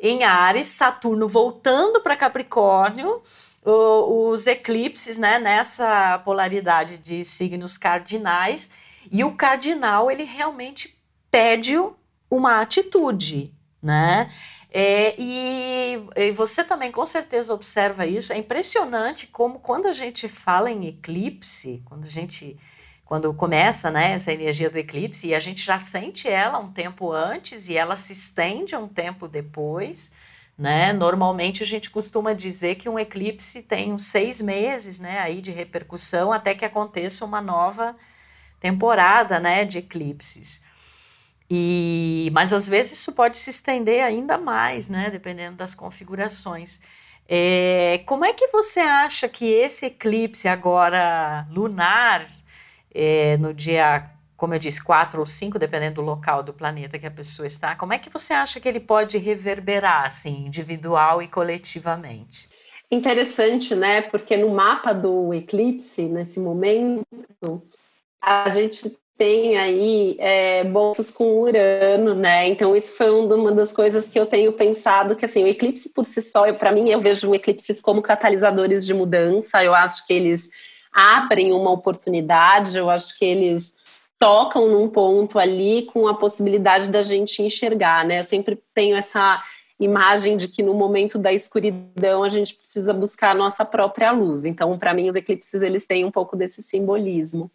em 0.00 0.24
Ares, 0.24 0.68
Saturno 0.68 1.28
voltando 1.28 2.00
para 2.00 2.16
Capricórnio, 2.16 3.20
o, 3.64 4.30
os 4.30 4.46
eclipses, 4.46 5.18
né, 5.18 5.38
nessa 5.38 6.18
polaridade 6.20 6.96
de 6.98 7.24
signos 7.24 7.76
cardinais, 7.76 8.70
e 9.10 9.24
o 9.24 9.32
cardinal 9.32 10.10
ele 10.10 10.24
realmente 10.24 10.96
pede 11.30 11.74
uma 12.30 12.60
atitude, 12.60 13.52
né? 13.82 14.30
É, 14.70 15.14
e, 15.18 16.06
e, 16.14 16.30
você 16.32 16.62
também 16.62 16.92
com 16.92 17.06
certeza 17.06 17.54
observa 17.54 18.06
isso. 18.06 18.32
É 18.32 18.36
impressionante 18.36 19.26
como 19.26 19.60
quando 19.60 19.86
a 19.86 19.92
gente 19.92 20.28
fala 20.28 20.70
em 20.70 20.86
eclipse, 20.86 21.82
quando 21.86 22.04
a 22.04 22.08
gente 22.08 22.56
quando 23.08 23.32
começa 23.32 23.90
né, 23.90 24.12
essa 24.12 24.30
energia 24.30 24.68
do 24.68 24.76
eclipse 24.76 25.28
e 25.28 25.34
a 25.34 25.40
gente 25.40 25.64
já 25.64 25.78
sente 25.78 26.28
ela 26.28 26.58
um 26.58 26.70
tempo 26.70 27.10
antes 27.10 27.66
e 27.66 27.74
ela 27.74 27.96
se 27.96 28.12
estende 28.12 28.76
um 28.76 28.86
tempo 28.86 29.26
depois, 29.26 30.12
né? 30.58 30.92
Normalmente 30.92 31.62
a 31.62 31.66
gente 31.66 31.88
costuma 31.88 32.34
dizer 32.34 32.74
que 32.74 32.86
um 32.86 32.98
eclipse 32.98 33.62
tem 33.62 33.94
uns 33.94 34.04
seis 34.04 34.42
meses, 34.42 34.98
né, 34.98 35.20
aí 35.20 35.40
de 35.40 35.50
repercussão 35.50 36.30
até 36.34 36.54
que 36.54 36.66
aconteça 36.66 37.24
uma 37.24 37.40
nova 37.40 37.96
temporada, 38.60 39.40
né, 39.40 39.64
de 39.64 39.78
eclipses. 39.78 40.60
E, 41.50 42.30
mas 42.32 42.52
às 42.52 42.68
vezes 42.68 42.92
isso 42.92 43.12
pode 43.12 43.38
se 43.38 43.50
estender 43.50 44.02
ainda 44.04 44.36
mais, 44.36 44.88
né? 44.88 45.10
Dependendo 45.10 45.56
das 45.56 45.74
configurações. 45.74 46.80
É, 47.26 48.02
como 48.06 48.24
é 48.24 48.32
que 48.32 48.48
você 48.48 48.80
acha 48.80 49.28
que 49.28 49.44
esse 49.46 49.86
eclipse 49.86 50.48
agora 50.48 51.46
lunar, 51.50 52.26
é, 52.94 53.36
no 53.38 53.52
dia, 53.52 54.10
como 54.36 54.54
eu 54.54 54.58
disse, 54.58 54.82
4 54.82 55.20
ou 55.20 55.26
5, 55.26 55.58
dependendo 55.58 55.96
do 55.96 56.02
local 56.02 56.42
do 56.42 56.54
planeta 56.54 56.98
que 56.98 57.06
a 57.06 57.10
pessoa 57.10 57.46
está, 57.46 57.76
como 57.76 57.92
é 57.92 57.98
que 57.98 58.10
você 58.10 58.32
acha 58.32 58.60
que 58.60 58.68
ele 58.68 58.80
pode 58.80 59.18
reverberar, 59.18 60.06
assim, 60.06 60.46
individual 60.46 61.22
e 61.22 61.28
coletivamente? 61.28 62.48
Interessante, 62.90 63.74
né? 63.74 64.00
Porque 64.00 64.36
no 64.36 64.48
mapa 64.48 64.94
do 64.94 65.34
eclipse, 65.34 66.02
nesse 66.02 66.40
momento, 66.40 67.04
a 68.22 68.48
gente 68.48 68.96
tem 69.18 69.58
aí 69.58 70.16
é, 70.20 70.62
pontos 70.64 71.10
com 71.10 71.40
Urano, 71.40 72.14
né? 72.14 72.46
Então 72.46 72.74
isso 72.76 72.92
foi 72.92 73.10
uma 73.10 73.50
das 73.50 73.72
coisas 73.72 74.08
que 74.08 74.18
eu 74.18 74.24
tenho 74.24 74.52
pensado 74.52 75.16
que 75.16 75.24
assim 75.24 75.42
o 75.42 75.48
eclipse 75.48 75.88
por 75.88 76.06
si 76.06 76.22
só, 76.22 76.50
para 76.52 76.70
mim 76.70 76.88
eu 76.88 77.00
vejo 77.00 77.34
eclipses 77.34 77.80
como 77.80 78.00
catalisadores 78.00 78.86
de 78.86 78.94
mudança. 78.94 79.62
Eu 79.62 79.74
acho 79.74 80.06
que 80.06 80.12
eles 80.12 80.48
abrem 80.92 81.52
uma 81.52 81.72
oportunidade. 81.72 82.78
Eu 82.78 82.88
acho 82.88 83.18
que 83.18 83.24
eles 83.24 83.74
tocam 84.20 84.68
num 84.68 84.88
ponto 84.88 85.36
ali 85.36 85.82
com 85.92 86.06
a 86.06 86.14
possibilidade 86.14 86.88
da 86.88 87.02
gente 87.02 87.42
enxergar, 87.42 88.04
né? 88.04 88.20
Eu 88.20 88.24
sempre 88.24 88.56
tenho 88.72 88.96
essa 88.96 89.42
imagem 89.80 90.36
de 90.36 90.46
que 90.46 90.62
no 90.62 90.74
momento 90.74 91.18
da 91.18 91.32
escuridão 91.32 92.22
a 92.22 92.28
gente 92.28 92.54
precisa 92.54 92.92
buscar 92.92 93.30
a 93.30 93.34
nossa 93.34 93.64
própria 93.64 94.12
luz. 94.12 94.44
Então, 94.44 94.76
para 94.78 94.94
mim, 94.94 95.08
os 95.08 95.16
eclipses 95.16 95.60
eles 95.60 95.86
têm 95.86 96.04
um 96.04 96.10
pouco 96.10 96.36
desse 96.36 96.62
simbolismo. 96.62 97.50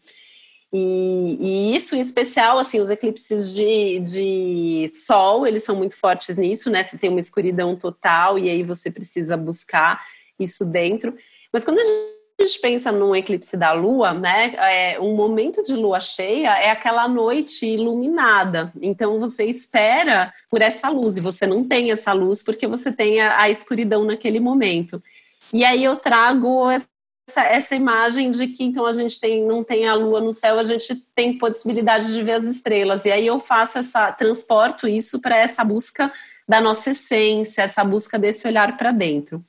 E, 0.76 1.38
e, 1.39 1.76
isso 1.76 1.95
em 1.95 1.99
especial, 1.99 2.57
assim, 2.57 2.80
os 2.80 2.89
eclipses 2.89 3.53
de, 3.53 3.99
de 3.99 4.88
sol, 4.88 5.45
eles 5.45 5.63
são 5.63 5.76
muito 5.76 5.95
fortes 5.95 6.36
nisso, 6.36 6.71
né? 6.71 6.82
Você 6.82 6.97
tem 6.97 7.11
uma 7.11 7.19
escuridão 7.19 7.76
total 7.76 8.39
e 8.39 8.49
aí 8.49 8.63
você 8.63 8.89
precisa 8.89 9.38
buscar 9.38 10.03
isso 10.39 10.65
dentro. 10.65 11.15
Mas 11.51 11.63
quando 11.63 11.78
a 11.78 11.84
gente 12.41 12.59
pensa 12.59 12.91
num 12.91 13.15
eclipse 13.15 13.55
da 13.55 13.71
lua, 13.71 14.15
né? 14.15 14.55
É, 14.57 14.99
um 14.99 15.15
momento 15.15 15.61
de 15.61 15.76
lua 15.76 15.99
cheia 15.99 16.57
é 16.57 16.71
aquela 16.71 17.07
noite 17.07 17.67
iluminada. 17.67 18.74
Então 18.82 19.19
você 19.19 19.45
espera 19.45 20.34
por 20.49 20.59
essa 20.59 20.89
luz 20.89 21.17
e 21.17 21.21
você 21.21 21.45
não 21.45 21.63
tem 21.63 21.91
essa 21.91 22.13
luz 22.13 22.41
porque 22.41 22.65
você 22.65 22.91
tem 22.91 23.21
a, 23.21 23.41
a 23.41 23.49
escuridão 23.49 24.03
naquele 24.03 24.39
momento. 24.39 24.99
E 25.53 25.63
aí 25.63 25.84
eu 25.84 25.95
trago 25.97 26.67
essa, 26.71 26.88
essa 27.36 27.76
imagem 27.76 28.32
de 28.32 28.47
que 28.47 28.63
então 28.63 28.86
a 28.86 28.93
gente 28.93 29.19
tem, 29.19 29.45
não 29.45 29.63
tem 29.63 29.88
a 29.88 29.95
lua 29.95 30.19
no 30.19 30.34
céu, 30.34 30.59
a 30.59 30.63
gente 30.63 30.95
tem 31.15 31.38
possibilidade 31.38 32.13
de 32.13 32.21
ver 32.21 32.34
as 32.34 32.43
estrelas. 32.43 33.05
E 33.05 33.11
aí 33.11 33.26
eu 33.26 33.39
faço 33.39 33.78
essa, 33.78 34.11
transporto 34.11 34.88
isso 34.88 35.19
para 35.19 35.38
essa 35.38 35.63
busca 35.63 36.11
da 36.47 36.59
nossa 36.59 36.91
essência, 36.91 37.61
essa 37.61 37.84
busca 37.84 38.19
desse 38.19 38.47
olhar 38.47 38.76
para 38.76 38.91
dentro. 38.91 39.43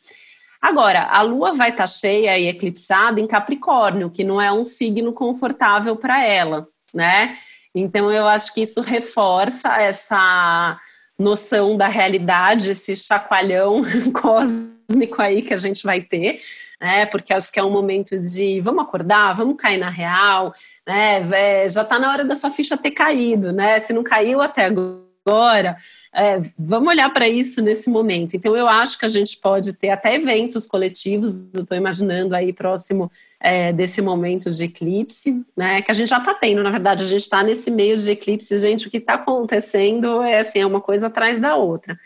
Agora, 0.62 1.02
a 1.02 1.20
lua 1.22 1.52
vai 1.52 1.70
estar 1.70 1.82
tá 1.82 1.86
cheia 1.86 2.38
e 2.38 2.46
eclipsada 2.46 3.20
em 3.20 3.26
Capricórnio, 3.26 4.10
que 4.10 4.24
não 4.24 4.40
é 4.40 4.50
um 4.50 4.64
signo 4.64 5.12
confortável 5.12 5.96
para 5.96 6.24
ela, 6.24 6.66
né? 6.92 7.36
Então 7.74 8.10
eu 8.10 8.26
acho 8.26 8.54
que 8.54 8.62
isso 8.62 8.80
reforça 8.80 9.68
essa 9.76 10.78
noção 11.18 11.76
da 11.76 11.88
realidade, 11.88 12.70
esse 12.70 12.94
chacoalhão 12.94 13.82
cósmico 14.14 14.73
aí 15.18 15.42
que 15.42 15.54
a 15.54 15.58
gente 15.58 15.84
vai 15.84 16.00
ter 16.00 16.40
né? 16.84 17.06
Porque 17.06 17.32
acho 17.32 17.50
que 17.50 17.58
é 17.58 17.64
um 17.64 17.70
momento 17.70 18.18
de 18.18 18.60
vamos 18.60 18.84
acordar, 18.84 19.32
vamos 19.34 19.56
cair 19.56 19.78
na 19.78 19.88
real, 19.88 20.54
né? 20.86 21.68
Já 21.68 21.80
está 21.80 21.98
na 21.98 22.10
hora 22.10 22.24
da 22.24 22.36
sua 22.36 22.50
ficha 22.50 22.76
ter 22.76 22.90
caído, 22.90 23.52
né? 23.52 23.80
Se 23.80 23.92
não 23.94 24.02
caiu 24.02 24.42
até 24.42 24.66
agora, 24.66 25.78
é, 26.12 26.38
vamos 26.58 26.90
olhar 26.90 27.10
para 27.10 27.26
isso 27.26 27.62
nesse 27.62 27.88
momento. 27.88 28.36
Então, 28.36 28.54
eu 28.54 28.68
acho 28.68 28.98
que 28.98 29.06
a 29.06 29.08
gente 29.08 29.38
pode 29.38 29.72
ter 29.72 29.88
até 29.88 30.14
eventos 30.14 30.66
coletivos, 30.66 31.52
eu 31.54 31.62
estou 31.62 31.76
imaginando 31.76 32.36
aí 32.36 32.52
próximo 32.52 33.10
é, 33.40 33.72
desse 33.72 34.02
momento 34.02 34.50
de 34.50 34.64
eclipse, 34.64 35.42
né? 35.56 35.80
Que 35.80 35.90
a 35.90 35.94
gente 35.94 36.08
já 36.08 36.18
está 36.18 36.34
tendo, 36.34 36.62
na 36.62 36.70
verdade, 36.70 37.02
a 37.02 37.06
gente 37.06 37.22
está 37.22 37.42
nesse 37.42 37.70
meio 37.70 37.96
de 37.96 38.10
eclipse, 38.10 38.58
gente, 38.58 38.86
o 38.86 38.90
que 38.90 38.98
está 38.98 39.14
acontecendo 39.14 40.22
é 40.22 40.40
assim, 40.40 40.60
é 40.60 40.66
uma 40.66 40.82
coisa 40.82 41.06
atrás 41.06 41.40
da 41.40 41.56
outra. 41.56 41.98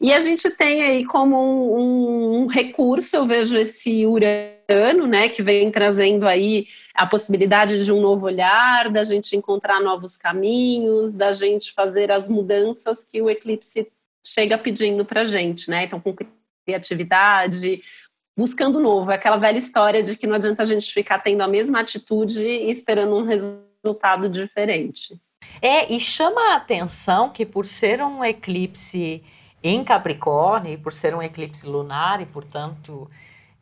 E 0.00 0.12
a 0.12 0.20
gente 0.20 0.48
tem 0.50 0.82
aí 0.82 1.04
como 1.04 1.36
um, 1.76 2.42
um, 2.42 2.46
recurso, 2.46 3.16
eu 3.16 3.26
vejo 3.26 3.56
esse 3.56 4.06
Urano, 4.06 5.08
né, 5.08 5.28
que 5.28 5.42
vem 5.42 5.70
trazendo 5.72 6.26
aí 6.26 6.68
a 6.94 7.04
possibilidade 7.04 7.84
de 7.84 7.92
um 7.92 8.00
novo 8.00 8.26
olhar, 8.26 8.90
da 8.90 9.02
gente 9.02 9.34
encontrar 9.34 9.80
novos 9.80 10.16
caminhos, 10.16 11.16
da 11.16 11.32
gente 11.32 11.72
fazer 11.72 12.12
as 12.12 12.28
mudanças 12.28 13.02
que 13.02 13.20
o 13.20 13.28
eclipse 13.28 13.90
chega 14.24 14.56
pedindo 14.56 15.04
para 15.04 15.24
gente, 15.24 15.68
né? 15.68 15.84
Então, 15.84 16.00
com 16.00 16.14
criatividade, 16.64 17.82
buscando 18.36 18.78
novo. 18.78 19.10
É 19.10 19.16
aquela 19.16 19.36
velha 19.36 19.58
história 19.58 20.02
de 20.02 20.16
que 20.16 20.26
não 20.26 20.36
adianta 20.36 20.62
a 20.62 20.66
gente 20.66 20.92
ficar 20.92 21.18
tendo 21.18 21.40
a 21.40 21.48
mesma 21.48 21.80
atitude 21.80 22.46
e 22.46 22.70
esperando 22.70 23.16
um 23.16 23.24
resultado 23.24 24.28
diferente. 24.28 25.18
É, 25.60 25.92
e 25.92 25.98
chama 25.98 26.52
a 26.52 26.56
atenção 26.56 27.30
que 27.30 27.44
por 27.44 27.66
ser 27.66 28.00
um 28.00 28.24
eclipse 28.24 29.24
em 29.62 29.82
Capricórnio, 29.84 30.72
e 30.72 30.76
por 30.76 30.92
ser 30.92 31.14
um 31.14 31.22
eclipse 31.22 31.66
lunar 31.66 32.20
e, 32.20 32.26
portanto, 32.26 33.10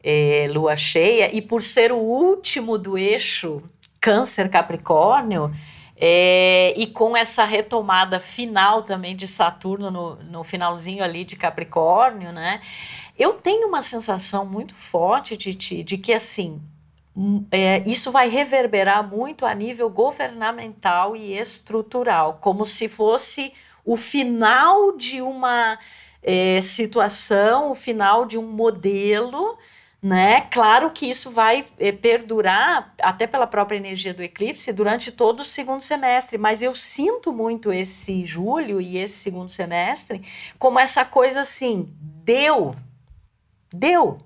é, 0.03 0.47
lua 0.51 0.76
cheia, 0.76 1.34
e 1.34 1.40
por 1.40 1.62
ser 1.62 1.92
o 1.92 1.97
último 1.97 2.78
do 2.78 2.97
eixo 2.97 3.62
Câncer-Capricórnio, 4.01 5.53
é, 5.99 6.74
e 6.76 6.86
com 6.86 7.16
essa 7.16 7.44
retomada 7.44 8.20
final 8.20 8.82
também 8.82 9.16
de 9.16 9.26
Saturno 9.26 9.90
no, 9.90 10.16
no 10.16 10.44
finalzinho 10.44 11.03
ali 11.03 11.24
de 11.24 11.36
Capricórnio, 11.36 12.32
né? 12.32 12.61
Eu 13.18 13.32
tenho 13.34 13.66
uma 13.66 13.80
sensação 13.80 14.44
muito 14.44 14.74
forte 14.74 15.36
de, 15.36 15.55
de 15.82 15.97
que, 15.97 16.12
assim, 16.12 16.61
hum, 17.16 17.47
é, 17.51 17.82
isso 17.88 18.12
vai 18.12 18.28
reverberar 18.28 19.09
muito 19.09 19.47
a 19.47 19.55
nível 19.55 19.88
governamental 19.88 21.16
e 21.16 21.38
estrutural, 21.38 22.38
como 22.42 22.66
se 22.66 22.88
fosse 22.88 23.55
o 23.87 23.97
final 23.97 24.97
de 24.97 25.22
uma 25.22 25.78
é, 26.20 26.61
situação, 26.61 27.70
o 27.70 27.74
final 27.76 28.26
de 28.26 28.37
um 28.37 28.47
modelo. 28.47 29.57
Né? 30.03 30.43
Claro 30.53 30.91
que 30.91 31.09
isso 31.09 31.30
vai 31.30 31.66
é, 31.78 31.91
perdurar, 31.91 32.95
até 33.01 33.26
pela 33.26 33.47
própria 33.47 33.76
energia 33.76 34.12
do 34.12 34.22
eclipse, 34.22 34.72
durante 34.72 35.11
todo 35.11 35.41
o 35.41 35.45
segundo 35.45 35.80
semestre, 35.80 36.37
mas 36.37 36.62
eu 36.62 36.74
sinto 36.74 37.32
muito 37.32 37.72
esse 37.72 38.24
julho 38.24 38.80
e 38.80 38.99
esse 38.99 39.14
segundo 39.14 39.51
semestre 39.51 40.22
como 40.59 40.78
essa 40.78 41.05
coisa 41.05 41.41
assim: 41.41 41.89
deu, 41.99 42.76
deu, 43.72 44.18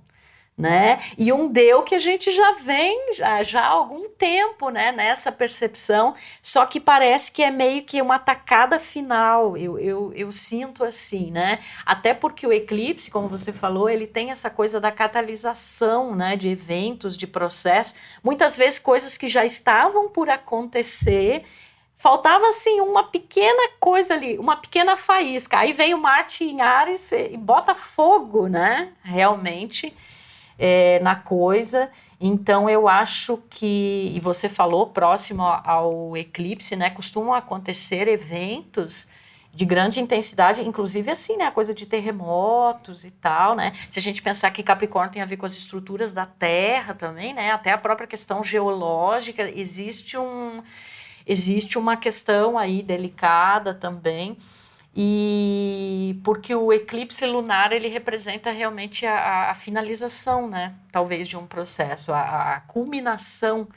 né? 0.57 1.01
E 1.16 1.32
um 1.32 1.48
deu 1.48 1.82
que 1.82 1.94
a 1.94 1.98
gente 1.98 2.30
já 2.30 2.53
vem 2.53 3.14
já, 3.14 3.42
já 3.42 3.62
há 3.62 3.68
algum 3.68 4.09
tempo, 4.11 4.68
né, 4.68 4.92
nessa 4.92 5.32
percepção, 5.32 6.14
só 6.42 6.66
que 6.66 6.78
parece 6.78 7.32
que 7.32 7.42
é 7.42 7.51
meio 7.51 7.82
que 7.82 8.03
uma 8.03 8.18
tacada 8.18 8.78
final, 8.78 9.57
eu, 9.57 9.78
eu, 9.78 10.12
eu 10.14 10.30
sinto 10.30 10.84
assim, 10.84 11.30
né? 11.30 11.61
Até 11.86 12.12
porque 12.12 12.46
o 12.46 12.53
eclipse, 12.53 13.11
como 13.11 13.26
você 13.26 13.53
falou, 13.53 13.88
ele 13.88 14.07
tem 14.07 14.30
essa 14.30 14.51
coisa 14.51 14.78
da 14.78 14.92
catalisação, 14.92 16.14
né, 16.14 16.36
de 16.36 16.48
eventos, 16.48 17.16
de 17.16 17.26
processos, 17.26 17.94
muitas 18.22 18.57
vezes 18.57 18.78
coisas 18.78 19.16
que 19.16 19.28
já 19.28 19.44
estavam 19.44 20.11
por 20.11 20.28
acontecer, 20.28 21.44
faltava 21.96 22.48
assim 22.48 22.80
uma 22.80 23.05
pequena 23.05 23.70
coisa 23.78 24.14
ali, 24.14 24.38
uma 24.38 24.57
pequena 24.57 24.96
faísca. 24.96 25.59
Aí 25.59 25.72
vem 25.72 25.94
o 25.94 25.98
Marte 25.98 26.44
em 26.44 26.61
Ares 26.61 27.12
e 27.12 27.36
bota 27.36 27.74
fogo, 27.74 28.46
né? 28.48 28.92
Realmente 29.03 29.94
é, 30.61 31.01
na 31.01 31.17
coisa. 31.17 31.91
Então 32.21 32.69
eu 32.69 32.87
acho 32.87 33.39
que, 33.49 34.13
e 34.15 34.21
você 34.21 34.47
falou 34.47 34.89
próximo 34.89 35.43
ao 35.43 36.15
eclipse, 36.15 36.77
né? 36.77 36.91
Costumam 36.91 37.33
acontecer 37.33 38.07
eventos 38.07 39.09
de 39.53 39.65
grande 39.65 39.99
intensidade, 39.99 40.61
inclusive 40.61 41.11
assim, 41.11 41.37
né, 41.37 41.47
a 41.47 41.51
coisa 41.51 41.75
de 41.75 41.85
terremotos 41.85 43.05
e 43.05 43.11
tal, 43.11 43.57
né? 43.57 43.73
Se 43.91 43.99
a 43.99 44.03
gente 44.03 44.23
pensar 44.23 44.49
que 44.53 44.63
Capricórnio 44.63 45.11
tem 45.11 45.23
a 45.23 45.25
ver 45.25 45.39
com 45.39 45.47
as 45.47 45.57
estruturas 45.57 46.13
da 46.13 46.25
Terra 46.25 46.95
também, 46.95 47.33
né? 47.33 47.51
Até 47.51 47.73
a 47.73 47.79
própria 47.79 48.07
questão 48.07 48.45
geológica, 48.45 49.51
existe 49.51 50.17
um 50.19 50.63
existe 51.27 51.79
uma 51.79 51.97
questão 51.97 52.59
aí 52.59 52.83
delicada 52.83 53.75
também. 53.75 54.37
E 54.95 56.20
porque 56.24 56.55
o 56.55 56.72
eclipse 56.72 57.24
lunar 57.24 57.72
ele 57.72 57.88
representa 57.88 58.51
realmente 58.51 59.07
a, 59.07 59.51
a 59.51 59.55
finalização, 59.55 60.49
né? 60.49 60.74
Talvez 60.91 61.28
de 61.28 61.36
um 61.36 61.47
processo, 61.47 62.12
a, 62.12 62.55
a 62.55 62.61
culminação 62.61 63.68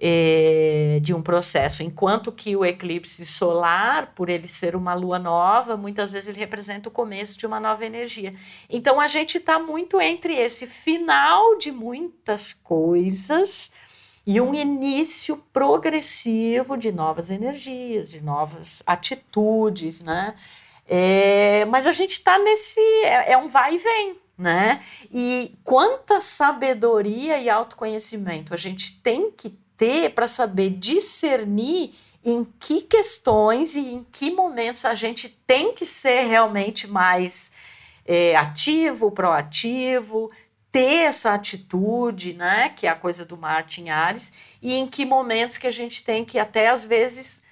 é, 0.00 1.00
de 1.02 1.12
um 1.12 1.20
processo. 1.20 1.82
Enquanto 1.82 2.30
que 2.30 2.56
o 2.56 2.64
eclipse 2.64 3.26
solar, 3.26 4.12
por 4.14 4.28
ele 4.30 4.48
ser 4.48 4.76
uma 4.76 4.94
lua 4.94 5.18
nova, 5.18 5.76
muitas 5.76 6.10
vezes 6.10 6.28
ele 6.28 6.38
representa 6.38 6.88
o 6.88 6.92
começo 6.92 7.38
de 7.38 7.46
uma 7.46 7.60
nova 7.60 7.84
energia. 7.84 8.32
Então 8.70 9.00
a 9.00 9.08
gente 9.08 9.38
está 9.38 9.58
muito 9.58 10.00
entre 10.00 10.34
esse 10.34 10.66
final 10.66 11.58
de 11.58 11.72
muitas 11.72 12.54
coisas 12.54 13.70
e 14.28 14.42
um 14.42 14.54
início 14.54 15.42
progressivo 15.54 16.76
de 16.76 16.92
novas 16.92 17.30
energias, 17.30 18.10
de 18.10 18.20
novas 18.20 18.82
atitudes, 18.86 20.02
né? 20.02 20.34
É, 20.86 21.64
mas 21.64 21.86
a 21.86 21.92
gente 21.92 22.12
está 22.12 22.38
nesse. 22.38 22.78
É, 23.04 23.32
é, 23.32 23.38
um 23.38 23.48
vai 23.48 23.76
e 23.76 23.78
vem, 23.78 24.18
né? 24.36 24.84
E 25.10 25.56
quanta 25.64 26.20
sabedoria 26.20 27.38
e 27.38 27.48
autoconhecimento 27.48 28.52
a 28.52 28.56
gente 28.58 29.00
tem 29.00 29.30
que 29.30 29.58
ter 29.78 30.10
para 30.10 30.28
saber 30.28 30.70
discernir 30.72 31.94
em 32.22 32.46
que 32.60 32.82
questões 32.82 33.76
e 33.76 33.94
em 33.94 34.06
que 34.12 34.30
momentos 34.30 34.84
a 34.84 34.94
gente 34.94 35.30
tem 35.46 35.72
que 35.72 35.86
ser 35.86 36.26
realmente 36.26 36.86
mais 36.86 37.50
é, 38.04 38.36
ativo, 38.36 39.10
proativo, 39.10 40.30
ter 40.78 41.00
essa 41.00 41.34
atitude, 41.34 42.34
né, 42.34 42.68
que 42.68 42.86
é 42.86 42.90
a 42.90 42.94
coisa 42.94 43.24
do 43.24 43.36
Martin 43.36 43.88
Ares, 43.88 44.32
e 44.62 44.74
em 44.74 44.86
que 44.86 45.04
momentos 45.04 45.58
que 45.58 45.66
a 45.66 45.72
gente 45.72 46.04
tem 46.04 46.24
que 46.24 46.38
até 46.38 46.68
às 46.68 46.84
vezes 46.84 47.42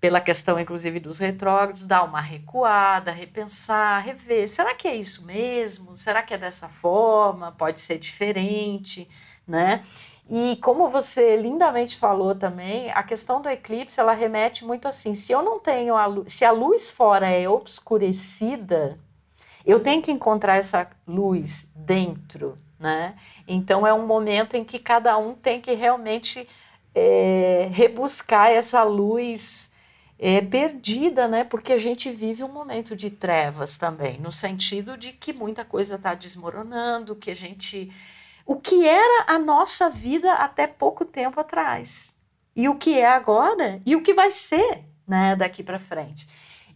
pela 0.00 0.20
questão, 0.20 0.60
inclusive, 0.60 1.00
dos 1.00 1.18
retrógrados, 1.18 1.84
dar 1.84 2.04
uma 2.04 2.20
recuada, 2.20 3.10
repensar, 3.10 4.00
rever. 4.04 4.48
Será 4.48 4.72
que 4.76 4.86
é 4.86 4.94
isso 4.94 5.26
mesmo? 5.26 5.96
Será 5.96 6.22
que 6.22 6.32
é 6.32 6.38
dessa 6.38 6.68
forma? 6.68 7.50
Pode 7.50 7.80
ser 7.80 7.98
diferente, 7.98 9.08
né? 9.44 9.82
E 10.30 10.56
como 10.62 10.88
você 10.88 11.34
lindamente 11.36 11.98
falou 11.98 12.32
também, 12.32 12.92
a 12.92 13.02
questão 13.02 13.42
do 13.42 13.48
eclipse, 13.48 13.98
ela 13.98 14.12
remete 14.12 14.64
muito 14.64 14.86
assim, 14.86 15.16
se 15.16 15.32
eu 15.32 15.42
não 15.42 15.58
tenho 15.58 15.96
a 15.96 16.06
luz, 16.06 16.32
se 16.32 16.44
a 16.44 16.52
luz 16.52 16.88
fora 16.88 17.28
é 17.28 17.48
obscurecida, 17.48 18.96
eu 19.66 19.80
tenho 19.80 20.00
que 20.00 20.12
encontrar 20.12 20.58
essa 20.58 20.88
luz 21.04 21.72
dentro, 21.74 22.54
né? 22.78 23.14
Então 23.46 23.86
é 23.86 23.92
um 23.92 24.06
momento 24.06 24.54
em 24.54 24.64
que 24.64 24.78
cada 24.78 25.16
um 25.18 25.34
tem 25.34 25.60
que 25.60 25.74
realmente 25.74 26.46
é, 26.94 27.68
rebuscar 27.72 28.50
essa 28.50 28.82
luz 28.82 29.70
é, 30.18 30.40
perdida, 30.40 31.28
né? 31.28 31.44
Porque 31.44 31.72
a 31.72 31.78
gente 31.78 32.10
vive 32.10 32.42
um 32.42 32.52
momento 32.52 32.96
de 32.96 33.10
trevas 33.10 33.76
também, 33.76 34.18
no 34.18 34.32
sentido 34.32 34.96
de 34.96 35.12
que 35.12 35.32
muita 35.32 35.64
coisa 35.64 35.94
está 35.94 36.14
desmoronando, 36.14 37.16
que 37.16 37.30
a 37.30 37.34
gente. 37.34 37.90
O 38.44 38.56
que 38.56 38.86
era 38.86 39.26
a 39.28 39.38
nossa 39.38 39.90
vida 39.90 40.32
até 40.32 40.66
pouco 40.66 41.04
tempo 41.04 41.38
atrás. 41.38 42.16
E 42.56 42.68
o 42.68 42.74
que 42.74 42.98
é 42.98 43.06
agora 43.06 43.80
e 43.86 43.94
o 43.94 44.02
que 44.02 44.14
vai 44.14 44.32
ser 44.32 44.84
né, 45.06 45.36
daqui 45.36 45.62
para 45.62 45.78
frente. 45.78 46.26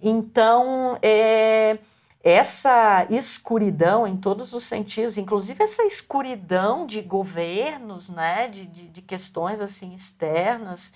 Então, 0.01 0.99
é, 1.03 1.79
essa 2.23 3.07
escuridão 3.11 4.07
em 4.07 4.17
todos 4.17 4.53
os 4.53 4.65
sentidos, 4.65 5.19
inclusive 5.19 5.63
essa 5.63 5.85
escuridão 5.85 6.87
de 6.87 7.03
governos, 7.03 8.09
né, 8.09 8.49
de, 8.49 8.67
de, 8.67 8.89
de 8.89 9.03
questões 9.03 9.61
assim 9.61 9.93
externas, 9.93 10.93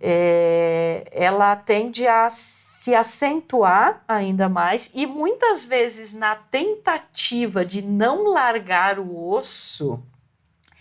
é, 0.00 1.04
ela 1.10 1.54
tende 1.56 2.06
a 2.06 2.30
se 2.30 2.94
acentuar 2.94 4.02
ainda 4.08 4.48
mais 4.48 4.90
e 4.94 5.06
muitas 5.06 5.64
vezes 5.64 6.14
na 6.14 6.36
tentativa 6.36 7.64
de 7.64 7.82
não 7.82 8.32
largar 8.32 8.98
o 8.98 9.30
osso, 9.30 10.02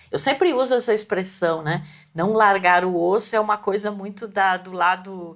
eu 0.09 0.17
sempre 0.17 0.53
uso 0.53 0.75
essa 0.75 0.93
expressão, 0.93 1.61
né? 1.61 1.85
Não 2.15 2.31
largar 2.31 2.85
o 2.85 2.95
osso 2.97 3.35
é 3.35 3.39
uma 3.39 3.57
coisa 3.57 3.91
muito 3.91 4.25
da, 4.27 4.55
do 4.55 4.71
lado 4.71 5.35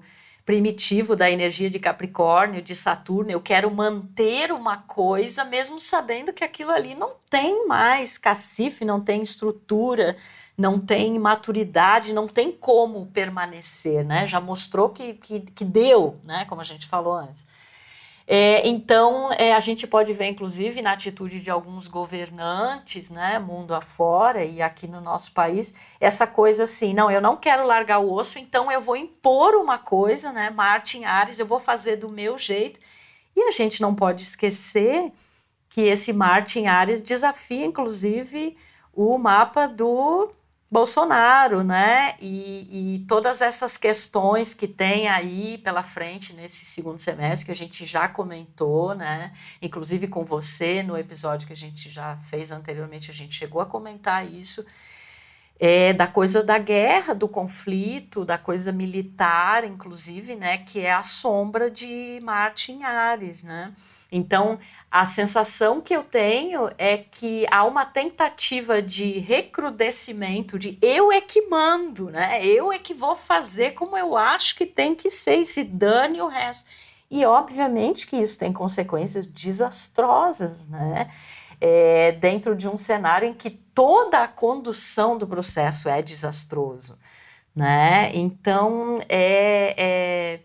primitivo 0.52 1.16
da 1.16 1.32
energia 1.32 1.70
de 1.70 1.80
Capricórnio, 1.80 2.62
de 2.62 2.76
Saturno. 2.76 3.32
Eu 3.32 3.40
quero 3.40 3.72
manter 3.72 4.52
uma 4.52 4.76
coisa, 4.80 5.46
mesmo 5.46 5.80
sabendo 5.80 6.34
que 6.34 6.44
aquilo 6.44 6.72
ali 6.72 6.94
não 6.94 7.14
tem 7.30 7.66
mais 7.68 8.18
cacife, 8.18 8.84
não 8.84 9.00
tem 9.00 9.22
estrutura, 9.22 10.18
não 10.58 10.78
tem 10.78 11.18
maturidade, 11.18 12.12
não 12.12 12.28
tem 12.28 12.52
como 12.52 13.06
permanecer, 13.06 14.04
né? 14.04 14.28
Já 14.28 14.42
mostrou 14.42 14.90
que, 14.90 15.14
que, 15.14 15.40
que 15.40 15.64
deu, 15.64 16.20
né? 16.26 16.44
Como 16.44 16.60
a 16.60 16.66
gente 16.66 16.86
falou 16.86 17.14
antes. 17.14 17.46
É, 18.34 18.66
então, 18.66 19.30
é, 19.34 19.52
a 19.52 19.60
gente 19.60 19.86
pode 19.86 20.14
ver, 20.14 20.28
inclusive, 20.28 20.82
na 20.82 20.94
atitude 20.94 21.42
de 21.42 21.52
alguns 21.52 21.90
governantes, 21.90 23.10
né, 23.10 23.38
mundo 23.38 23.76
afora 23.76 24.46
e 24.46 24.62
aqui 24.62 24.88
no 24.88 25.02
nosso 25.02 25.34
país, 25.34 25.74
essa 26.00 26.26
coisa 26.26 26.64
assim: 26.64 26.94
não, 26.94 27.12
eu 27.12 27.20
não 27.20 27.36
quero 27.36 27.68
largar 27.68 28.00
o 28.00 28.10
osso, 28.14 28.40
então 28.40 28.72
eu 28.72 28.80
vou 28.80 28.96
impor 28.96 29.56
uma 29.56 29.78
coisa, 29.78 30.32
né, 30.32 30.50
Martin 30.50 31.04
Ares, 31.04 31.40
eu 31.40 31.46
vou 31.46 31.60
fazer 31.60 31.98
do 31.98 32.08
meu 32.08 32.38
jeito. 32.38 32.80
E 33.36 33.42
a 33.42 33.52
gente 33.52 33.82
não 33.82 33.94
pode 33.94 34.24
esquecer 34.24 35.12
que 35.68 35.82
esse 35.82 36.14
Martin 36.14 36.68
Ares 36.68 37.04
desafia, 37.04 37.66
inclusive, 37.66 38.56
o 38.94 39.18
mapa 39.18 39.68
do 39.68 40.32
Bolsonaro, 40.72 41.64
né? 41.66 42.16
E, 42.22 42.96
e, 42.96 43.06
todas 43.06 43.42
essas 43.42 43.76
questões 43.76 44.54
que 44.54 44.70
tem 44.70 45.10
aí 45.10 45.58
pela 45.58 45.84
frente 45.84 46.34
nesse 46.34 46.64
segundo 46.64 46.98
semestre, 46.98 47.48
que 47.48 47.52
a 47.52 47.56
gente 47.56 47.86
já 47.86 48.08
comentou, 48.08 48.96
né? 48.96 49.34
Inclusive 49.62 50.08
com 50.08 50.24
você, 50.24 50.82
no 50.82 50.98
episódio 50.98 51.46
que 51.46 51.52
a 51.52 51.58
gente 51.58 51.90
já 51.90 52.16
fez 52.20 52.54
anteriormente, 52.54 53.12
a 53.12 53.14
gente 53.14 53.36
chegou 53.36 53.62
a 53.62 53.66
comentar 53.66 54.26
isso. 54.26 54.66
É, 55.64 55.94
da 55.94 56.08
coisa 56.08 56.42
da 56.42 56.58
guerra, 56.58 57.14
do 57.14 57.28
conflito, 57.28 58.26
da 58.26 58.36
coisa 58.36 58.72
militar, 58.72 59.64
inclusive, 59.64 60.36
né, 60.36 60.58
que 60.58 60.80
é 60.80 60.92
a 60.92 61.04
sombra 61.04 61.70
de 61.70 62.20
Marte 62.24 62.72
em 62.72 62.84
Ares, 62.84 63.44
né? 63.44 63.72
Então, 64.12 64.58
a 64.90 65.06
sensação 65.06 65.80
que 65.80 65.96
eu 65.96 66.04
tenho 66.04 66.68
é 66.80 66.98
que 66.98 67.46
há 67.52 67.64
uma 67.64 67.86
tentativa 67.86 68.82
de 68.82 69.20
recrudescimento, 69.20 70.58
de 70.58 70.80
eu 70.82 71.12
é 71.12 71.22
que 71.22 71.48
mando, 71.48 72.10
né? 72.10 72.44
Eu 72.44 72.74
é 72.74 72.80
que 72.80 72.96
vou 72.96 73.16
fazer 73.16 73.72
como 73.76 73.96
eu 73.96 74.18
acho 74.18 74.56
que 74.56 74.66
tem 74.66 74.96
que 74.96 75.12
ser, 75.12 75.36
e 75.36 75.46
se 75.46 75.64
dane 75.64 76.20
o 76.20 76.28
resto. 76.28 76.68
E 77.10 77.24
obviamente 77.24 78.08
que 78.08 78.18
isso 78.18 78.40
tem 78.40 78.52
consequências 78.52 79.28
desastrosas, 79.28 80.68
né? 80.68 81.08
É, 81.64 82.14
dentro 82.14 82.56
de 82.56 82.68
um 82.68 82.76
cenário 82.76 83.28
em 83.28 83.34
que 83.34 83.52
toda 83.52 84.24
a 84.24 84.28
condução 84.28 85.16
do 85.16 85.28
processo 85.28 85.88
é 85.88 86.02
desastroso, 86.02 86.98
né? 87.56 88.12
Então 88.16 88.98
é, 89.08 89.76
é 89.78 90.40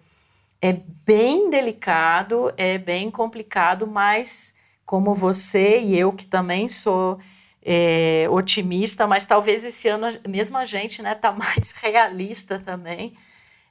é 0.60 0.72
bem 1.04 1.50
delicado, 1.50 2.52
é 2.56 2.78
bem 2.78 3.10
complicado, 3.10 3.86
mas 3.86 4.54
como 4.84 5.14
você 5.14 5.80
e 5.80 5.98
eu, 5.98 6.12
que 6.12 6.26
também 6.26 6.68
sou 6.68 7.18
é, 7.62 8.26
otimista, 8.30 9.06
mas 9.06 9.26
talvez 9.26 9.64
esse 9.64 9.88
ano 9.88 10.06
mesmo 10.28 10.56
a 10.56 10.64
gente 10.64 11.02
né, 11.02 11.14
tá 11.14 11.30
mais 11.32 11.72
realista 11.72 12.58
também, 12.58 13.14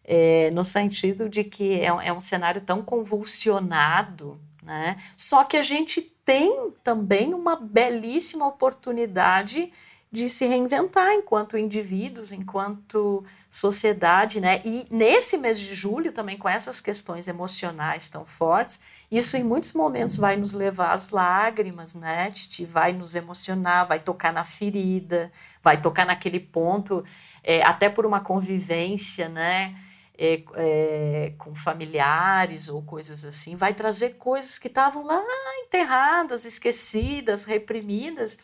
é, 0.03 0.51
no 0.51 0.63
sentido 0.63 1.27
de 1.27 1.43
que 1.43 1.79
é, 1.81 1.87
é 1.87 2.13
um 2.13 2.21
cenário 2.21 2.61
tão 2.61 2.83
convulsionado, 2.83 4.39
né? 4.63 4.97
Só 5.17 5.43
que 5.43 5.57
a 5.57 5.61
gente 5.61 6.14
tem 6.25 6.73
também 6.83 7.33
uma 7.33 7.55
belíssima 7.55 8.47
oportunidade 8.47 9.71
de 10.11 10.29
se 10.29 10.45
reinventar 10.45 11.11
enquanto 11.11 11.57
indivíduos, 11.57 12.31
enquanto 12.31 13.23
sociedade, 13.49 14.39
né? 14.39 14.61
E 14.63 14.87
nesse 14.89 15.37
mês 15.37 15.59
de 15.59 15.73
julho, 15.73 16.11
também 16.11 16.37
com 16.37 16.47
essas 16.47 16.79
questões 16.79 17.27
emocionais 17.27 18.09
tão 18.09 18.25
fortes, 18.25 18.79
isso 19.11 19.35
em 19.35 19.43
muitos 19.43 19.73
momentos 19.73 20.15
vai 20.15 20.37
nos 20.37 20.53
levar 20.53 20.93
às 20.93 21.09
lágrimas, 21.09 21.95
né? 21.95 22.31
Titi 22.31 22.65
vai 22.65 22.93
nos 22.93 23.13
emocionar, 23.13 23.87
vai 23.87 23.99
tocar 23.99 24.31
na 24.31 24.45
ferida, 24.45 25.29
vai 25.61 25.81
tocar 25.81 26.05
naquele 26.05 26.39
ponto, 26.39 27.03
é, 27.43 27.61
até 27.61 27.89
por 27.89 28.05
uma 28.05 28.21
convivência, 28.21 29.27
né? 29.27 29.75
É, 30.17 30.43
é, 30.55 31.33
com 31.37 31.53
familiares 31.53 32.69
ou 32.69 32.81
coisas 32.81 33.25
assim, 33.25 33.55
vai 33.55 33.73
trazer 33.73 34.15
coisas 34.15 34.57
que 34.57 34.67
estavam 34.67 35.03
lá 35.03 35.21
enterradas, 35.65 36.45
esquecidas, 36.45 37.43
reprimidas 37.43 38.37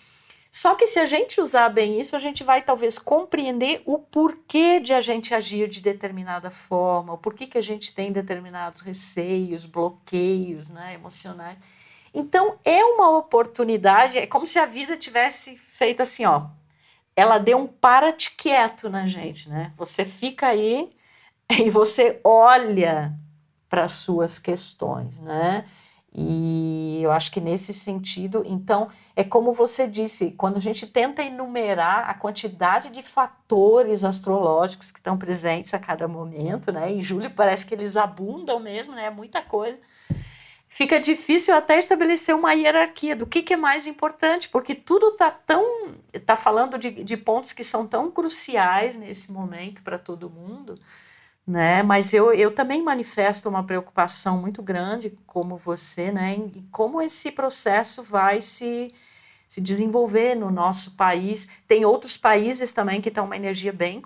só 0.51 0.75
que 0.75 0.85
se 0.85 0.99
a 0.99 1.05
gente 1.05 1.39
usar 1.39 1.69
bem 1.69 2.01
isso, 2.01 2.13
a 2.13 2.19
gente 2.19 2.43
vai 2.43 2.61
talvez 2.61 2.99
compreender 2.99 3.81
o 3.85 3.97
porquê 3.97 4.81
de 4.81 4.91
a 4.91 4.99
gente 4.99 5.33
agir 5.33 5.69
de 5.69 5.81
determinada 5.81 6.51
forma, 6.51 7.13
o 7.13 7.17
porquê 7.17 7.47
que 7.47 7.57
a 7.57 7.61
gente 7.61 7.95
tem 7.95 8.11
determinados 8.11 8.81
receios, 8.81 9.65
bloqueios 9.65 10.69
né, 10.69 10.93
emocionais. 10.93 11.57
Então 12.13 12.59
é 12.65 12.83
uma 12.83 13.17
oportunidade, 13.17 14.17
é 14.17 14.27
como 14.27 14.45
se 14.45 14.59
a 14.59 14.65
vida 14.65 14.97
tivesse 14.97 15.57
feito 15.69 16.03
assim, 16.03 16.25
ó. 16.25 16.47
Ela 17.15 17.37
deu 17.37 17.57
um 17.57 17.67
para-te 17.67 18.35
quieto 18.35 18.89
na 18.89 19.07
gente, 19.07 19.47
né? 19.47 19.71
Você 19.77 20.03
fica 20.03 20.47
aí 20.47 20.91
e 21.59 21.69
você 21.69 22.19
olha 22.23 23.13
para 23.69 23.83
as 23.83 23.93
suas 23.93 24.39
questões, 24.39 25.19
né? 25.19 25.65
E 26.13 26.99
eu 27.01 27.09
acho 27.09 27.31
que 27.31 27.39
nesse 27.39 27.73
sentido, 27.73 28.43
então, 28.45 28.89
é 29.15 29.23
como 29.23 29.53
você 29.53 29.87
disse, 29.87 30.31
quando 30.31 30.57
a 30.57 30.59
gente 30.59 30.85
tenta 30.85 31.23
enumerar 31.23 32.09
a 32.09 32.13
quantidade 32.13 32.89
de 32.89 33.01
fatores 33.01 34.03
astrológicos 34.03 34.91
que 34.91 34.99
estão 34.99 35.17
presentes 35.17 35.73
a 35.73 35.79
cada 35.79 36.09
momento, 36.09 36.69
né? 36.69 36.91
Em 36.91 37.01
julho 37.01 37.31
parece 37.31 37.65
que 37.65 37.73
eles 37.73 37.95
abundam 37.95 38.59
mesmo, 38.59 38.93
né? 38.93 39.05
É 39.05 39.09
muita 39.09 39.41
coisa. 39.41 39.79
Fica 40.67 40.99
difícil 40.99 41.53
até 41.55 41.79
estabelecer 41.79 42.35
uma 42.35 42.53
hierarquia 42.53 43.15
do 43.15 43.25
que, 43.25 43.41
que 43.41 43.53
é 43.53 43.57
mais 43.57 43.87
importante, 43.87 44.49
porque 44.49 44.75
tudo 44.75 45.09
está 45.09 45.31
tão. 45.31 45.95
está 46.13 46.35
falando 46.35 46.77
de, 46.77 46.91
de 46.91 47.17
pontos 47.17 47.53
que 47.53 47.63
são 47.63 47.87
tão 47.87 48.11
cruciais 48.11 48.97
nesse 48.97 49.31
momento 49.31 49.81
para 49.81 49.97
todo 49.97 50.29
mundo 50.29 50.77
né? 51.51 51.83
Mas 51.83 52.13
eu, 52.13 52.31
eu 52.33 52.55
também 52.55 52.81
manifesto 52.81 53.49
uma 53.49 53.63
preocupação 53.63 54.37
muito 54.37 54.63
grande, 54.63 55.17
como 55.27 55.57
você, 55.57 56.09
né? 56.09 56.33
Em 56.33 56.65
como 56.71 57.01
esse 57.01 57.29
processo 57.29 58.01
vai 58.01 58.41
se, 58.41 58.93
se 59.49 59.59
desenvolver 59.59 60.33
no 60.33 60.49
nosso 60.49 60.91
país. 60.91 61.49
Tem 61.67 61.83
outros 61.83 62.15
países 62.15 62.71
também 62.71 63.01
que 63.01 63.09
estão 63.09 63.25
uma 63.25 63.35
energia 63.35 63.73
bem 63.73 64.01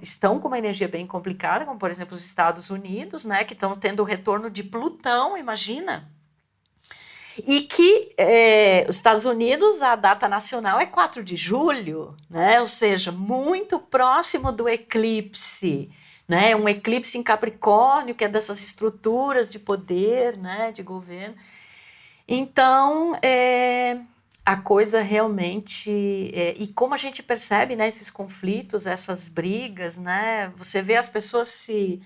estão 0.00 0.38
com 0.38 0.46
uma 0.46 0.58
energia 0.58 0.86
bem 0.86 1.04
complicada, 1.04 1.66
como 1.66 1.78
por 1.78 1.90
exemplo 1.90 2.14
os 2.14 2.24
Estados 2.24 2.70
Unidos, 2.70 3.24
né? 3.24 3.42
Que 3.42 3.54
estão 3.54 3.76
tendo 3.76 4.00
o 4.00 4.04
retorno 4.04 4.48
de 4.48 4.62
Plutão, 4.62 5.36
imagina. 5.36 6.08
E 7.44 7.62
que 7.62 8.14
é, 8.16 8.86
os 8.88 8.96
Estados 8.96 9.24
Unidos, 9.24 9.82
a 9.82 9.96
data 9.96 10.28
nacional 10.28 10.80
é 10.80 10.86
4 10.86 11.24
de 11.24 11.36
julho, 11.36 12.16
né? 12.30 12.60
Ou 12.60 12.66
seja, 12.66 13.10
muito 13.10 13.80
próximo 13.80 14.52
do 14.52 14.68
eclipse 14.68 15.90
né? 16.28 16.54
Um 16.54 16.68
eclipse 16.68 17.16
em 17.16 17.22
Capricórnio, 17.22 18.14
que 18.14 18.24
é 18.24 18.28
dessas 18.28 18.60
estruturas 18.62 19.50
de 19.50 19.58
poder, 19.58 20.36
né? 20.36 20.70
De 20.72 20.82
governo. 20.82 21.34
Então, 22.28 23.18
é, 23.22 23.98
a 24.44 24.56
coisa 24.56 25.00
realmente 25.00 26.30
é, 26.34 26.54
e 26.58 26.68
como 26.68 26.94
a 26.94 26.98
gente 26.98 27.22
percebe, 27.22 27.74
né? 27.74 27.88
Esses 27.88 28.10
conflitos, 28.10 28.86
essas 28.86 29.28
brigas, 29.28 29.96
né? 29.98 30.52
Você 30.56 30.82
vê 30.82 30.96
as 30.96 31.08
pessoas 31.08 31.48
se 31.48 32.00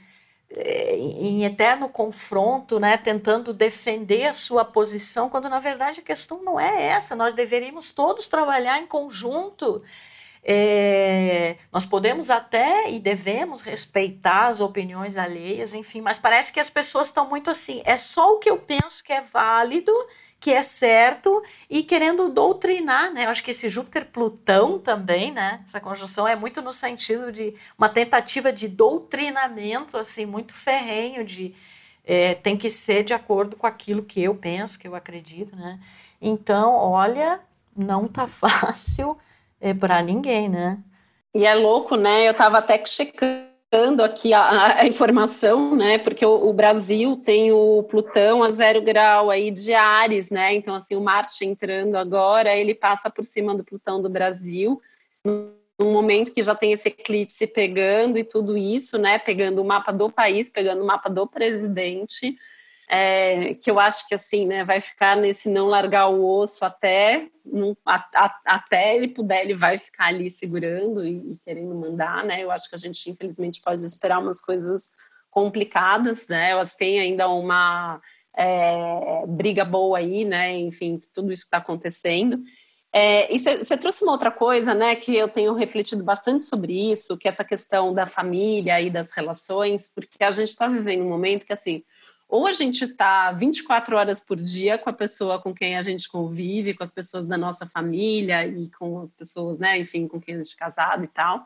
é, 0.54 0.96
em 0.96 1.44
eterno 1.44 1.88
confronto, 1.88 2.78
né, 2.78 2.98
tentando 2.98 3.54
defender 3.54 4.26
a 4.26 4.34
sua 4.34 4.64
posição, 4.64 5.30
quando 5.30 5.48
na 5.48 5.58
verdade 5.58 6.00
a 6.00 6.02
questão 6.02 6.42
não 6.42 6.60
é 6.60 6.88
essa. 6.88 7.16
Nós 7.16 7.34
deveríamos 7.34 7.92
todos 7.92 8.28
trabalhar 8.28 8.78
em 8.78 8.86
conjunto 8.86 9.82
é, 10.44 11.56
nós 11.70 11.86
podemos 11.86 12.28
até 12.28 12.90
e 12.90 12.98
devemos 12.98 13.62
respeitar 13.62 14.48
as 14.48 14.60
opiniões 14.60 15.16
alheias, 15.16 15.72
enfim, 15.72 16.00
mas 16.00 16.18
parece 16.18 16.52
que 16.52 16.58
as 16.58 16.68
pessoas 16.68 17.08
estão 17.08 17.28
muito 17.28 17.48
assim. 17.48 17.80
É 17.84 17.96
só 17.96 18.32
o 18.32 18.38
que 18.38 18.50
eu 18.50 18.58
penso 18.58 19.04
que 19.04 19.12
é 19.12 19.20
válido, 19.20 19.92
que 20.40 20.52
é 20.52 20.62
certo, 20.64 21.40
e 21.70 21.84
querendo 21.84 22.28
doutrinar, 22.28 23.12
né? 23.12 23.26
Eu 23.26 23.30
acho 23.30 23.44
que 23.44 23.52
esse 23.52 23.68
Júpiter-Plutão 23.68 24.80
também, 24.80 25.30
né? 25.30 25.62
Essa 25.64 25.80
conjunção 25.80 26.26
é 26.26 26.34
muito 26.34 26.60
no 26.60 26.72
sentido 26.72 27.30
de 27.30 27.54
uma 27.78 27.88
tentativa 27.88 28.52
de 28.52 28.66
doutrinamento, 28.66 29.96
assim, 29.96 30.26
muito 30.26 30.52
ferrenho, 30.52 31.24
de 31.24 31.54
é, 32.04 32.34
tem 32.34 32.56
que 32.56 32.68
ser 32.68 33.04
de 33.04 33.14
acordo 33.14 33.56
com 33.56 33.66
aquilo 33.66 34.02
que 34.02 34.20
eu 34.20 34.34
penso, 34.34 34.76
que 34.76 34.88
eu 34.88 34.96
acredito, 34.96 35.54
né? 35.54 35.78
Então, 36.20 36.74
olha, 36.74 37.38
não 37.76 38.08
tá 38.08 38.26
fácil 38.28 39.16
é 39.62 39.72
para 39.72 40.02
ninguém, 40.02 40.48
né? 40.48 40.78
E 41.32 41.46
é 41.46 41.54
louco, 41.54 41.96
né? 41.96 42.26
Eu 42.26 42.32
estava 42.32 42.58
até 42.58 42.84
checando 42.84 44.02
aqui 44.02 44.34
a, 44.34 44.80
a, 44.80 44.86
informação, 44.86 45.74
né? 45.74 45.96
Porque 45.96 46.26
o, 46.26 46.48
o, 46.48 46.52
Brasil 46.52 47.16
tem 47.16 47.52
o 47.52 47.82
Plutão 47.84 48.42
a 48.42 48.50
zero 48.50 48.82
grau 48.82 49.30
aí 49.30 49.50
de 49.50 49.72
Ares, 49.72 50.28
né? 50.28 50.52
Então, 50.54 50.74
assim, 50.74 50.96
o 50.96 51.00
Marte 51.00 51.46
entrando 51.46 51.94
agora, 51.94 52.54
ele 52.54 52.74
passa 52.74 53.08
por 53.08 53.24
cima 53.24 53.54
do 53.54 53.64
Plutão 53.64 54.02
do 54.02 54.10
Brasil, 54.10 54.82
num 55.24 55.92
momento 55.92 56.32
que 56.32 56.42
já 56.42 56.54
tem 56.54 56.72
esse 56.72 56.88
eclipse 56.88 57.46
pegando 57.46 58.18
e 58.18 58.24
tudo 58.24 58.58
isso, 58.58 58.98
né? 58.98 59.18
Pegando 59.18 59.62
o 59.62 59.64
mapa 59.64 59.92
do 59.92 60.10
país, 60.10 60.50
pegando 60.50 60.82
o 60.82 60.86
mapa 60.86 61.08
do 61.08 61.26
presidente 61.26 62.36
é, 62.94 63.54
que 63.54 63.70
eu 63.70 63.80
acho 63.80 64.06
que 64.06 64.14
assim, 64.14 64.46
né, 64.46 64.64
vai 64.64 64.78
ficar 64.78 65.16
nesse 65.16 65.48
não 65.48 65.66
largar 65.66 66.08
o 66.08 66.22
osso 66.22 66.62
até, 66.62 67.26
a, 67.86 67.94
a, 68.14 68.40
até 68.44 68.94
ele 68.94 69.08
puder, 69.08 69.42
ele 69.42 69.54
vai 69.54 69.78
ficar 69.78 70.08
ali 70.08 70.30
segurando 70.30 71.02
e, 71.02 71.32
e, 71.32 71.38
querendo 71.42 71.74
mandar, 71.74 72.22
né? 72.22 72.42
Eu 72.42 72.50
acho 72.50 72.68
que 72.68 72.74
a 72.74 72.78
gente, 72.78 73.08
infelizmente, 73.08 73.62
pode 73.64 73.82
esperar 73.82 74.18
umas 74.18 74.42
coisas 74.42 74.92
complicadas, 75.30 76.28
né? 76.28 76.50
Elas 76.50 76.74
têm 76.74 77.00
ainda 77.00 77.30
uma 77.30 77.98
é, 78.36 79.24
briga 79.26 79.64
boa 79.64 79.96
aí, 79.96 80.26
né? 80.26 80.54
Enfim, 80.58 80.98
tudo 81.14 81.32
isso 81.32 81.44
que 81.44 81.48
está 81.48 81.58
acontecendo. 81.58 82.42
É, 82.92 83.34
e 83.34 83.38
você 83.38 83.74
trouxe 83.74 84.04
uma 84.04 84.12
outra 84.12 84.30
coisa, 84.30 84.74
né, 84.74 84.94
que 84.94 85.16
eu 85.16 85.26
tenho 85.26 85.54
refletido 85.54 86.04
bastante 86.04 86.44
sobre 86.44 86.92
isso, 86.92 87.16
que 87.16 87.26
é 87.26 87.30
essa 87.30 87.42
questão 87.42 87.94
da 87.94 88.04
família 88.04 88.78
e 88.82 88.90
das 88.90 89.12
relações, 89.12 89.90
porque 89.94 90.22
a 90.22 90.30
gente 90.30 90.48
está 90.48 90.68
vivendo 90.68 91.00
um 91.02 91.08
momento 91.08 91.46
que, 91.46 91.54
assim, 91.54 91.82
ou 92.32 92.46
a 92.46 92.52
gente 92.52 92.84
está 92.84 93.30
24 93.30 93.94
horas 93.94 94.18
por 94.18 94.38
dia 94.38 94.78
com 94.78 94.88
a 94.88 94.92
pessoa 94.94 95.38
com 95.38 95.52
quem 95.52 95.76
a 95.76 95.82
gente 95.82 96.08
convive, 96.08 96.72
com 96.72 96.82
as 96.82 96.90
pessoas 96.90 97.28
da 97.28 97.36
nossa 97.36 97.66
família 97.66 98.46
e 98.46 98.70
com 98.70 99.00
as 99.00 99.12
pessoas, 99.12 99.58
né, 99.58 99.78
enfim, 99.78 100.08
com 100.08 100.18
quem 100.18 100.36
a 100.36 100.40
gente 100.40 100.54
é 100.54 100.56
casado 100.56 101.04
e 101.04 101.08
tal. 101.08 101.44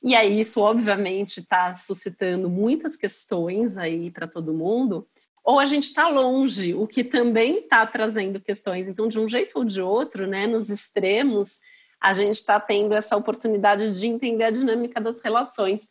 E 0.00 0.14
aí 0.14 0.38
isso 0.38 0.60
obviamente 0.60 1.40
está 1.40 1.74
suscitando 1.74 2.48
muitas 2.48 2.94
questões 2.94 3.76
aí 3.76 4.08
para 4.08 4.28
todo 4.28 4.54
mundo. 4.54 5.04
Ou 5.42 5.58
a 5.58 5.64
gente 5.64 5.88
está 5.88 6.06
longe, 6.06 6.74
o 6.74 6.86
que 6.86 7.02
também 7.02 7.58
está 7.58 7.84
trazendo 7.84 8.38
questões. 8.38 8.86
Então, 8.86 9.08
de 9.08 9.18
um 9.18 9.28
jeito 9.28 9.58
ou 9.58 9.64
de 9.64 9.82
outro, 9.82 10.28
né, 10.28 10.46
nos 10.46 10.70
extremos, 10.70 11.58
a 12.00 12.12
gente 12.12 12.36
está 12.36 12.60
tendo 12.60 12.94
essa 12.94 13.16
oportunidade 13.16 13.98
de 13.98 14.06
entender 14.06 14.44
a 14.44 14.50
dinâmica 14.52 15.00
das 15.00 15.20
relações. 15.22 15.88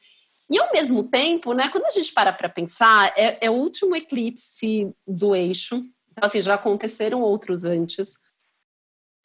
E 0.52 0.58
ao 0.58 0.72
mesmo 0.72 1.04
tempo, 1.04 1.54
né, 1.54 1.70
quando 1.70 1.86
a 1.86 1.92
gente 1.92 2.12
para 2.12 2.34
para 2.34 2.50
pensar, 2.50 3.14
é, 3.16 3.38
é, 3.42 3.50
o 3.50 3.54
último 3.54 3.96
eclipse 3.96 4.92
do 5.08 5.36
eixo. 5.36 5.76
Então, 6.12 6.26
assim, 6.26 6.42
já 6.42 6.56
aconteceram 6.56 7.22
outros 7.22 7.66
antes. 7.66 8.14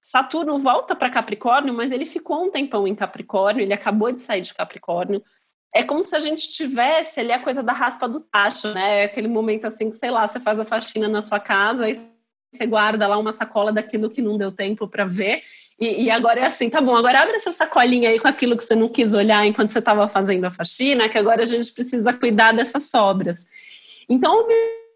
Saturno 0.02 0.58
volta 0.58 0.94
para 0.94 1.08
Capricórnio, 1.08 1.72
mas 1.72 1.90
ele 1.90 2.04
ficou 2.04 2.44
um 2.44 2.50
tempão 2.50 2.86
em 2.86 2.94
Capricórnio, 2.94 3.62
ele 3.62 3.72
acabou 3.72 4.12
de 4.12 4.20
sair 4.20 4.42
de 4.42 4.52
Capricórnio. 4.52 5.22
É 5.74 5.82
como 5.82 6.02
se 6.02 6.14
a 6.14 6.20
gente 6.20 6.50
tivesse 6.50 7.20
ali 7.20 7.32
a 7.32 7.42
coisa 7.42 7.62
da 7.62 7.72
raspa 7.72 8.06
do 8.06 8.20
tacho, 8.20 8.72
né? 8.74 9.04
Aquele 9.04 9.26
momento 9.26 9.64
assim 9.64 9.88
que, 9.88 9.96
sei 9.96 10.10
lá, 10.10 10.28
você 10.28 10.38
faz 10.38 10.60
a 10.60 10.64
faxina 10.64 11.08
na 11.08 11.22
sua 11.22 11.40
casa 11.40 11.88
e 11.88 12.13
você 12.56 12.66
guarda 12.66 13.06
lá 13.06 13.18
uma 13.18 13.32
sacola 13.32 13.72
daquilo 13.72 14.10
que 14.10 14.22
não 14.22 14.38
deu 14.38 14.52
tempo 14.52 14.86
para 14.88 15.04
ver 15.04 15.42
e, 15.78 16.04
e, 16.04 16.10
agora 16.10 16.40
é 16.40 16.46
assim, 16.46 16.70
tá 16.70 16.80
bom, 16.80 16.94
agora 16.94 17.20
abre 17.20 17.34
essa 17.34 17.50
sacolinha 17.50 18.08
aí 18.08 18.20
com 18.20 18.28
aquilo 18.28 18.56
que 18.56 18.62
você 18.62 18.76
não 18.76 18.88
quis 18.88 19.12
olhar 19.12 19.44
enquanto 19.44 19.70
você 19.70 19.80
estava 19.80 20.06
fazendo 20.06 20.44
a 20.44 20.50
faxina, 20.50 21.08
que 21.08 21.18
agora 21.18 21.42
a 21.42 21.46
gente 21.46 21.72
precisa 21.72 22.12
cuidar 22.12 22.52
dessas 22.52 22.84
sobras. 22.84 23.44
Então, 24.08 24.40
ao 24.40 24.46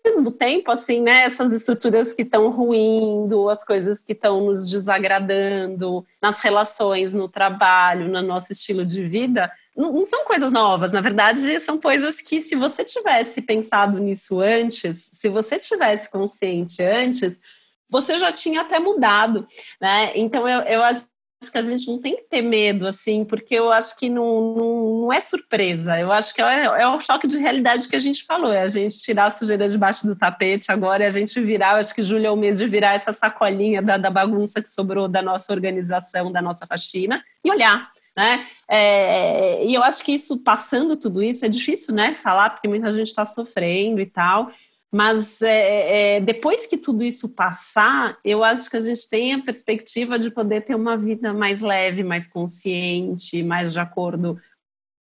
mesmo 0.05 0.31
tempo, 0.31 0.71
assim, 0.71 1.01
né, 1.01 1.25
essas 1.25 1.53
estruturas 1.53 2.13
que 2.13 2.23
estão 2.23 2.49
ruindo, 2.51 3.49
as 3.49 3.65
coisas 3.65 4.01
que 4.01 4.13
estão 4.13 4.41
nos 4.47 4.71
desagradando, 4.71 6.07
nas 6.23 6.39
relações, 6.39 7.13
no 7.13 7.29
trabalho, 7.29 8.09
no 8.09 8.23
nosso 8.23 8.53
estilo 8.53 8.85
de 8.85 9.05
vida, 9.05 9.51
não, 9.79 9.93
não 9.93 10.05
são 10.05 10.25
coisas 10.25 10.53
novas, 10.53 10.91
na 10.91 11.01
verdade, 11.01 11.59
são 11.61 11.79
coisas 11.79 12.21
que, 12.21 12.41
se 12.41 12.57
você 12.57 12.83
tivesse 12.83 13.41
pensado 13.41 13.99
nisso 13.99 14.41
antes, 14.41 15.09
se 15.13 15.29
você 15.29 15.57
tivesse 15.57 16.11
consciente 16.11 16.83
antes, 16.83 17.41
você 17.89 18.19
já 18.19 18.33
tinha 18.33 18.63
até 18.63 18.81
mudado, 18.81 19.47
né? 19.81 20.11
Então 20.17 20.49
eu, 20.49 20.61
eu 20.63 20.83
acho 20.83 21.07
que 21.53 21.57
a 21.57 21.63
gente 21.63 21.87
não 21.87 22.01
tem 22.01 22.17
que 22.17 22.25
ter 22.25 22.43
medo, 22.43 22.89
assim, 22.89 23.25
porque 23.25 23.55
eu 23.55 23.71
acho 23.71 23.97
que 23.97 24.11
não, 24.11 24.55
não, 24.57 25.01
não 25.03 25.13
é 25.13 25.21
surpresa. 25.21 25.99
Eu 25.99 26.11
acho 26.11 26.35
que 26.35 26.43
é, 26.43 26.65
é, 26.65 26.89
o 26.89 27.01
choque 27.01 27.29
de 27.29 27.39
realidade 27.39 27.87
que 27.87 27.95
a 27.95 28.01
gente 28.01 28.25
falou, 28.25 28.53
é 28.53 28.63
a 28.63 28.69
gente 28.69 28.99
tirar 28.99 29.27
a 29.27 29.31
sujeira 29.31 29.69
debaixo 29.69 30.05
do 30.05 30.17
tapete 30.17 30.73
agora 30.73 31.05
e 31.05 31.07
a 31.07 31.11
gente 31.11 31.41
virar, 31.41 31.75
eu 31.75 31.79
acho 31.79 31.95
que 31.95 32.03
julho 32.03 32.27
é 32.27 32.31
o 32.31 32.37
mês 32.37 32.59
de 32.59 32.67
virar 32.67 32.95
essa 32.95 33.13
sacolinha 33.13 33.81
da, 33.81 33.97
da 33.97 34.11
bagunça 34.11 34.61
que 34.61 34.69
sobrou 34.69 35.07
da 35.07 35.23
nossa 35.23 35.53
organização, 35.53 36.33
da 36.33 36.43
nossa 36.43 36.67
faxina, 36.67 37.23
e 37.45 37.51
olhar. 37.51 37.89
Né? 38.19 38.45
É, 38.67 39.65
e 39.65 39.73
eu 39.73 39.85
acho 39.85 40.03
que 40.03 40.11
isso, 40.11 40.39
passando 40.39 40.97
tudo 40.97 41.23
isso, 41.23 41.45
é 41.45 41.49
difícil, 41.49 41.95
né, 41.95 42.17
falar, 42.17 42.51
porque 42.51 42.67
muita 42.67 42.93
gente 42.93 43.07
está 43.07 43.25
sofrendo 43.25 44.01
e 44.01 44.07
tal, 44.07 44.51
mas 44.91 45.41
é, 45.41 46.17
é, 46.17 46.21
depois 46.21 46.67
que 46.67 46.77
tudo 46.77 47.05
isso 47.05 47.29
passar, 47.29 48.19
eu 48.25 48.43
acho 48.43 48.69
que 48.69 48.77
a 48.77 48.81
gente 48.81 49.09
tem 49.09 49.35
a 49.35 49.43
perspectiva 49.45 50.19
de 50.19 50.33
poder 50.33 50.63
ter 50.63 50.75
uma 50.75 50.97
vida 50.97 51.33
mais 51.33 51.61
leve, 51.61 52.03
mais 52.03 52.27
consciente, 52.27 53.41
mais 53.45 53.73
de 53.73 53.79
acordo 53.79 54.37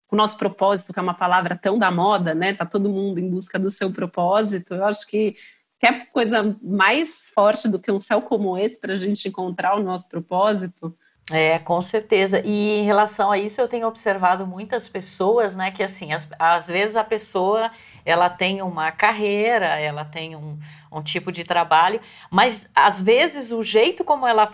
com 0.08 0.16
o 0.16 0.18
nosso 0.18 0.36
propósito, 0.36 0.92
que 0.92 0.98
é 0.98 1.02
uma 1.02 1.14
palavra 1.14 1.56
tão 1.56 1.78
da 1.78 1.92
moda, 1.92 2.34
né? 2.34 2.52
Tá 2.52 2.66
todo 2.66 2.90
mundo 2.90 3.20
em 3.20 3.30
busca 3.30 3.60
do 3.60 3.70
seu 3.70 3.92
propósito. 3.92 4.74
Eu 4.74 4.84
acho 4.86 5.06
que 5.06 5.36
quer 5.78 6.10
coisa 6.10 6.58
mais 6.60 7.30
forte 7.32 7.68
do 7.68 7.78
que 7.78 7.92
um 7.92 7.98
céu 8.00 8.22
como 8.22 8.58
esse 8.58 8.80
para 8.80 8.94
a 8.94 8.96
gente 8.96 9.28
encontrar 9.28 9.78
o 9.78 9.84
nosso 9.84 10.08
propósito. 10.08 10.96
É, 11.30 11.58
com 11.58 11.80
certeza. 11.80 12.42
E 12.44 12.80
em 12.80 12.84
relação 12.84 13.32
a 13.32 13.38
isso, 13.38 13.60
eu 13.60 13.66
tenho 13.66 13.86
observado 13.86 14.46
muitas 14.46 14.88
pessoas, 14.88 15.56
né, 15.56 15.70
que 15.70 15.82
assim, 15.82 16.12
as, 16.12 16.28
às 16.38 16.66
vezes 16.66 16.96
a 16.96 17.04
pessoa, 17.04 17.70
ela 18.04 18.28
tem 18.28 18.60
uma 18.60 18.92
carreira, 18.92 19.66
ela 19.80 20.04
tem 20.04 20.36
um, 20.36 20.58
um 20.92 21.02
tipo 21.02 21.32
de 21.32 21.42
trabalho, 21.42 21.98
mas 22.30 22.68
às 22.74 23.00
vezes 23.00 23.52
o 23.52 23.62
jeito 23.62 24.04
como 24.04 24.26
ela 24.26 24.52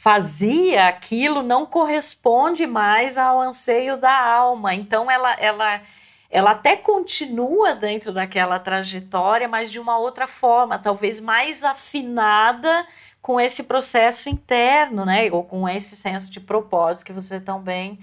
fazia 0.00 0.88
aquilo 0.88 1.42
não 1.42 1.66
corresponde 1.66 2.66
mais 2.66 3.18
ao 3.18 3.38
anseio 3.38 3.98
da 3.98 4.24
alma. 4.26 4.74
Então 4.74 5.10
ela, 5.10 5.34
ela, 5.34 5.82
ela 6.30 6.52
até 6.52 6.76
continua 6.76 7.74
dentro 7.74 8.12
daquela 8.12 8.58
trajetória, 8.58 9.48
mas 9.48 9.70
de 9.70 9.80
uma 9.80 9.98
outra 9.98 10.28
forma, 10.28 10.78
talvez 10.78 11.18
mais 11.18 11.64
afinada 11.64 12.86
com 13.20 13.40
esse 13.40 13.64
processo 13.64 14.28
interno, 14.28 15.04
né? 15.04 15.28
Ou 15.32 15.42
com 15.42 15.68
esse 15.68 15.96
senso 15.96 16.30
de 16.30 16.38
propósito 16.38 17.06
que 17.06 17.12
você 17.12 17.40
tão 17.40 17.60
bem 17.60 17.98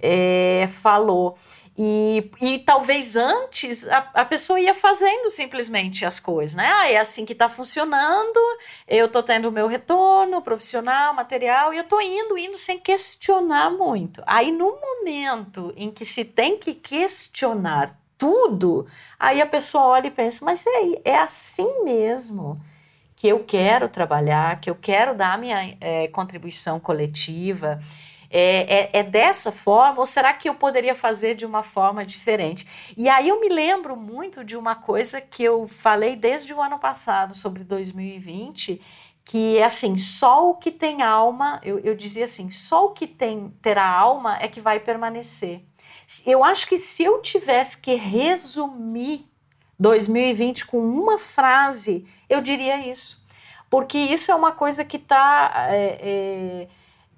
é, 0.00 0.68
falou. 0.72 1.36
E, 1.76 2.30
e 2.40 2.60
talvez 2.60 3.16
antes 3.16 3.86
a, 3.88 4.08
a 4.14 4.24
pessoa 4.24 4.60
ia 4.60 4.74
fazendo 4.74 5.28
simplesmente 5.28 6.04
as 6.04 6.20
coisas, 6.20 6.54
né? 6.54 6.70
Ah, 6.72 6.88
é 6.88 6.98
assim 6.98 7.24
que 7.24 7.32
está 7.32 7.48
funcionando, 7.48 8.38
eu 8.86 9.06
estou 9.06 9.24
tendo 9.24 9.48
o 9.48 9.52
meu 9.52 9.66
retorno 9.66 10.40
profissional, 10.40 11.12
material, 11.14 11.74
e 11.74 11.78
eu 11.78 11.82
estou 11.82 12.00
indo, 12.00 12.38
indo 12.38 12.56
sem 12.56 12.78
questionar 12.78 13.70
muito. 13.70 14.22
Aí, 14.24 14.52
no 14.52 14.78
momento 14.80 15.72
em 15.76 15.90
que 15.90 16.04
se 16.04 16.24
tem 16.24 16.56
que 16.56 16.74
questionar 16.74 17.98
tudo, 18.16 18.86
aí 19.18 19.42
a 19.42 19.46
pessoa 19.46 19.84
olha 19.84 20.06
e 20.06 20.12
pensa, 20.12 20.44
mas 20.44 20.64
é, 20.66 21.00
é 21.04 21.18
assim 21.18 21.82
mesmo 21.82 22.60
que 23.16 23.26
eu 23.26 23.40
quero 23.42 23.88
trabalhar, 23.88 24.60
que 24.60 24.70
eu 24.70 24.74
quero 24.74 25.14
dar 25.16 25.36
minha 25.38 25.76
é, 25.80 26.06
contribuição 26.08 26.78
coletiva. 26.78 27.80
É, 28.36 28.88
é, 28.96 28.98
é, 28.98 29.02
dessa 29.04 29.52
forma 29.52 30.00
ou 30.00 30.06
será 30.06 30.34
que 30.34 30.48
eu 30.48 30.56
poderia 30.56 30.96
fazer 30.96 31.36
de 31.36 31.46
uma 31.46 31.62
forma 31.62 32.04
diferente? 32.04 32.66
E 32.96 33.08
aí 33.08 33.28
eu 33.28 33.38
me 33.38 33.48
lembro 33.48 33.96
muito 33.96 34.42
de 34.42 34.56
uma 34.56 34.74
coisa 34.74 35.20
que 35.20 35.44
eu 35.44 35.68
falei 35.68 36.16
desde 36.16 36.52
o 36.52 36.60
ano 36.60 36.76
passado 36.80 37.32
sobre 37.32 37.62
2020, 37.62 38.80
que 39.24 39.56
é 39.58 39.64
assim, 39.64 39.96
só 39.96 40.50
o 40.50 40.56
que 40.56 40.72
tem 40.72 41.00
alma, 41.00 41.60
eu, 41.62 41.78
eu 41.78 41.94
dizia 41.94 42.24
assim, 42.24 42.50
só 42.50 42.86
o 42.86 42.90
que 42.90 43.06
tem 43.06 43.54
terá 43.62 43.88
alma 43.88 44.36
é 44.40 44.48
que 44.48 44.60
vai 44.60 44.80
permanecer. 44.80 45.62
Eu 46.26 46.42
acho 46.42 46.66
que 46.66 46.76
se 46.76 47.04
eu 47.04 47.22
tivesse 47.22 47.80
que 47.80 47.94
resumir 47.94 49.28
2020 49.78 50.66
com 50.66 50.78
uma 50.78 51.18
frase, 51.18 52.04
eu 52.28 52.40
diria 52.40 52.84
isso. 52.84 53.24
Porque 53.70 53.96
isso 53.98 54.30
é 54.30 54.34
uma 54.34 54.52
coisa 54.52 54.84
que 54.84 54.96
está 54.96 55.68
é, 55.70 55.98
é, 56.00 56.68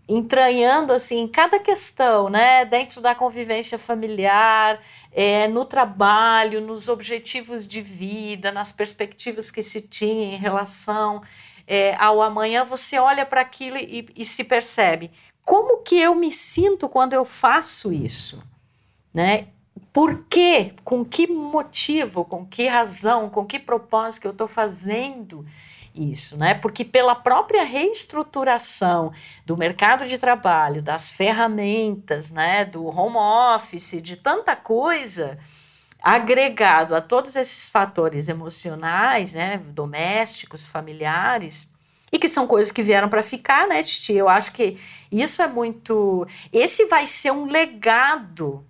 entranhando 0.08 0.92
assim 0.92 1.26
cada 1.26 1.58
questão, 1.58 2.28
né, 2.28 2.64
dentro 2.64 3.00
da 3.00 3.14
convivência 3.14 3.78
familiar, 3.78 4.80
é, 5.12 5.48
no 5.48 5.64
trabalho, 5.64 6.60
nos 6.60 6.88
objetivos 6.88 7.66
de 7.66 7.80
vida, 7.80 8.52
nas 8.52 8.72
perspectivas 8.72 9.50
que 9.50 9.62
se 9.62 9.82
tinha 9.82 10.34
em 10.34 10.38
relação 10.38 11.22
é, 11.66 11.96
ao 11.96 12.22
amanhã, 12.22 12.64
você 12.64 12.98
olha 12.98 13.26
para 13.26 13.40
aquilo 13.40 13.76
e, 13.76 14.08
e 14.16 14.24
se 14.24 14.44
percebe 14.44 15.10
como 15.46 15.78
que 15.82 15.96
eu 15.96 16.12
me 16.12 16.32
sinto 16.32 16.88
quando 16.88 17.12
eu 17.12 17.24
faço 17.24 17.92
isso, 17.92 18.42
né? 19.14 19.46
Por 19.92 20.24
quê? 20.24 20.74
Com 20.84 21.04
que 21.04 21.28
motivo? 21.28 22.24
Com 22.24 22.44
que 22.44 22.66
razão? 22.66 23.30
Com 23.30 23.46
que 23.46 23.58
propósito 23.58 24.22
que 24.22 24.26
eu 24.26 24.32
estou 24.32 24.48
fazendo? 24.48 25.46
Isso, 25.96 26.36
né? 26.36 26.54
Porque 26.54 26.84
pela 26.84 27.14
própria 27.14 27.64
reestruturação 27.64 29.12
do 29.44 29.56
mercado 29.56 30.06
de 30.06 30.18
trabalho, 30.18 30.82
das 30.82 31.10
ferramentas, 31.10 32.30
né, 32.30 32.64
do 32.64 32.86
home 32.86 33.16
office, 33.16 34.00
de 34.02 34.16
tanta 34.16 34.54
coisa, 34.54 35.36
agregado 36.02 36.94
a 36.94 37.00
todos 37.00 37.34
esses 37.34 37.68
fatores 37.68 38.28
emocionais, 38.28 39.34
né, 39.34 39.58
domésticos, 39.58 40.66
familiares, 40.66 41.68
e 42.12 42.18
que 42.18 42.28
são 42.28 42.46
coisas 42.46 42.70
que 42.70 42.82
vieram 42.82 43.08
para 43.08 43.22
ficar, 43.22 43.66
né, 43.66 43.82
Titi? 43.82 44.12
Eu 44.12 44.28
acho 44.28 44.52
que 44.52 44.78
isso 45.10 45.42
é 45.42 45.46
muito. 45.48 46.26
Esse 46.52 46.86
vai 46.86 47.06
ser 47.06 47.32
um 47.32 47.46
legado 47.46 48.64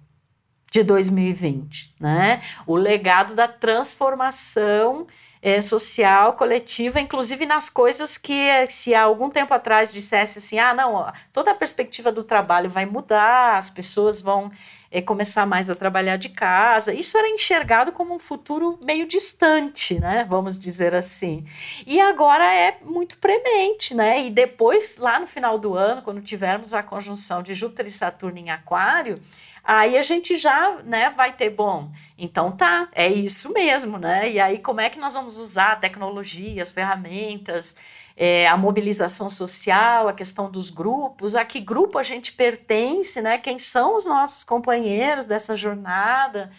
de 0.71 0.83
2020, 0.83 1.95
né? 2.01 2.43
O 2.67 2.77
legado 2.77 3.35
da 3.35 3.47
transformação 3.47 5.07
é, 5.47 5.61
social, 5.61 6.33
coletiva, 6.33 7.01
inclusive 7.01 7.47
nas 7.47 7.71
coisas 7.71 8.19
que, 8.19 8.49
se 8.69 8.93
há 8.97 9.05
algum 9.05 9.31
tempo 9.31 9.55
atrás 9.55 9.93
dissesse 9.93 10.41
assim, 10.41 10.59
ah, 10.59 10.75
não, 10.75 11.07
toda 11.33 11.53
a 11.53 11.55
perspectiva 11.55 12.11
do 12.11 12.25
trabalho 12.25 12.69
vai 12.69 12.85
mudar, 12.85 13.57
as 13.57 13.71
pessoas 13.71 14.21
vão 14.21 14.51
é, 14.91 15.01
começar 15.01 15.47
mais 15.47 15.71
a 15.71 15.77
trabalhar 15.77 16.17
de 16.17 16.31
casa. 16.31 16.93
Isso 16.93 17.17
era 17.17 17.29
enxergado 17.29 17.93
como 17.93 18.13
um 18.13 18.19
futuro 18.19 18.77
meio 18.83 19.07
distante, 19.07 20.01
né? 20.01 20.27
Vamos 20.29 20.59
dizer 20.59 20.97
assim. 20.97 21.45
E 21.87 22.01
agora 22.01 22.53
é 22.53 22.79
muito 22.83 23.17
premente, 23.19 23.95
né? 23.95 24.25
E 24.25 24.31
depois, 24.31 24.97
lá 24.99 25.21
no 25.21 25.29
final 25.29 25.61
do 25.61 25.77
ano, 25.77 26.03
quando 26.03 26.21
tivermos 26.21 26.75
a 26.75 26.83
conjunção 26.83 27.41
de 27.41 27.55
Júpiter 27.55 27.87
e 27.87 27.91
Saturno 27.93 28.39
em 28.39 28.51
Aquário, 28.51 29.21
Aí 29.67 29.99
a 29.99 30.03
gente 30.03 30.37
já, 30.37 30.77
né, 30.85 31.11
vai 31.11 31.33
ter, 31.33 31.51
bom, 31.51 31.91
então 32.17 32.53
tá, 32.53 32.89
é 32.93 33.09
isso 33.09 33.53
mesmo, 33.53 33.99
né? 33.99 34.31
E 34.31 34.39
aí 34.39 34.59
como 34.61 34.81
é 34.81 34.89
que 34.89 34.99
nós 34.99 35.15
vamos 35.15 35.39
usar 35.39 35.73
a 35.73 35.77
tecnologia, 35.77 36.63
as 36.63 36.71
ferramentas, 36.71 37.75
é, 38.17 38.47
a 38.47 38.57
mobilização 38.57 39.29
social, 39.29 40.07
a 40.07 40.13
questão 40.13 40.49
dos 40.49 40.71
grupos, 40.71 41.35
a 41.35 41.45
que 41.45 41.59
grupo 41.59 41.99
a 41.99 42.05
gente 42.05 42.33
pertence, 42.33 43.21
né? 43.21 43.39
Quem 43.39 43.59
são 43.59 43.97
os 43.97 44.07
nossos 44.07 44.45
companheiros 44.45 45.27
dessa 45.27 45.57
jornada? 45.57 46.53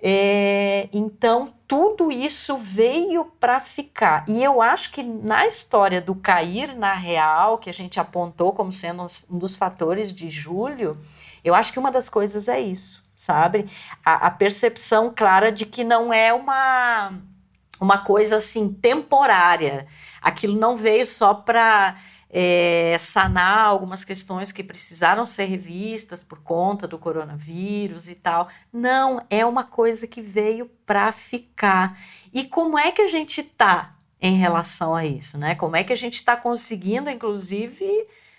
É, 0.00 0.88
então, 0.92 1.52
tudo 1.66 2.12
isso 2.12 2.56
veio 2.56 3.24
para 3.40 3.60
ficar. 3.60 4.24
E 4.28 4.42
eu 4.44 4.62
acho 4.62 4.92
que 4.92 5.02
na 5.02 5.46
história 5.46 6.00
do 6.00 6.14
cair 6.14 6.76
na 6.76 6.92
real, 6.92 7.58
que 7.58 7.68
a 7.68 7.72
gente 7.72 7.98
apontou 7.98 8.52
como 8.52 8.72
sendo 8.72 9.04
um 9.28 9.38
dos 9.38 9.56
fatores 9.56 10.12
de 10.12 10.30
julho, 10.30 10.96
eu 11.46 11.54
acho 11.54 11.72
que 11.72 11.78
uma 11.78 11.92
das 11.92 12.08
coisas 12.08 12.48
é 12.48 12.58
isso, 12.58 13.08
sabe? 13.14 13.70
A, 14.04 14.26
a 14.26 14.30
percepção 14.32 15.12
clara 15.14 15.52
de 15.52 15.64
que 15.64 15.84
não 15.84 16.12
é 16.12 16.34
uma, 16.34 17.12
uma 17.80 17.98
coisa 17.98 18.38
assim 18.38 18.72
temporária. 18.72 19.86
Aquilo 20.20 20.58
não 20.58 20.76
veio 20.76 21.06
só 21.06 21.32
para 21.32 21.96
é, 22.28 22.96
sanar 22.98 23.64
algumas 23.64 24.02
questões 24.02 24.50
que 24.50 24.64
precisaram 24.64 25.24
ser 25.24 25.44
revistas 25.44 26.20
por 26.20 26.40
conta 26.42 26.88
do 26.88 26.98
coronavírus 26.98 28.08
e 28.08 28.16
tal. 28.16 28.48
Não, 28.72 29.24
é 29.30 29.46
uma 29.46 29.62
coisa 29.62 30.08
que 30.08 30.20
veio 30.20 30.66
para 30.84 31.12
ficar. 31.12 31.96
E 32.32 32.42
como 32.42 32.76
é 32.76 32.90
que 32.90 33.02
a 33.02 33.08
gente 33.08 33.40
está 33.40 33.94
em 34.20 34.36
relação 34.36 34.96
a 34.96 35.06
isso, 35.06 35.38
né? 35.38 35.54
Como 35.54 35.76
é 35.76 35.84
que 35.84 35.92
a 35.92 35.96
gente 35.96 36.14
está 36.14 36.36
conseguindo, 36.36 37.08
inclusive 37.08 37.86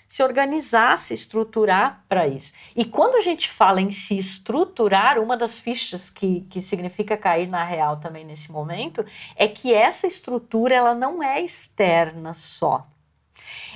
se 0.08 0.24
organizar, 0.24 0.98
se 0.98 1.14
estruturar 1.14 2.04
para 2.08 2.28
isso. 2.28 2.54
E 2.76 2.86
quando 2.86 3.16
a 3.16 3.22
gente 3.22 3.50
fala 3.50 3.82
em 3.82 3.92
se 3.92 4.18
estruturar, 4.18 5.20
uma 5.20 5.36
das 5.36 5.60
fichas 5.60 6.10
que, 6.10 6.42
que 6.50 6.62
significa 6.62 7.18
cair 7.18 7.48
na 7.48 7.64
real 7.64 7.98
também 7.98 8.26
nesse 8.26 8.52
momento 8.52 9.06
é 9.36 9.48
que 9.48 9.74
essa 9.74 10.08
estrutura 10.08 10.74
ela 10.74 10.96
não 10.96 11.22
é 11.22 11.42
externa 11.42 12.34
só. 12.34 12.88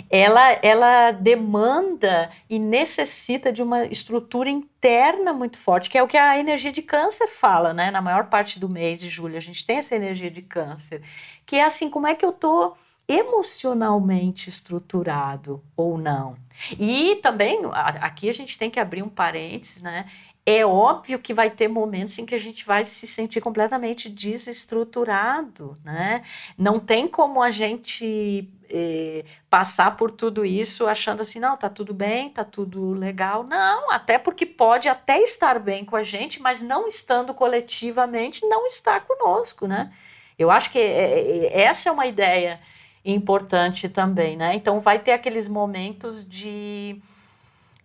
Ela, 0.10 0.54
ela 0.62 1.12
demanda 1.12 2.30
e 2.50 2.58
necessita 2.60 3.52
de 3.52 3.62
uma 3.62 3.86
estrutura 3.86 4.50
interna 4.50 5.34
muito 5.34 5.58
forte, 5.58 5.90
que 5.90 5.98
é 5.98 6.04
o 6.04 6.08
que 6.08 6.18
a 6.18 6.38
energia 6.38 6.72
de 6.72 6.82
câncer 6.82 7.28
fala, 7.28 7.74
né? 7.74 7.92
Na 7.92 8.02
maior 8.02 8.28
parte 8.28 8.60
do 8.60 8.68
mês 8.68 9.00
de 9.00 9.10
julho, 9.10 9.38
a 9.38 9.42
gente 9.42 9.66
tem 9.66 9.78
essa 9.78 9.96
energia 9.96 10.32
de 10.32 10.42
câncer, 10.42 11.02
que 11.46 11.58
é 11.58 11.64
assim, 11.64 11.90
como 11.90 12.08
é 12.08 12.16
que 12.16 12.26
eu 12.26 12.32
estou 12.32 12.76
emocionalmente 13.08 14.50
estruturado 14.50 15.64
ou 15.76 15.98
não. 15.98 16.36
E 16.80 17.18
também, 17.18 17.60
aqui 17.74 18.30
a 18.30 18.34
gente 18.34 18.58
tem 18.58 18.70
que 18.70 18.80
abrir 18.80 19.04
um 19.04 19.10
parênteses, 19.10 19.82
né? 19.82 20.06
É 20.44 20.66
óbvio 20.66 21.20
que 21.20 21.36
vai 21.36 21.52
ter 21.52 21.68
momentos 21.68 22.18
em 22.18 22.26
que 22.26 22.34
a 22.34 22.40
gente 22.40 22.66
vai 22.66 22.84
se 22.84 23.06
sentir 23.06 23.42
completamente 23.42 24.10
desestruturado, 24.10 25.76
né? 25.84 26.24
Não 26.58 26.80
tem 26.80 27.06
como 27.06 27.44
a 27.44 27.52
gente 27.52 28.50
eh, 28.68 29.24
passar 29.50 29.96
por 29.96 30.10
tudo 30.10 30.44
isso 30.44 30.88
achando 30.88 31.22
assim, 31.22 31.40
não, 31.40 31.56
tá 31.56 31.70
tudo 31.70 31.94
bem, 31.94 32.30
tá 32.30 32.44
tudo 32.44 32.92
legal. 32.94 33.44
Não, 33.44 33.92
até 33.92 34.18
porque 34.18 34.46
pode 34.46 34.90
até 34.90 35.20
estar 35.20 35.60
bem 35.60 35.86
com 35.86 35.96
a 35.96 36.04
gente, 36.04 36.42
mas 36.42 36.62
não 36.62 36.88
estando 36.88 37.34
coletivamente, 37.36 38.46
não 38.48 38.66
está 38.66 39.00
conosco, 39.00 39.68
né? 39.68 39.92
Eu 40.40 40.50
acho 40.50 40.72
que 40.72 40.80
é, 40.80 41.50
é, 41.54 41.62
essa 41.62 41.90
é 41.90 41.92
uma 41.92 42.08
ideia 42.08 42.60
importante 43.04 43.90
também, 43.90 44.38
né? 44.38 44.56
Então 44.56 44.80
vai 44.80 45.00
ter 45.00 45.12
aqueles 45.12 45.48
momentos 45.48 46.28
de 46.28 47.02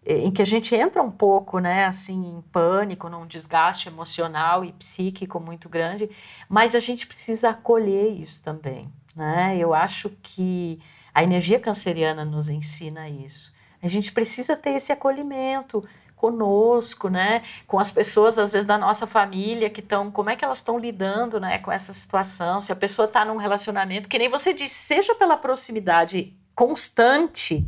em 0.08 0.30
que 0.30 0.40
a 0.40 0.46
gente 0.46 0.72
entra 0.72 1.02
um 1.02 1.10
pouco, 1.10 1.58
né, 1.58 1.84
assim, 1.84 2.36
em 2.38 2.40
pânico, 2.52 3.08
num 3.08 3.26
desgaste 3.26 3.88
emocional 3.88 4.64
e 4.64 4.70
psíquico 4.72 5.40
muito 5.40 5.68
grande, 5.68 6.08
mas 6.48 6.76
a 6.76 6.80
gente 6.80 7.08
precisa 7.08 7.50
acolher 7.50 8.12
isso 8.12 8.40
também, 8.40 8.88
né? 9.16 9.56
Eu 9.58 9.74
acho 9.74 10.10
que 10.22 10.78
a 11.12 11.24
energia 11.24 11.58
canceriana 11.58 12.24
nos 12.24 12.48
ensina 12.48 13.08
isso. 13.08 13.52
A 13.82 13.88
gente 13.88 14.12
precisa 14.12 14.54
ter 14.54 14.70
esse 14.70 14.92
acolhimento, 14.92 15.84
conosco, 16.16 17.08
né? 17.08 17.42
Com 17.66 17.78
as 17.78 17.90
pessoas, 17.90 18.38
às 18.38 18.52
vezes, 18.52 18.66
da 18.66 18.78
nossa 18.78 19.06
família, 19.06 19.70
que 19.70 19.80
estão, 19.80 20.10
como 20.10 20.30
é 20.30 20.36
que 20.36 20.44
elas 20.44 20.58
estão 20.58 20.78
lidando, 20.78 21.38
né, 21.38 21.58
com 21.58 21.70
essa 21.70 21.92
situação? 21.92 22.60
Se 22.60 22.72
a 22.72 22.76
pessoa 22.76 23.06
está 23.06 23.24
num 23.24 23.36
relacionamento, 23.36 24.08
que 24.08 24.18
nem 24.18 24.28
você 24.28 24.52
disse, 24.52 24.74
seja 24.74 25.14
pela 25.14 25.36
proximidade 25.36 26.34
constante, 26.54 27.64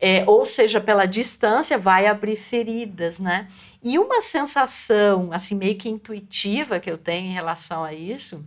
é, 0.00 0.24
ou 0.26 0.44
seja, 0.46 0.80
pela 0.80 1.06
distância, 1.06 1.78
vai 1.78 2.06
abrir 2.06 2.36
feridas, 2.36 3.20
né? 3.20 3.46
E 3.82 3.98
uma 3.98 4.20
sensação, 4.20 5.30
assim, 5.32 5.54
meio 5.54 5.76
que 5.76 5.88
intuitiva 5.88 6.80
que 6.80 6.90
eu 6.90 6.98
tenho 6.98 7.28
em 7.28 7.34
relação 7.34 7.84
a 7.84 7.92
isso, 7.92 8.44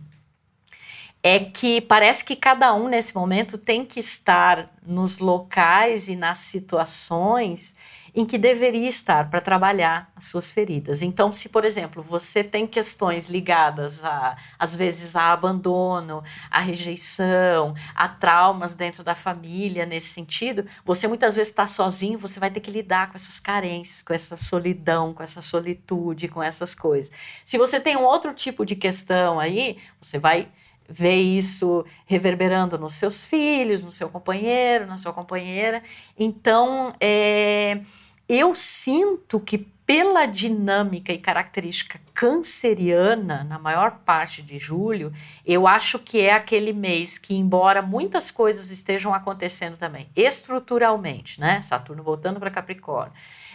é 1.22 1.38
que 1.40 1.80
parece 1.80 2.22
que 2.22 2.36
cada 2.36 2.74
um 2.74 2.88
nesse 2.88 3.14
momento 3.14 3.56
tem 3.56 3.84
que 3.86 3.98
estar 4.00 4.68
nos 4.86 5.18
locais 5.18 6.08
e 6.08 6.14
nas 6.14 6.38
situações 6.38 7.74
em 8.14 8.24
que 8.24 8.38
deveria 8.38 8.88
estar 8.88 9.28
para 9.28 9.40
trabalhar 9.40 10.10
as 10.14 10.24
suas 10.26 10.50
feridas. 10.50 11.02
Então, 11.02 11.32
se, 11.32 11.48
por 11.48 11.64
exemplo, 11.64 12.02
você 12.02 12.44
tem 12.44 12.64
questões 12.66 13.28
ligadas 13.28 14.04
a, 14.04 14.36
às 14.56 14.76
vezes, 14.76 15.16
a 15.16 15.32
abandono, 15.32 16.22
a 16.48 16.60
rejeição, 16.60 17.74
a 17.94 18.08
traumas 18.08 18.72
dentro 18.72 19.02
da 19.02 19.16
família, 19.16 19.84
nesse 19.84 20.10
sentido, 20.10 20.64
você 20.84 21.08
muitas 21.08 21.34
vezes 21.34 21.50
está 21.50 21.66
sozinho, 21.66 22.18
você 22.18 22.38
vai 22.38 22.50
ter 22.50 22.60
que 22.60 22.70
lidar 22.70 23.08
com 23.08 23.16
essas 23.16 23.40
carências, 23.40 24.02
com 24.02 24.14
essa 24.14 24.36
solidão, 24.36 25.12
com 25.12 25.22
essa 25.22 25.42
solitude, 25.42 26.28
com 26.28 26.42
essas 26.42 26.72
coisas. 26.72 27.10
Se 27.44 27.58
você 27.58 27.80
tem 27.80 27.96
um 27.96 28.04
outro 28.04 28.32
tipo 28.32 28.64
de 28.64 28.76
questão 28.76 29.40
aí, 29.40 29.78
você 30.00 30.18
vai 30.20 30.48
ver 30.88 31.16
isso 31.16 31.84
reverberando 32.06 32.78
nos 32.78 32.94
seus 32.94 33.24
filhos, 33.24 33.82
no 33.82 33.90
seu 33.90 34.08
companheiro, 34.08 34.86
na 34.86 34.98
sua 34.98 35.12
companheira. 35.12 35.82
Então, 36.18 36.92
é, 37.00 37.80
eu 38.28 38.54
sinto 38.54 39.38
que 39.38 39.58
pela 39.86 40.24
dinâmica 40.24 41.12
e 41.12 41.18
característica 41.18 42.00
canceriana, 42.14 43.44
na 43.44 43.58
maior 43.58 43.98
parte 44.04 44.40
de 44.40 44.58
julho, 44.58 45.12
eu 45.44 45.66
acho 45.66 45.98
que 45.98 46.20
é 46.20 46.32
aquele 46.32 46.72
mês 46.72 47.18
que, 47.18 47.34
embora 47.34 47.82
muitas 47.82 48.30
coisas 48.30 48.70
estejam 48.70 49.12
acontecendo 49.12 49.76
também, 49.76 50.08
estruturalmente, 50.16 51.38
né? 51.38 51.60
Saturno 51.60 52.02
voltando 52.02 52.40
para 52.40 52.50
Capricórnio, 52.50 53.12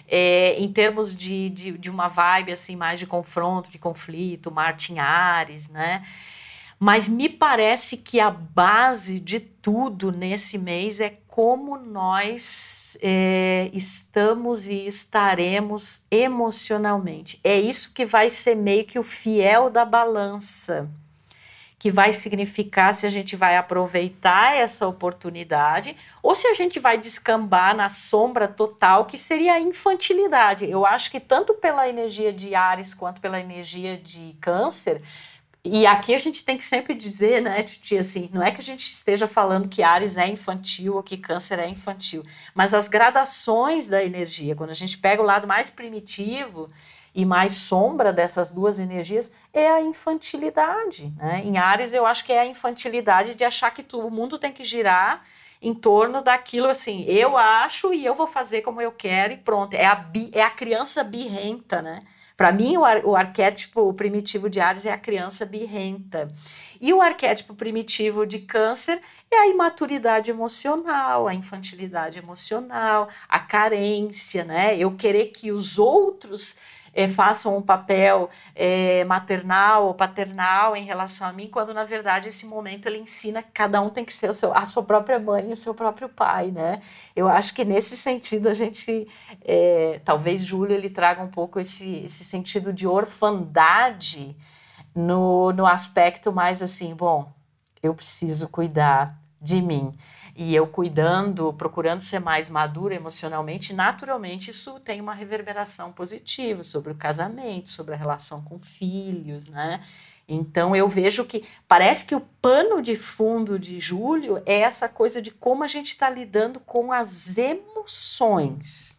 é, 0.08 0.56
em 0.60 0.72
termos 0.72 1.18
de, 1.18 1.50
de, 1.50 1.72
de, 1.72 1.90
uma 1.90 2.08
vibe 2.08 2.52
assim 2.52 2.76
mais 2.76 3.00
de 3.00 3.08
confronto, 3.08 3.72
de 3.72 3.80
conflito, 3.80 4.52
Marte 4.52 4.94
em 4.94 5.00
Ares, 5.00 5.70
né? 5.70 6.06
Mas 6.80 7.08
me 7.08 7.28
parece 7.28 7.98
que 7.98 8.20
a 8.20 8.30
base 8.30 9.20
de 9.20 9.40
tudo 9.40 10.12
nesse 10.12 10.58
mês 10.58 11.00
é 11.02 11.18
como 11.28 11.78
nós 11.78 12.79
é, 13.02 13.70
estamos 13.74 14.68
e 14.68 14.88
estaremos 14.88 16.04
emocionalmente. 16.10 17.40
É 17.44 17.60
isso 17.60 17.92
que 17.94 18.06
vai 18.06 18.30
ser 18.30 18.56
meio 18.56 18.86
que 18.86 18.98
o 18.98 19.04
fiel 19.04 19.70
da 19.70 19.86
balança, 19.86 20.90
que 21.78 21.90
vai 21.90 22.12
significar 22.12 22.94
se 22.94 23.06
a 23.06 23.10
gente 23.10 23.36
vai 23.36 23.56
aproveitar 23.56 24.56
essa 24.56 24.88
oportunidade 24.88 25.96
ou 26.22 26.36
se 26.36 26.48
a 26.48 26.54
gente 26.54 26.80
vai 26.80 26.98
descambar 26.98 27.76
na 27.76 27.90
sombra 27.90 28.48
total, 28.48 29.06
que 29.06 29.18
seria 29.18 29.54
a 29.54 29.60
infantilidade. 29.60 30.70
Eu 30.70 30.86
acho 30.86 31.10
que 31.10 31.20
tanto 31.20 31.54
pela 31.54 31.88
energia 31.88 32.34
de 32.34 32.54
Ares 32.54 32.94
quanto 32.94 33.22
pela 33.22 33.40
energia 33.40 33.98
de 33.98 34.36
Câncer, 34.42 35.02
e 35.64 35.86
aqui 35.86 36.16
a 36.16 36.20
gente 36.20 36.44
tem 36.44 36.58
que 36.58 36.64
sempre 36.64 36.94
dizer, 36.94 37.42
né, 37.42 37.62
Titi, 37.64 37.98
assim, 37.98 38.30
não 38.34 38.42
é 38.42 38.50
que 38.50 38.62
a 38.62 38.64
gente 38.64 38.86
esteja 38.86 39.28
falando 39.28 39.68
que 39.68 39.84
Ares 39.84 40.16
é 40.16 40.28
infantil 40.28 40.96
ou 40.96 41.04
que 41.04 41.18
Câncer 41.18 41.60
é 41.60 41.68
infantil, 41.68 42.24
mas 42.56 42.74
as 42.74 42.88
gradações 42.88 43.90
da 43.90 44.04
energia, 44.04 44.56
quando 44.56 44.70
a 44.70 44.76
gente 44.76 44.98
pega 44.98 45.22
o 45.22 45.26
lado 45.26 45.48
mais 45.48 45.70
primitivo 45.70 46.70
e 47.14 47.26
mais 47.26 47.54
sombra 47.54 48.14
dessas 48.14 48.52
duas 48.52 48.80
energias, 48.80 49.34
é 49.52 49.70
a 49.70 49.82
infantilidade, 49.82 51.14
né? 51.18 51.42
Em 51.44 51.58
Ares 51.58 51.94
eu 51.94 52.06
acho 52.06 52.24
que 52.24 52.32
é 52.32 52.40
a 52.40 52.46
infantilidade 52.46 53.34
de 53.36 53.44
achar 53.44 53.72
que 53.72 53.84
tu, 53.84 54.00
o 54.00 54.12
mundo 54.12 54.40
tem 54.40 54.54
que 54.54 54.64
girar 54.64 55.24
em 55.62 55.74
torno 55.74 56.22
daquilo 56.22 56.68
assim, 56.68 57.04
eu 57.04 57.36
acho 57.36 57.94
e 57.94 58.06
eu 58.06 58.16
vou 58.16 58.28
fazer 58.28 58.62
como 58.62 58.80
eu 58.82 58.94
quero 58.94 59.34
e 59.34 59.38
pronto. 59.38 59.74
É 59.74 59.86
a, 59.86 59.96
bi, 59.96 60.32
é 60.34 60.42
a 60.42 60.50
criança 60.50 61.04
birrenta, 61.04 61.82
né? 61.82 62.04
Para 62.40 62.54
mim, 62.54 62.78
o, 62.78 62.86
ar, 62.86 63.06
o 63.06 63.18
arquétipo 63.18 63.94
primitivo 63.94 64.50
de 64.50 64.62
Ares 64.62 64.86
é 64.86 64.94
a 64.94 64.98
criança 64.98 65.46
birrenta. 65.46 66.30
E 66.80 66.94
o 66.94 67.02
arquétipo 67.02 67.54
primitivo 67.54 68.26
de 68.26 68.40
Câncer 68.40 69.02
é 69.30 69.36
a 69.36 69.48
imaturidade 69.48 70.32
emocional, 70.32 71.28
a 71.28 71.34
infantilidade 71.34 72.18
emocional, 72.18 73.10
a 73.28 73.40
carência, 73.40 74.46
né? 74.46 74.78
Eu 74.78 74.96
querer 74.96 75.26
que 75.26 75.52
os 75.52 75.78
outros 75.78 76.56
é, 77.00 77.08
façam 77.08 77.56
um 77.56 77.62
papel 77.62 78.30
é, 78.54 79.06
maternal 79.06 79.88
ou 79.88 79.94
paternal 79.94 80.76
em 80.76 80.84
relação 80.84 81.26
a 81.26 81.32
mim, 81.32 81.48
quando 81.48 81.74
na 81.74 81.86
verdade 81.86 82.28
esse 82.28 82.46
momento 82.46 82.88
ele 82.88 82.98
ensina 82.98 83.42
que 83.42 83.52
cada 83.54 83.80
um 83.80 83.90
tem 83.90 84.04
que 84.04 84.14
ser 84.14 84.36
seu, 84.36 84.54
a 84.54 84.66
sua 84.66 84.84
própria 84.84 85.18
mãe 85.18 85.50
e 85.50 85.54
o 85.54 85.58
seu 85.58 85.74
próprio 85.74 86.10
pai, 86.10 86.52
né? 86.52 86.82
Eu 87.16 87.30
acho 87.30 87.54
que 87.54 87.64
nesse 87.64 87.96
sentido 87.96 88.50
a 88.50 88.54
gente, 88.54 89.08
é, 89.46 90.02
talvez 90.04 90.44
Júlio 90.44 90.76
ele 90.76 90.90
traga 90.90 91.24
um 91.24 91.30
pouco 91.30 91.58
esse, 91.58 92.04
esse 92.04 92.26
sentido 92.26 92.74
de 92.74 92.86
orfandade 92.86 94.36
no, 94.94 95.54
no 95.54 95.66
aspecto 95.66 96.34
mais 96.34 96.62
assim, 96.62 96.94
bom, 96.94 97.32
eu 97.82 97.96
preciso 97.96 98.50
cuidar 98.50 99.18
de 99.42 99.62
mim 99.62 99.98
e 100.42 100.56
eu 100.56 100.66
cuidando, 100.66 101.52
procurando 101.52 102.02
ser 102.02 102.20
mais 102.20 102.50
madura 102.50 102.96
emocionalmente, 102.96 103.74
naturalmente 103.74 104.52
isso 104.52 104.80
tem 104.80 105.02
uma 105.02 105.14
reverberação 105.14 105.92
positiva 105.92 106.64
sobre 106.64 106.94
o 106.94 106.96
casamento, 106.96 107.70
sobre 107.70 107.94
a 107.94 107.98
relação 107.98 108.42
com 108.42 108.58
filhos, 108.58 109.48
né? 109.48 109.82
Então 110.26 110.74
eu 110.74 110.88
vejo 110.88 111.26
que 111.26 111.44
parece 111.68 112.06
que 112.06 112.16
o 112.16 112.22
pano 112.42 112.82
de 112.82 112.96
fundo 112.96 113.60
de 113.60 113.82
julho 113.82 114.42
é 114.46 114.62
essa 114.62 114.88
coisa 114.88 115.22
de 115.22 115.30
como 115.30 115.62
a 115.62 115.68
gente 115.68 115.88
está 115.88 116.10
lidando 116.10 116.62
com 116.62 116.94
as 116.94 117.38
emoções. 117.38 118.98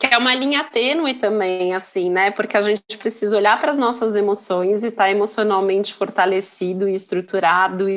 Que 0.00 0.06
é 0.06 0.16
uma 0.16 0.34
linha 0.34 0.64
tênue 0.64 1.12
também, 1.12 1.74
assim, 1.74 2.08
né? 2.08 2.30
Porque 2.30 2.56
a 2.56 2.62
gente 2.62 2.96
precisa 2.96 3.36
olhar 3.36 3.60
para 3.60 3.72
as 3.72 3.76
nossas 3.76 4.16
emoções 4.16 4.82
e 4.82 4.86
estar 4.86 5.04
tá 5.04 5.10
emocionalmente 5.10 5.92
fortalecido 5.92 6.88
e 6.88 6.94
estruturado 6.94 7.90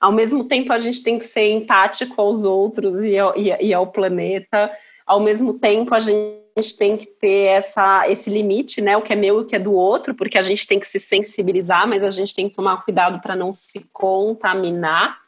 ao 0.00 0.10
mesmo 0.10 0.44
tempo, 0.44 0.72
a 0.72 0.78
gente 0.78 1.02
tem 1.02 1.18
que 1.18 1.26
ser 1.26 1.50
empático 1.50 2.18
aos 2.20 2.42
outros 2.44 2.94
e 3.04 3.18
ao, 3.18 3.36
e, 3.36 3.54
e 3.60 3.74
ao 3.74 3.86
planeta. 3.86 4.72
Ao 5.06 5.20
mesmo 5.20 5.58
tempo, 5.58 5.94
a 5.94 6.00
gente 6.00 6.78
tem 6.78 6.96
que 6.96 7.06
ter 7.06 7.48
essa, 7.48 8.08
esse 8.08 8.30
limite, 8.30 8.80
né? 8.80 8.96
O 8.96 9.02
que 9.02 9.12
é 9.12 9.16
meu 9.16 9.38
e 9.38 9.42
o 9.42 9.44
que 9.44 9.56
é 9.56 9.58
do 9.58 9.74
outro, 9.74 10.14
porque 10.14 10.38
a 10.38 10.42
gente 10.42 10.66
tem 10.66 10.80
que 10.80 10.86
se 10.86 10.98
sensibilizar, 10.98 11.86
mas 11.86 12.02
a 12.02 12.10
gente 12.10 12.34
tem 12.34 12.48
que 12.48 12.56
tomar 12.56 12.82
cuidado 12.82 13.20
para 13.20 13.36
não 13.36 13.52
se 13.52 13.84
contaminar, 13.92 15.18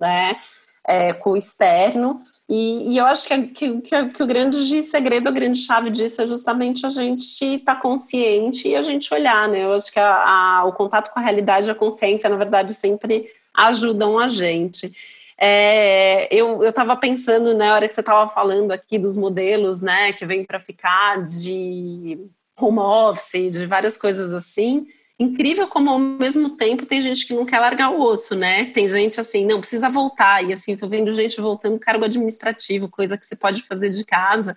né? 0.00 0.36
É, 0.86 1.12
com 1.12 1.32
o 1.32 1.36
externo. 1.36 2.18
E, 2.48 2.92
e, 2.92 2.98
eu 2.98 3.06
acho 3.06 3.26
que, 3.26 3.42
que, 3.48 3.80
que, 3.80 4.08
que, 4.08 4.22
o 4.22 4.26
grande 4.26 4.82
segredo, 4.82 5.28
a 5.28 5.32
grande 5.32 5.58
chave 5.58 5.88
disso 5.90 6.20
é 6.20 6.26
justamente 6.26 6.84
a 6.84 6.90
gente 6.90 7.42
estar 7.42 7.74
tá 7.74 7.80
consciente 7.80 8.68
e 8.68 8.76
a 8.76 8.82
gente 8.82 9.12
olhar, 9.12 9.48
né? 9.48 9.64
Eu 9.64 9.72
acho 9.72 9.90
que 9.90 9.98
a, 9.98 10.58
a, 10.58 10.64
o 10.64 10.72
contato 10.72 11.10
com 11.12 11.18
a 11.18 11.22
realidade, 11.22 11.70
a 11.70 11.74
consciência, 11.74 12.28
na 12.28 12.36
verdade, 12.36 12.74
sempre 12.74 13.26
ajudam 13.54 14.18
a 14.18 14.28
gente. 14.28 14.90
É, 15.38 16.32
eu 16.34 16.62
estava 16.68 16.96
pensando 16.96 17.52
na 17.52 17.64
né, 17.64 17.72
hora 17.72 17.88
que 17.88 17.94
você 17.94 18.00
estava 18.00 18.28
falando 18.28 18.72
aqui 18.72 18.98
dos 18.98 19.16
modelos, 19.16 19.80
né, 19.80 20.12
que 20.12 20.24
vem 20.24 20.44
para 20.44 20.60
ficar 20.60 21.22
de 21.22 22.18
home 22.58 22.78
office, 22.78 23.50
de 23.50 23.66
várias 23.66 23.96
coisas 23.96 24.32
assim. 24.32 24.86
Incrível 25.18 25.68
como 25.68 25.90
ao 25.90 25.98
mesmo 25.98 26.56
tempo 26.56 26.86
tem 26.86 27.00
gente 27.00 27.26
que 27.26 27.34
não 27.34 27.46
quer 27.46 27.60
largar 27.60 27.90
o 27.90 28.00
osso, 28.00 28.34
né? 28.34 28.64
Tem 28.66 28.88
gente 28.88 29.20
assim, 29.20 29.46
não 29.46 29.60
precisa 29.60 29.88
voltar 29.88 30.42
e 30.42 30.52
assim, 30.52 30.76
tô 30.76 30.88
vendo 30.88 31.12
gente 31.12 31.40
voltando 31.40 31.78
cargo 31.78 32.04
administrativo, 32.04 32.88
coisa 32.88 33.16
que 33.16 33.24
você 33.24 33.36
pode 33.36 33.62
fazer 33.62 33.90
de 33.90 34.04
casa. 34.04 34.56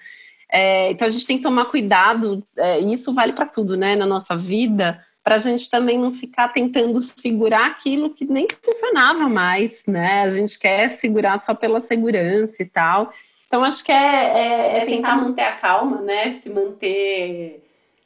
É, 0.51 0.91
então 0.91 1.05
a 1.05 1.09
gente 1.11 1.27
tem 1.27 1.37
que 1.37 1.43
tomar 1.43 1.65
cuidado. 1.65 2.43
É, 2.55 2.81
e 2.81 2.91
isso 2.91 3.13
vale 3.13 3.33
para 3.33 3.45
tudo, 3.45 3.77
né, 3.77 3.95
na 3.95 4.05
nossa 4.05 4.35
vida 4.35 4.99
para 5.27 5.35
a 5.35 5.39
gente 5.39 5.69
também 5.69 5.99
não 5.99 6.13
ficar 6.13 6.47
tentando 6.53 7.01
segurar 7.01 7.65
aquilo 7.65 8.11
que 8.11 8.23
nem 8.23 8.47
funcionava 8.63 9.27
mais, 9.27 9.85
né? 9.85 10.21
A 10.21 10.29
gente 10.29 10.57
quer 10.57 10.89
segurar 10.89 11.37
só 11.37 11.53
pela 11.53 11.81
segurança 11.81 12.63
e 12.63 12.65
tal. 12.65 13.11
Então, 13.45 13.61
acho 13.61 13.83
que 13.83 13.91
é, 13.91 13.95
é, 13.95 14.77
é 14.77 14.85
tentar 14.85 15.17
manter 15.17 15.41
a 15.41 15.51
calma, 15.51 15.99
né? 15.99 16.31
Se 16.31 16.49
manter 16.49 17.61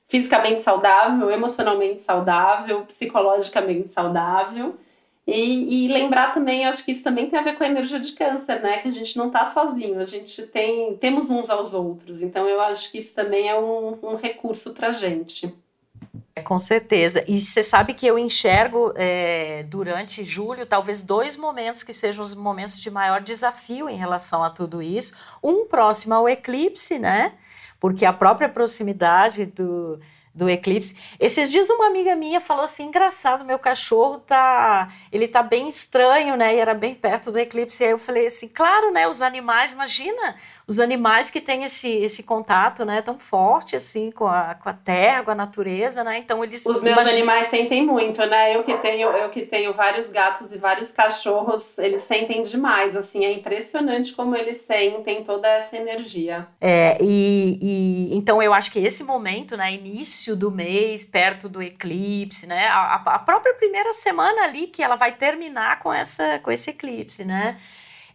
fisicamente 0.08 0.64
saudável, 0.64 1.30
emocionalmente 1.30 2.02
saudável, 2.02 2.86
psicologicamente 2.86 3.94
saudável. 3.94 4.76
E, 5.28 5.86
e, 5.86 5.88
lembrar 5.90 6.34
também, 6.34 6.66
acho 6.66 6.84
que 6.84 6.90
isso 6.90 7.04
também 7.04 7.30
tem 7.30 7.38
a 7.38 7.44
ver 7.44 7.56
com 7.56 7.64
a 7.64 7.68
energia 7.68 8.00
de 8.00 8.14
câncer, 8.14 8.64
né? 8.64 8.80
Que 8.80 8.88
a 8.88 8.92
gente 8.92 9.16
não 9.16 9.28
está 9.28 9.46
sozinho, 9.46 10.00
a 10.00 10.06
gente 10.06 10.42
tem 10.48 10.98
temos 10.98 11.30
uns 11.30 11.52
aos 11.52 11.72
outros. 11.72 12.24
Então 12.24 12.48
eu 12.48 12.60
acho 12.62 12.92
que 12.92 12.98
isso 12.98 13.14
também 13.14 13.48
é 13.48 13.56
um, 13.56 14.00
um 14.02 14.16
recurso 14.16 14.74
para 14.74 14.88
a 14.88 14.92
gente. 14.92 15.54
É, 16.36 16.42
com 16.42 16.60
certeza. 16.60 17.24
E 17.28 17.40
você 17.40 17.62
sabe 17.62 17.94
que 17.94 18.08
eu 18.08 18.18
enxergo 18.18 18.94
é, 18.96 19.64
durante 19.64 20.24
julho 20.24 20.66
talvez 20.66 21.02
dois 21.02 21.36
momentos 21.36 21.84
que 21.84 21.92
sejam 21.92 22.24
os 22.24 22.34
momentos 22.34 22.80
de 22.80 22.90
maior 22.90 23.22
desafio 23.22 23.90
em 23.90 23.98
relação 23.98 24.44
a 24.44 24.50
tudo 24.50 24.82
isso. 24.82 25.14
Um 25.44 25.66
próximo 25.66 26.14
ao 26.14 26.30
eclipse, 26.30 26.98
né? 26.98 27.34
Porque 27.80 28.06
a 28.06 28.14
própria 28.14 28.48
proximidade 28.48 29.46
do, 29.46 30.00
do 30.34 30.50
eclipse. 30.50 30.96
Esses 31.20 31.52
dias 31.52 31.70
uma 31.70 31.88
amiga 31.88 32.16
minha 32.16 32.40
falou 32.40 32.64
assim, 32.64 32.84
engraçado, 32.84 33.44
meu 33.44 33.60
cachorro 33.60 34.20
tá, 34.20 34.88
ele 35.12 35.28
tá 35.28 35.44
bem 35.44 35.68
estranho, 35.68 36.38
né? 36.38 36.56
E 36.56 36.60
era 36.60 36.74
bem 36.74 36.96
perto 36.96 37.32
do 37.32 37.40
eclipse. 37.40 37.84
E 37.84 37.88
aí 37.88 37.92
eu 37.92 37.98
falei 37.98 38.28
assim, 38.28 38.48
claro, 38.48 38.92
né? 38.92 39.08
Os 39.08 39.22
animais, 39.22 39.74
imagina, 39.74 40.36
os 40.72 40.80
animais 40.80 41.30
que 41.30 41.42
têm 41.42 41.64
esse, 41.64 41.90
esse 41.90 42.24
contato, 42.24 42.86
né? 42.86 43.02
Tão 43.02 43.20
forte 43.20 43.76
assim 43.76 44.12
com 44.12 44.28
a, 44.28 44.56
com 44.56 44.70
a 44.70 44.74
terra, 44.74 45.24
com 45.24 45.32
a 45.32 45.36
natureza, 45.36 46.04
né? 46.04 46.18
Então 46.18 46.44
eles 46.44 46.66
Os 46.66 46.82
meus 46.82 46.96
imagina... 46.96 47.12
animais 47.12 47.48
sentem 47.48 47.86
muito, 47.86 48.26
né? 48.26 48.56
Eu 48.56 48.64
que 48.64 48.76
tenho, 48.78 49.10
eu 49.10 49.30
que 49.30 49.42
tenho 49.42 49.74
vários 49.74 50.10
gatos 50.10 50.52
e 50.52 50.58
vários 50.58 50.92
cachorros, 50.92 51.78
eles 51.78 52.02
sentem 52.02 52.42
demais, 52.42 52.96
assim, 52.96 53.26
é 53.26 53.32
impressionante 53.32 54.14
como 54.14 54.36
eles 54.36 54.58
sentem 54.58 55.24
toda 55.24 55.48
essa 55.48 55.76
energia. 55.78 56.48
É, 56.60 56.98
e, 57.02 57.60
e 57.62 58.16
então 58.16 58.42
eu 58.42 58.54
acho 58.54 58.72
que 58.72 58.80
esse 58.80 59.04
momento, 59.04 59.58
né, 59.58 59.74
início 59.74 60.02
início 60.02 60.36
do 60.36 60.52
mês, 60.52 61.06
perto 61.06 61.50
do 61.50 61.62
eclipse, 61.62 62.48
né? 62.48 62.68
A, 62.68 62.96
a, 62.96 63.20
própria 63.20 63.54
primeira 63.56 63.94
semana 63.94 64.44
ali 64.44 64.68
que 64.68 64.82
ela 64.82 64.96
vai 64.96 65.12
terminar 65.12 65.80
com, 65.80 65.92
essa, 65.92 66.40
com 66.40 66.52
esse 66.52 66.70
eclipse, 66.70 67.26
né? 67.26 67.60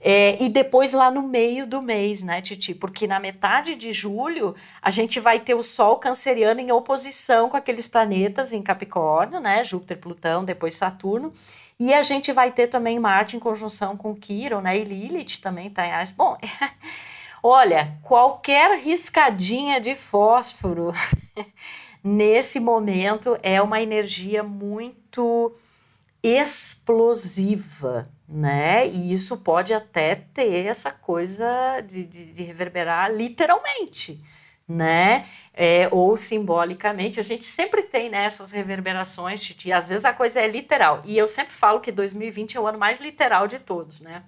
É, 0.08 0.40
e 0.40 0.48
depois 0.48 0.92
lá 0.92 1.10
no 1.10 1.20
meio 1.20 1.66
do 1.66 1.82
mês, 1.82 2.22
né, 2.22 2.40
Titi? 2.40 2.72
Porque 2.72 3.08
na 3.08 3.18
metade 3.18 3.74
de 3.74 3.92
julho 3.92 4.54
a 4.80 4.88
gente 4.88 5.18
vai 5.18 5.40
ter 5.40 5.54
o 5.54 5.64
Sol 5.64 5.96
canceriano 5.96 6.60
em 6.60 6.70
oposição 6.70 7.48
com 7.48 7.56
aqueles 7.56 7.88
planetas 7.88 8.52
em 8.52 8.62
Capricórnio, 8.62 9.40
né? 9.40 9.64
Júpiter, 9.64 9.98
Plutão, 9.98 10.44
depois 10.44 10.74
Saturno. 10.74 11.32
E 11.76 11.92
a 11.92 12.04
gente 12.04 12.30
vai 12.30 12.52
ter 12.52 12.68
também 12.68 13.00
Marte 13.00 13.36
em 13.36 13.40
conjunção 13.40 13.96
com 13.96 14.14
Quiron, 14.14 14.60
né? 14.60 14.78
E 14.78 14.84
Lilith 14.84 15.40
também 15.42 15.68
tá 15.70 15.84
em 15.84 15.90
Ares. 15.90 16.12
Bom, 16.12 16.38
olha, 17.42 17.98
qualquer 18.00 18.78
riscadinha 18.78 19.80
de 19.80 19.96
fósforo 19.96 20.92
nesse 22.00 22.60
momento 22.60 23.36
é 23.42 23.60
uma 23.60 23.82
energia 23.82 24.44
muito 24.44 25.52
explosiva, 26.22 28.08
né? 28.28 28.86
E 28.86 29.12
isso 29.12 29.36
pode 29.36 29.72
até 29.72 30.14
ter 30.14 30.66
essa 30.66 30.90
coisa 30.90 31.80
de, 31.86 32.04
de, 32.04 32.32
de 32.32 32.42
reverberar 32.42 33.12
literalmente, 33.12 34.20
né? 34.68 35.24
É, 35.54 35.88
ou 35.92 36.16
simbolicamente. 36.16 37.20
A 37.20 37.22
gente 37.22 37.44
sempre 37.44 37.82
tem 37.82 38.10
né, 38.10 38.24
essas 38.24 38.50
reverberações, 38.50 39.40
Titi. 39.40 39.72
Às 39.72 39.88
vezes 39.88 40.04
a 40.04 40.12
coisa 40.12 40.40
é 40.40 40.48
literal. 40.48 41.00
E 41.04 41.16
eu 41.16 41.28
sempre 41.28 41.52
falo 41.52 41.80
que 41.80 41.92
2020 41.92 42.56
é 42.56 42.60
o 42.60 42.66
ano 42.66 42.78
mais 42.78 43.00
literal 43.00 43.46
de 43.46 43.58
todos, 43.58 44.00
né? 44.00 44.22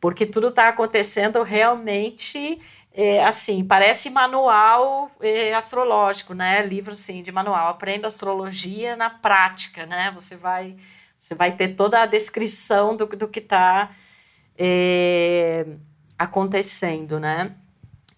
Porque 0.00 0.26
tudo 0.26 0.48
está 0.48 0.68
acontecendo 0.68 1.42
realmente 1.42 2.60
é, 2.94 3.24
assim, 3.24 3.64
parece 3.64 4.10
manual 4.10 5.10
é, 5.20 5.54
astrológico, 5.54 6.34
né? 6.34 6.64
Livro, 6.66 6.92
assim, 6.92 7.22
de 7.22 7.32
manual. 7.32 7.68
Aprenda 7.68 8.06
astrologia 8.06 8.96
na 8.96 9.08
prática, 9.08 9.86
né? 9.86 10.10
Você 10.14 10.36
vai, 10.36 10.76
você 11.22 11.36
vai 11.36 11.54
ter 11.54 11.76
toda 11.76 12.02
a 12.02 12.06
descrição 12.06 12.96
do, 12.96 13.06
do 13.06 13.28
que 13.28 13.38
está 13.38 13.92
é, 14.58 15.64
acontecendo, 16.18 17.20
né? 17.20 17.54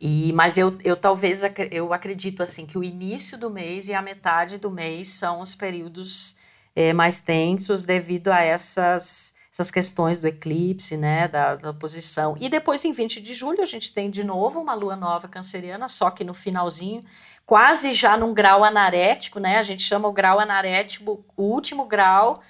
E, 0.01 0.33
mas 0.33 0.57
eu, 0.57 0.79
eu 0.83 0.97
talvez 0.97 1.43
eu 1.71 1.93
acredito 1.93 2.43
assim 2.43 2.65
que 2.65 2.79
o 2.79 2.83
início 2.83 3.37
do 3.37 3.51
mês 3.51 3.89
e 3.89 3.95
a 3.95 4.01
metade 4.01 4.57
do 4.57 4.71
mês 4.71 5.09
são 5.09 5.41
os 5.41 5.55
períodos 5.55 6.35
é, 6.75 6.95
mais 6.95 7.21
tensos 7.21 7.85
devido 7.85 8.29
a 8.29 8.41
essas 8.41 9.35
essas 9.53 9.71
questões 9.71 10.19
do 10.19 10.27
eclipse, 10.27 10.97
né, 10.97 11.29
da, 11.29 11.55
da 11.55 11.73
posição. 11.73 12.37
E 12.41 12.49
depois, 12.49 12.85
em 12.85 12.91
20 12.91 13.21
de 13.21 13.33
julho, 13.33 13.63
a 13.63 13.65
gente 13.65 13.93
tem 13.93 14.11
de 14.11 14.25
novo 14.25 14.61
uma 14.61 14.75
lua 14.75 14.97
nova 14.97 15.29
canceriana, 15.29 15.87
só 15.87 16.11
que 16.11 16.25
no 16.25 16.35
finalzinho, 16.35 17.05
quase 17.47 17.95
já 17.95 18.17
num 18.17 18.35
grau 18.35 18.65
anarético, 18.65 19.39
né, 19.39 19.59
a 19.59 19.63
gente 19.63 19.85
chama 19.85 20.09
o 20.09 20.13
grau 20.13 20.41
anarético 20.41 21.25
o 21.37 21.45
último 21.45 21.87
grau 21.87 22.43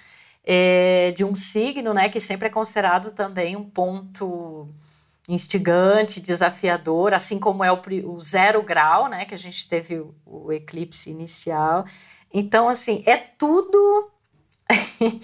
é, 0.45 1.13
de 1.13 1.25
um 1.25 1.35
signo, 1.35 1.95
né, 1.95 2.09
que 2.09 2.21
sempre 2.21 2.49
é 2.49 2.51
considerado 2.51 3.13
também 3.13 3.57
um 3.57 3.65
ponto 3.65 4.69
instigante, 5.29 6.21
desafiador, 6.21 7.15
assim 7.15 7.39
como 7.39 7.65
é 7.65 7.73
o, 7.73 7.81
o 8.05 8.21
zero 8.21 8.63
grau, 8.63 9.09
né, 9.09 9.25
que 9.25 9.35
a 9.35 9.39
gente 9.39 9.67
teve 9.67 9.99
o, 9.99 10.15
o 10.27 10.53
eclipse 10.53 11.11
inicial. 11.11 11.85
Então, 12.33 12.69
assim, 12.69 13.03
é 13.07 13.17
tudo 13.17 14.11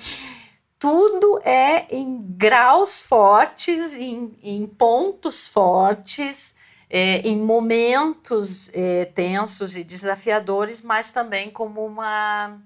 tudo 0.78 1.38
é 1.44 1.86
em 1.94 2.22
graus 2.22 3.00
fortes, 3.00 3.94
em, 3.94 4.34
em 4.42 4.66
pontos 4.66 5.46
fortes, 5.46 6.56
é, 6.88 7.18
em 7.20 7.36
momentos 7.36 8.70
é, 8.72 9.04
tensos 9.04 9.76
e 9.76 9.84
desafiadores, 9.84 10.80
mas 10.80 11.10
também 11.10 11.50
como 11.50 11.84
uma. 11.84 12.58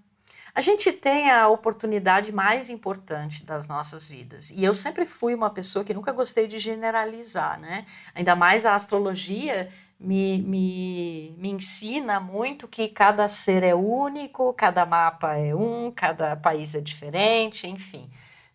A 0.54 0.60
gente 0.60 0.92
tem 0.92 1.30
a 1.30 1.48
oportunidade 1.48 2.30
mais 2.30 2.70
importante 2.70 3.44
das 3.44 3.66
nossas 3.66 4.08
vidas. 4.08 4.50
E 4.52 4.62
eu 4.62 4.72
sempre 4.72 5.04
fui 5.04 5.34
uma 5.34 5.50
pessoa 5.50 5.84
que 5.84 5.92
nunca 5.92 6.12
gostei 6.12 6.46
de 6.46 6.58
generalizar, 6.58 7.58
né? 7.58 7.84
Ainda 8.14 8.36
mais 8.36 8.64
a 8.64 8.74
astrologia 8.76 9.68
me, 9.98 10.38
me, 10.42 11.34
me 11.38 11.50
ensina 11.50 12.20
muito 12.20 12.68
que 12.68 12.86
cada 12.86 13.26
ser 13.26 13.64
é 13.64 13.74
único, 13.74 14.52
cada 14.52 14.86
mapa 14.86 15.34
é 15.36 15.52
um, 15.52 15.90
cada 15.90 16.36
país 16.36 16.72
é 16.76 16.80
diferente, 16.80 17.66
enfim, 17.66 18.08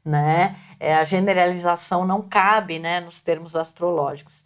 né? 0.05 0.55
É, 0.79 0.95
a 0.95 1.03
generalização 1.03 2.05
não 2.05 2.21
cabe, 2.21 2.79
né, 2.79 3.01
nos 3.01 3.21
termos 3.21 3.57
astrológicos. 3.57 4.45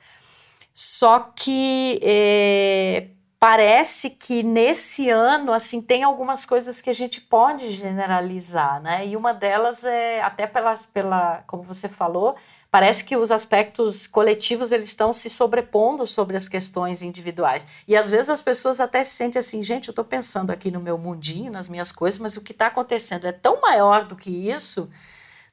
Só 0.74 1.20
que 1.20 1.99
é, 2.01 3.10
parece 3.44 4.10
que 4.10 4.41
nesse 4.41 5.10
ano, 5.10 5.52
assim, 5.52 5.82
tem 5.82 6.02
algumas 6.02 6.46
coisas 6.46 6.80
que 6.80 6.89
a 6.89 6.94
gente 6.94 7.20
pode 7.20 7.72
generalizar, 7.72 8.82
né? 8.82 9.06
E 9.06 9.18
uma 9.18 9.34
delas 9.34 9.84
é, 9.84 10.22
até 10.22 10.48
pelas, 10.48 10.86
pela, 10.86 11.44
como 11.46 11.62
você 11.62 11.89
falou, 11.89 12.38
parece 12.72 13.04
que 13.04 13.18
os 13.18 13.32
aspectos 13.32 14.08
coletivos 14.08 14.72
eles 14.72 14.86
estão 14.86 15.12
se 15.12 15.30
sobrepondo 15.30 16.08
sobre 16.08 16.38
as 16.38 16.48
questões 16.48 17.02
individuais. 17.02 17.68
E 17.86 17.98
às 17.98 18.10
vezes 18.10 18.30
as 18.30 18.41
pessoas 18.41 18.80
até 18.80 19.04
se 19.04 19.12
sentem 19.12 19.41
assim, 19.41 19.62
gente, 19.62 19.89
eu 19.89 19.91
estou 19.91 20.06
pensando 20.06 20.50
aqui 20.50 20.72
no 20.72 20.80
meu 20.80 20.98
mundinho, 20.98 21.52
nas 21.52 21.68
minhas 21.68 21.91
coisas, 21.91 22.18
mas 22.20 22.38
o 22.38 22.41
que 22.41 22.54
está 22.54 22.68
acontecendo 22.68 23.28
é 23.28 23.34
tão 23.34 23.60
maior 23.60 24.06
do 24.06 24.16
que 24.16 24.30
isso, 24.30 24.88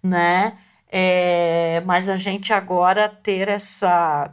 né? 0.00 0.56
É, 0.92 1.82
mas 1.84 2.08
a 2.08 2.14
gente 2.14 2.52
agora 2.52 3.08
ter 3.08 3.48
essa 3.48 4.30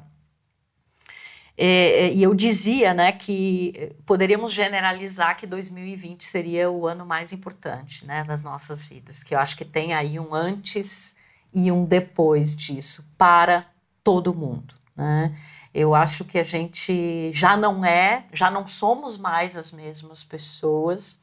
é, 1.58 2.06
é, 2.06 2.14
e 2.14 2.22
eu 2.22 2.36
dizia 2.36 2.94
né, 2.94 3.12
que 3.12 3.96
poderíamos 4.06 4.54
generalizar 4.54 5.36
que 5.36 5.48
2020 5.48 6.24
seria 6.24 6.70
o 6.70 6.86
ano 6.86 7.04
mais 7.04 7.34
importante 7.34 8.06
né, 8.06 8.24
das 8.24 8.44
nossas 8.44 8.86
vidas, 8.86 9.24
que 9.24 9.34
eu 9.34 9.40
acho 9.40 9.58
que 9.58 9.66
tem 9.66 9.94
aí 9.96 10.20
um 10.20 10.36
antes 10.36 11.16
e 11.52 11.72
um 11.72 11.84
depois 11.84 12.56
disso 12.56 13.10
para 13.18 13.66
todo 14.04 14.36
mundo. 14.36 14.76
Né? 14.96 15.36
Eu 15.74 15.96
acho 15.96 16.24
que 16.24 16.38
a 16.38 16.44
gente 16.44 17.32
já 17.34 17.58
não 17.58 17.84
é, 17.84 18.26
já 18.32 18.52
não 18.52 18.68
somos 18.68 19.18
mais 19.18 19.58
as 19.58 19.72
mesmas 19.72 20.24
pessoas 20.24 21.20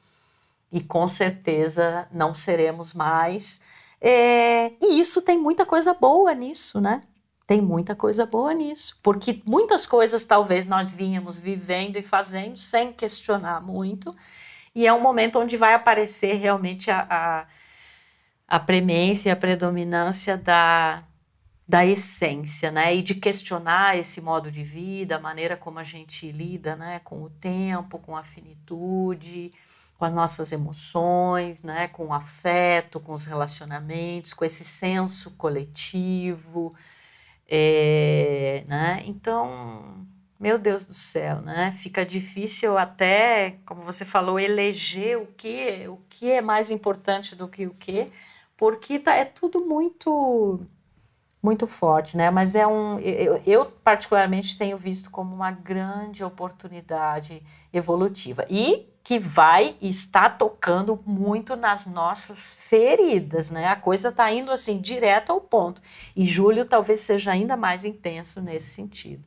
e 0.72 0.80
com 0.80 1.08
certeza 1.08 2.08
não 2.10 2.34
seremos 2.34 2.92
mais. 2.92 3.60
É, 4.00 4.72
e 4.82 4.98
isso 4.98 5.22
tem 5.22 5.38
muita 5.38 5.64
coisa 5.64 5.94
boa 5.94 6.34
nisso, 6.34 6.80
né? 6.80 7.02
Tem 7.46 7.60
muita 7.60 7.94
coisa 7.94 8.24
boa 8.24 8.54
nisso, 8.54 8.98
porque 9.02 9.42
muitas 9.44 9.86
coisas 9.86 10.24
talvez 10.24 10.64
nós 10.64 10.94
vínhamos 10.94 11.38
vivendo 11.38 11.96
e 11.96 12.02
fazendo 12.02 12.56
sem 12.56 12.92
questionar 12.92 13.60
muito, 13.60 14.14
e 14.74 14.86
é 14.86 14.92
um 14.92 15.00
momento 15.00 15.38
onde 15.38 15.56
vai 15.56 15.74
aparecer 15.74 16.34
realmente 16.34 16.90
a, 16.90 17.06
a 17.08 17.46
a 18.46 18.60
premência 18.60 19.28
e 19.30 19.32
a 19.32 19.36
predominância 19.36 20.36
da, 20.36 21.02
da 21.66 21.84
essência, 21.84 22.70
né? 22.70 22.94
E 22.94 23.02
de 23.02 23.14
questionar 23.14 23.98
esse 23.98 24.20
modo 24.20 24.50
de 24.50 24.62
vida, 24.62 25.16
a 25.16 25.20
maneira 25.20 25.56
como 25.56 25.78
a 25.78 25.82
gente 25.82 26.30
lida, 26.30 26.76
né? 26.76 27.00
Com 27.00 27.22
o 27.22 27.30
tempo, 27.30 27.98
com 27.98 28.16
a 28.16 28.22
finitude, 28.22 29.52
com 29.98 30.04
as 30.04 30.14
nossas 30.14 30.52
emoções, 30.52 31.62
né? 31.64 31.88
Com 31.88 32.08
o 32.08 32.12
afeto, 32.12 33.00
com 33.00 33.12
os 33.12 33.24
relacionamentos, 33.24 34.34
com 34.34 34.44
esse 34.44 34.64
senso 34.64 35.32
coletivo, 35.32 36.72
é, 37.48 38.64
né? 38.66 39.02
Então, 39.06 40.06
meu 40.38 40.58
Deus 40.58 40.86
do 40.86 40.94
céu, 40.94 41.40
né? 41.42 41.72
Fica 41.78 42.04
difícil 42.04 42.76
até, 42.78 43.58
como 43.66 43.82
você 43.82 44.04
falou, 44.04 44.38
eleger 44.38 45.18
o 45.18 45.26
que, 45.36 45.88
o 45.88 45.98
que 46.08 46.30
é 46.30 46.40
mais 46.40 46.70
importante 46.70 47.34
do 47.36 47.48
que 47.48 47.66
o 47.66 47.74
que 47.74 48.10
porque 48.56 48.98
tá, 48.98 49.14
é 49.14 49.24
tudo 49.24 49.60
muito 49.64 50.60
muito 51.42 51.66
forte, 51.66 52.16
né? 52.16 52.30
Mas 52.30 52.54
é 52.54 52.66
um 52.66 52.98
eu, 53.00 53.42
eu, 53.46 53.66
particularmente 53.66 54.56
tenho 54.56 54.78
visto 54.78 55.10
como 55.10 55.34
uma 55.34 55.50
grande 55.50 56.24
oportunidade 56.24 57.42
evolutiva 57.72 58.46
e 58.48 58.88
que 59.04 59.18
vai 59.18 59.76
e 59.82 59.90
está 59.90 60.30
tocando 60.30 60.98
muito 61.04 61.54
nas 61.54 61.86
nossas 61.86 62.54
feridas, 62.54 63.50
né? 63.50 63.68
A 63.68 63.76
coisa 63.76 64.08
está 64.08 64.32
indo 64.32 64.50
assim 64.50 64.80
direto 64.80 65.30
ao 65.30 65.42
ponto. 65.42 65.82
E 66.16 66.24
julho 66.24 66.64
talvez 66.64 67.00
seja 67.00 67.30
ainda 67.30 67.54
mais 67.54 67.84
intenso 67.84 68.40
nesse 68.40 68.70
sentido. 68.70 69.22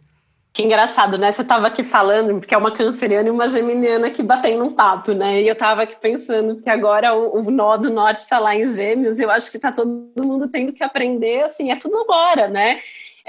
Que 0.51 0.63
engraçado, 0.63 1.19
né? 1.19 1.31
Você 1.31 1.43
estava 1.43 1.67
aqui 1.67 1.83
falando, 1.83 2.39
porque 2.39 2.55
é 2.55 2.57
uma 2.57 2.71
canceriana 2.71 3.27
e 3.27 3.31
uma 3.31 3.47
geminiana 3.47 4.09
que 4.09 4.23
batendo 4.23 4.63
um 4.63 4.71
papo, 4.71 5.11
né? 5.11 5.43
E 5.43 5.47
eu 5.47 5.53
estava 5.53 5.83
aqui 5.83 5.95
pensando 5.95 6.59
que 6.59 6.67
agora 6.71 7.13
o, 7.13 7.45
o 7.45 7.51
nó 7.51 7.77
do 7.77 7.91
norte 7.91 8.21
está 8.21 8.39
lá 8.39 8.55
em 8.55 8.65
gêmeos, 8.65 9.19
eu 9.19 9.29
acho 9.29 9.51
que 9.51 9.57
está 9.57 9.71
todo 9.71 10.11
mundo 10.17 10.47
tendo 10.47 10.73
que 10.73 10.83
aprender, 10.83 11.43
assim, 11.43 11.69
é 11.69 11.75
tudo 11.75 11.99
agora, 11.99 12.47
né? 12.47 12.79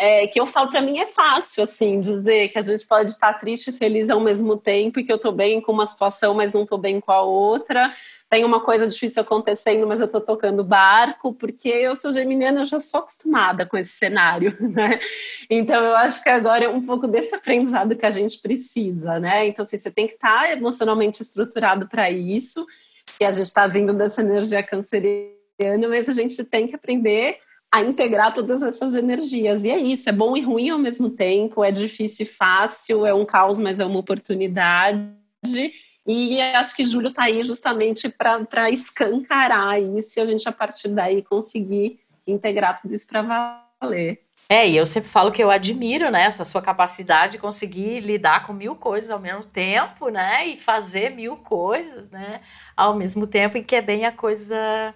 É, 0.01 0.29
que 0.29 0.41
eu 0.41 0.47
falo 0.47 0.71
para 0.71 0.81
mim 0.81 1.01
é 1.01 1.07
fácil 1.07 1.61
assim 1.65 2.01
dizer 2.01 2.51
que 2.51 2.59
a 2.59 2.61
gente 2.61 2.87
pode 2.87 3.11
estar 3.11 3.33
triste 3.33 3.71
e 3.71 3.73
feliz 3.73 4.09
ao 4.09 4.21
mesmo 4.21 4.57
tempo 4.57 5.01
e 5.01 5.05
que 5.05 5.11
eu 5.11 5.17
estou 5.17 5.33
bem 5.33 5.61
com 5.61 5.73
uma 5.73 5.87
situação, 5.87 6.35
mas 6.35 6.53
não 6.53 6.63
estou 6.63 6.79
bem 6.79 7.01
com 7.01 7.11
a 7.11 7.21
outra. 7.21 7.93
Tem 8.31 8.45
uma 8.45 8.61
coisa 8.61 8.87
difícil 8.87 9.23
acontecendo, 9.23 9.89
mas 9.89 9.99
eu 9.99 10.07
estou 10.07 10.21
tocando 10.21 10.63
barco, 10.63 11.35
porque 11.35 11.69
eu 11.69 11.97
sou 11.97 12.13
geminiana, 12.13 12.61
eu 12.61 12.65
já 12.65 12.79
sou 12.79 13.01
acostumada 13.01 13.67
com 13.67 13.77
esse 13.77 13.91
cenário, 13.91 14.57
né? 14.63 15.01
Então 15.51 15.83
eu 15.83 15.97
acho 15.97 16.23
que 16.23 16.29
agora 16.29 16.67
é 16.67 16.69
um 16.69 16.81
pouco 16.81 17.09
desse 17.09 17.35
aprendizado 17.35 17.97
que 17.97 18.07
a 18.07 18.11
gente 18.11 18.39
precisa, 18.39 19.19
né? 19.19 19.49
Então 19.49 19.65
assim, 19.65 19.79
você 19.79 19.91
tem 19.91 20.07
que 20.07 20.15
estar 20.15 20.43
tá 20.43 20.53
emocionalmente 20.53 21.23
estruturado 21.23 21.89
para 21.89 22.09
isso, 22.09 22.65
e 23.21 23.25
a 23.25 23.33
gente 23.33 23.47
está 23.47 23.67
vindo 23.67 23.93
dessa 23.93 24.21
energia 24.21 24.63
canceriana, 24.63 25.89
mas 25.89 26.09
a 26.09 26.13
gente 26.13 26.45
tem 26.45 26.69
que 26.69 26.77
aprender 26.77 27.39
a 27.71 27.83
integrar 27.83 28.33
todas 28.33 28.63
essas 28.63 28.95
energias. 28.95 29.65
E 29.65 29.71
é 29.71 29.79
isso, 29.79 30.09
é 30.09 30.13
bom 30.13 30.37
e 30.37 30.41
ruim 30.41 30.71
ao 30.71 30.79
mesmo 30.79 31.11
tempo, 31.11 31.63
é 31.63 31.71
difícil 31.71 32.25
e 32.25 32.29
fácil, 32.29 33.05
é 33.05 33.13
um 33.13 33.25
caos, 33.25 33.59
mas 33.59 33.79
é 33.81 33.85
uma 33.85 33.99
oportunidade. 33.99 35.09
E 36.07 36.41
acho 36.41 36.75
que 36.75 36.85
Júlio 36.85 37.11
está 37.11 37.25
aí 37.25 37.43
justamente 37.43 38.09
para 38.09 38.71
escancarar 38.71 39.81
isso 39.81 40.19
e 40.19 40.23
a 40.23 40.27
gente, 40.27 40.49
a 40.49 40.53
partir 40.53 40.89
daí, 40.89 41.23
conseguir 41.23 42.01
integrar 42.27 42.81
tudo 42.81 42.95
isso 42.95 43.07
para 43.07 43.61
valer. 43.81 44.23
É, 44.51 44.67
e 44.67 44.75
eu 44.75 44.87
sempre 44.87 45.11
falo 45.11 45.31
que 45.31 45.45
eu 45.45 45.51
admiro, 45.51 46.11
né, 46.11 46.23
essa 46.23 46.43
sua 46.43 46.63
capacidade 46.63 47.33
de 47.33 47.39
conseguir 47.39 48.01
lidar 48.01 48.47
com 48.47 48.55
mil 48.55 48.75
coisas 48.75 49.11
ao 49.11 49.21
mesmo 49.21 49.45
tempo, 49.45 50.09
né, 50.09 50.47
e 50.47 50.57
fazer 50.57 51.11
mil 51.11 51.37
coisas, 51.37 52.11
né, 52.11 52.41
ao 52.75 52.95
mesmo 52.95 53.27
tempo, 53.27 53.59
e 53.59 53.63
que 53.63 53.77
é 53.77 53.83
bem 53.83 54.07
a 54.07 54.13
coisa 54.13 54.95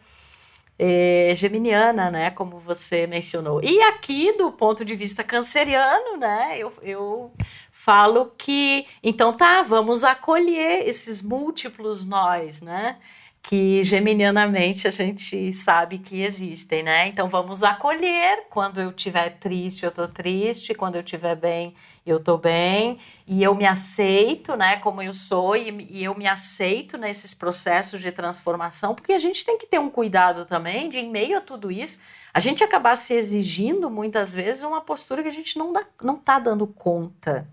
é, 0.79 1.33
geminiana, 1.37 2.11
né? 2.11 2.31
Como 2.31 2.59
você 2.59 3.07
mencionou. 3.07 3.62
E 3.62 3.81
aqui, 3.83 4.33
do 4.33 4.51
ponto 4.53 4.85
de 4.85 4.95
vista 4.95 5.23
canceriano, 5.23 6.16
né? 6.16 6.59
Eu, 6.59 6.73
eu 6.83 7.33
falo 7.70 8.33
que, 8.39 8.87
então 9.03 9.33
tá, 9.33 9.62
vamos 9.62 10.05
acolher 10.05 10.89
esses 10.89 11.23
múltiplos 11.23 12.05
nós, 12.05 12.62
né? 12.62 12.99
Que 13.43 13.82
geminianamente 13.82 14.86
a 14.86 14.90
gente 14.90 15.53
sabe 15.53 15.99
que 15.99 16.22
existem, 16.22 16.82
né? 16.84 17.09
Então 17.09 17.28
vamos 17.28 17.64
acolher 17.64 18.45
quando 18.49 18.80
eu 18.80 18.90
estiver 18.90 19.30
triste, 19.30 19.84
eu 19.84 19.90
tô 19.90 20.07
triste, 20.07 20.72
quando 20.74 20.95
eu 20.95 21.01
estiver 21.01 21.34
bem, 21.34 21.74
eu 22.07 22.20
tô 22.20 22.38
bem, 22.38 22.99
e 23.26 23.43
eu 23.43 23.53
me 23.55 23.66
aceito, 23.66 24.55
né, 24.57 24.76
como 24.76 25.03
eu 25.03 25.12
sou, 25.12 25.57
e, 25.57 25.70
e, 25.90 26.05
eu 26.05 26.14
me 26.14 26.26
aceito 26.26 26.97
nesses 26.97 27.34
processos 27.34 28.01
de 28.01 28.12
transformação, 28.12 28.95
porque 28.95 29.12
a 29.12 29.18
gente 29.18 29.45
tem 29.45 29.59
que 29.59 29.66
ter 29.66 29.80
um 29.80 29.90
cuidado 29.90 30.45
também 30.45 30.88
de, 30.88 30.99
em 30.99 31.11
meio 31.11 31.38
a 31.38 31.40
tudo 31.40 31.70
isso, 31.70 32.01
a 32.32 32.38
gente 32.38 32.62
acabar 32.62 32.97
se 32.97 33.12
exigindo 33.14 33.90
muitas 33.90 34.32
vezes 34.32 34.62
uma 34.62 34.80
postura 34.80 35.22
que 35.22 35.28
a 35.28 35.32
gente 35.32 35.59
não, 35.59 35.72
dá, 35.72 35.84
não 36.01 36.16
tá 36.16 36.38
dando 36.38 36.66
conta 36.66 37.49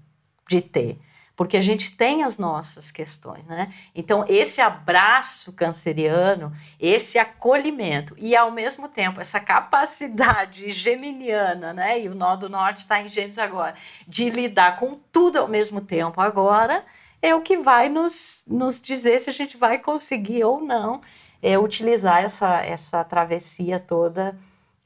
de 0.48 0.62
ter 0.62 0.98
porque 1.40 1.56
a 1.56 1.62
gente 1.62 1.96
tem 1.96 2.22
as 2.22 2.38
nossas 2.38 2.92
questões, 2.92 3.48
né? 3.48 3.74
Então, 3.96 4.26
esse 4.28 4.60
abraço 4.60 5.54
canceriano, 5.54 6.52
esse 6.78 7.18
acolhimento 7.18 8.14
e, 8.18 8.36
ao 8.36 8.52
mesmo 8.52 8.90
tempo, 8.90 9.22
essa 9.22 9.40
capacidade 9.40 10.68
geminiana, 10.70 11.72
né? 11.72 12.02
E 12.02 12.10
o 12.10 12.14
nó 12.14 12.36
do 12.36 12.50
norte 12.50 12.80
está 12.80 13.02
em 13.02 13.08
Gêmeos 13.08 13.40
agora, 13.40 13.74
de 14.06 14.30
lidar 14.30 14.78
com 14.78 15.00
tudo 15.14 15.38
ao 15.40 15.48
mesmo 15.48 15.80
tempo 15.80 16.20
agora, 16.20 16.84
é 17.22 17.34
o 17.34 17.40
que 17.40 17.56
vai 17.56 17.88
nos, 17.88 18.44
nos 18.46 18.82
dizer 18.82 19.22
se 19.22 19.30
a 19.30 19.34
gente 19.34 19.56
vai 19.56 19.80
conseguir 19.80 20.44
ou 20.44 20.60
não 20.60 21.00
é, 21.42 21.58
utilizar 21.58 22.22
essa, 22.22 22.60
essa 22.66 23.02
travessia 23.06 23.80
toda 23.80 24.38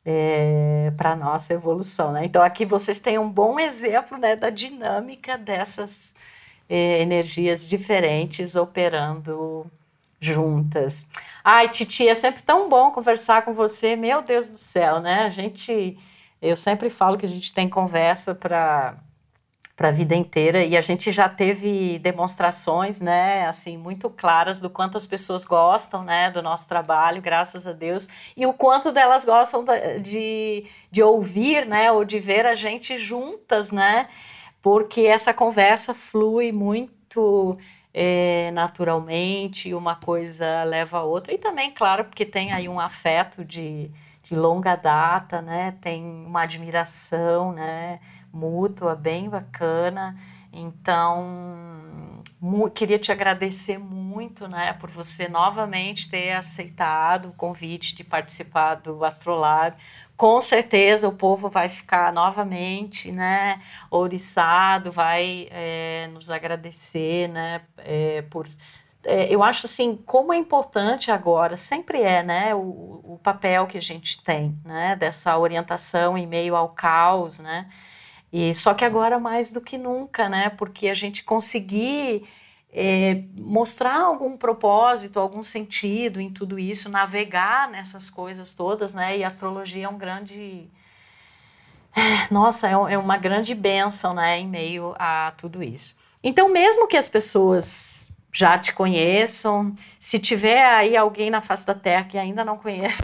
é, 0.05 0.93
para 0.97 1.15
nossa 1.15 1.51
evolução. 1.51 2.11
Né? 2.11 2.25
Então, 2.25 2.43
aqui 2.43 2.63
vocês 2.63 2.99
têm 2.99 3.17
um 3.17 3.27
bom 3.27 3.59
exemplo 3.59 4.19
né, 4.19 4.35
da 4.35 4.51
dinâmica 4.51 5.35
dessas 5.35 6.13
é, 6.73 7.01
energias 7.03 7.67
diferentes 7.67 8.55
operando 8.55 9.69
juntas. 10.19 11.05
Ai, 11.43 11.69
Titi, 11.69 12.07
é 12.07 12.15
sempre 12.15 12.41
tão 12.41 12.67
bom 12.67 12.89
conversar 12.89 13.45
com 13.45 13.53
você. 13.53 13.95
Meu 13.95 14.23
Deus 14.23 14.49
do 14.49 14.57
céu, 14.57 14.99
né? 14.99 15.25
A 15.25 15.29
gente, 15.29 15.95
eu 16.41 16.55
sempre 16.55 16.89
falo 16.89 17.15
que 17.15 17.27
a 17.27 17.29
gente 17.29 17.53
tem 17.53 17.69
conversa 17.69 18.33
para 18.33 18.97
para 19.75 19.87
a 19.87 19.91
vida 19.91 20.15
inteira 20.15 20.63
e 20.63 20.77
a 20.77 20.81
gente 20.81 21.11
já 21.11 21.27
teve 21.27 21.97
demonstrações, 21.97 23.01
né, 23.01 23.47
assim, 23.47 23.75
muito 23.75 24.07
claras 24.07 24.61
do 24.61 24.69
quanto 24.69 24.99
as 24.99 25.07
pessoas 25.07 25.43
gostam, 25.45 26.03
né, 26.03 26.29
do 26.29 26.43
nosso 26.43 26.67
trabalho, 26.67 27.19
graças 27.19 27.65
a 27.65 27.73
Deus, 27.73 28.07
e 28.37 28.45
o 28.45 28.53
quanto 28.53 28.91
delas 28.91 29.25
gostam 29.25 29.65
de, 29.99 30.67
de 30.91 31.01
ouvir, 31.01 31.65
né, 31.65 31.91
ou 31.91 32.05
de 32.05 32.19
ver 32.19 32.45
a 32.45 32.53
gente 32.53 32.99
juntas, 32.99 33.71
né, 33.71 34.07
porque 34.63 35.01
essa 35.01 35.33
conversa 35.33 35.93
flui 35.93 36.53
muito 36.53 37.57
é, 37.93 38.49
naturalmente, 38.51 39.73
uma 39.73 39.95
coisa 39.95 40.63
leva 40.63 40.99
a 40.99 41.03
outra, 41.03 41.33
e 41.33 41.37
também, 41.37 41.69
claro, 41.71 42.05
porque 42.05 42.25
tem 42.25 42.51
aí 42.53 42.67
um 42.69 42.79
afeto 42.79 43.43
de, 43.45 43.91
de 44.23 44.35
longa 44.35 44.75
data, 44.75 45.41
né? 45.41 45.75
Tem 45.81 46.03
uma 46.03 46.43
admiração, 46.43 47.51
né? 47.53 47.99
Mútua, 48.33 48.95
bem 48.95 49.29
bacana. 49.29 50.17
Então, 50.53 52.21
queria 52.75 52.99
te 52.99 53.11
agradecer 53.11 53.79
muito, 53.79 54.47
né, 54.47 54.73
por 54.73 54.89
você 54.91 55.27
novamente 55.27 56.09
ter 56.09 56.33
aceitado 56.33 57.29
o 57.29 57.33
convite 57.33 57.95
de 57.95 58.03
participar 58.03 58.75
do 58.75 59.03
Astrolab. 59.03 59.75
Com 60.15 60.39
certeza 60.41 61.07
o 61.07 61.11
povo 61.11 61.49
vai 61.49 61.67
ficar 61.67 62.13
novamente, 62.13 63.11
né, 63.11 63.59
ouriçado, 63.89 64.91
vai 64.91 65.47
é, 65.49 66.07
nos 66.13 66.29
agradecer, 66.29 67.27
né, 67.29 67.61
é, 67.77 68.21
por 68.23 68.47
é, 69.05 69.33
eu 69.33 69.43
acho 69.43 69.65
assim, 69.65 69.97
como 70.05 70.31
é 70.33 70.37
importante 70.37 71.11
agora, 71.11 71.57
sempre 71.57 72.01
é, 72.01 72.23
né, 72.23 72.55
o, 72.55 72.59
o 73.03 73.19
papel 73.21 73.67
que 73.67 73.77
a 73.77 73.81
gente 73.81 74.23
tem, 74.23 74.57
né, 74.63 74.95
dessa 74.95 75.37
orientação 75.37 76.17
em 76.17 76.25
meio 76.25 76.55
ao 76.55 76.69
caos, 76.69 77.39
né, 77.39 77.67
e 78.33 78.53
só 78.55 78.73
que 78.73 78.83
agora 78.83 79.19
mais 79.19 79.51
do 79.51 79.61
que 79.61 79.77
nunca, 79.77 80.27
né, 80.27 80.49
porque 80.49 80.89
a 80.89 80.93
gente 80.93 81.23
conseguir 81.23 82.27
é, 82.73 83.21
mostrar 83.37 83.99
algum 83.99 84.35
propósito, 84.35 85.19
algum 85.19 85.43
sentido 85.43 86.19
em 86.19 86.31
tudo 86.31 86.57
isso, 86.57 86.89
navegar 86.89 87.69
nessas 87.69 88.09
coisas 88.09 88.53
todas, 88.53 88.93
né? 88.95 89.19
E 89.19 89.23
a 89.23 89.27
astrologia 89.27 89.85
é 89.85 89.89
um 89.89 89.97
grande. 89.97 90.67
É, 91.95 92.33
nossa, 92.33 92.67
é, 92.67 92.71
é 92.71 92.97
uma 92.97 93.17
grande 93.17 93.53
bênção, 93.53 94.15
né? 94.15 94.39
Em 94.39 94.47
meio 94.47 94.95
a 94.97 95.33
tudo 95.37 95.61
isso. 95.61 95.95
Então, 96.23 96.49
mesmo 96.49 96.87
que 96.87 96.97
as 96.97 97.07
pessoas 97.07 98.11
já 98.31 98.57
te 98.57 98.73
conheçam, 98.73 99.75
se 99.99 100.17
tiver 100.17 100.65
aí 100.65 100.97
alguém 100.97 101.29
na 101.29 101.41
face 101.41 101.63
da 101.67 101.75
Terra 101.75 102.05
que 102.05 102.17
ainda 102.17 102.43
não 102.43 102.57
conheça, 102.57 103.03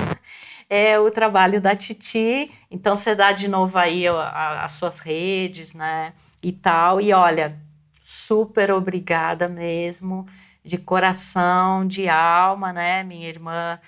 é 0.70 1.00
o 1.00 1.10
trabalho 1.12 1.60
da 1.60 1.76
Titi. 1.76 2.52
Então, 2.70 2.96
você 2.96 3.16
dá 3.16 3.32
de 3.32 3.48
novo 3.48 3.78
aí 3.78 4.06
as 4.08 4.74
suas 4.74 5.00
redes, 5.00 5.74
né? 5.74 6.14
E 6.42 6.52
tal. 6.52 7.02
E 7.02 7.12
olha, 7.12 7.60
super 8.00 8.72
obrigada 8.72 9.48
mesmo, 9.48 10.26
de 10.64 10.78
coração, 10.78 11.86
de 11.88 12.10
alma, 12.10 12.74
né, 12.74 13.04
minha 13.04 13.28
irmã 13.28 13.80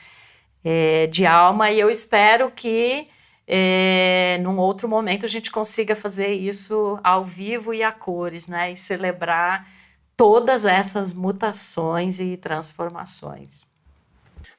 é, 0.64 1.08
de 1.08 1.26
alma, 1.26 1.72
e 1.72 1.80
eu 1.80 1.90
espero 1.90 2.52
que 2.52 3.08
é, 3.48 4.40
num 4.42 4.58
outro 4.58 4.88
momento 4.88 5.26
a 5.26 5.30
gente 5.30 5.52
consiga 5.52 5.96
fazer 5.96 6.34
isso 6.34 7.00
ao 7.04 7.26
vivo 7.26 7.74
e 7.74 7.84
a 7.84 7.92
cores, 7.92 8.48
né, 8.48 8.72
e 8.72 8.78
celebrar 8.78 9.68
todas 10.16 10.66
essas 10.66 11.14
mutações 11.14 12.20
e 12.20 12.38
transformações. 12.38 13.61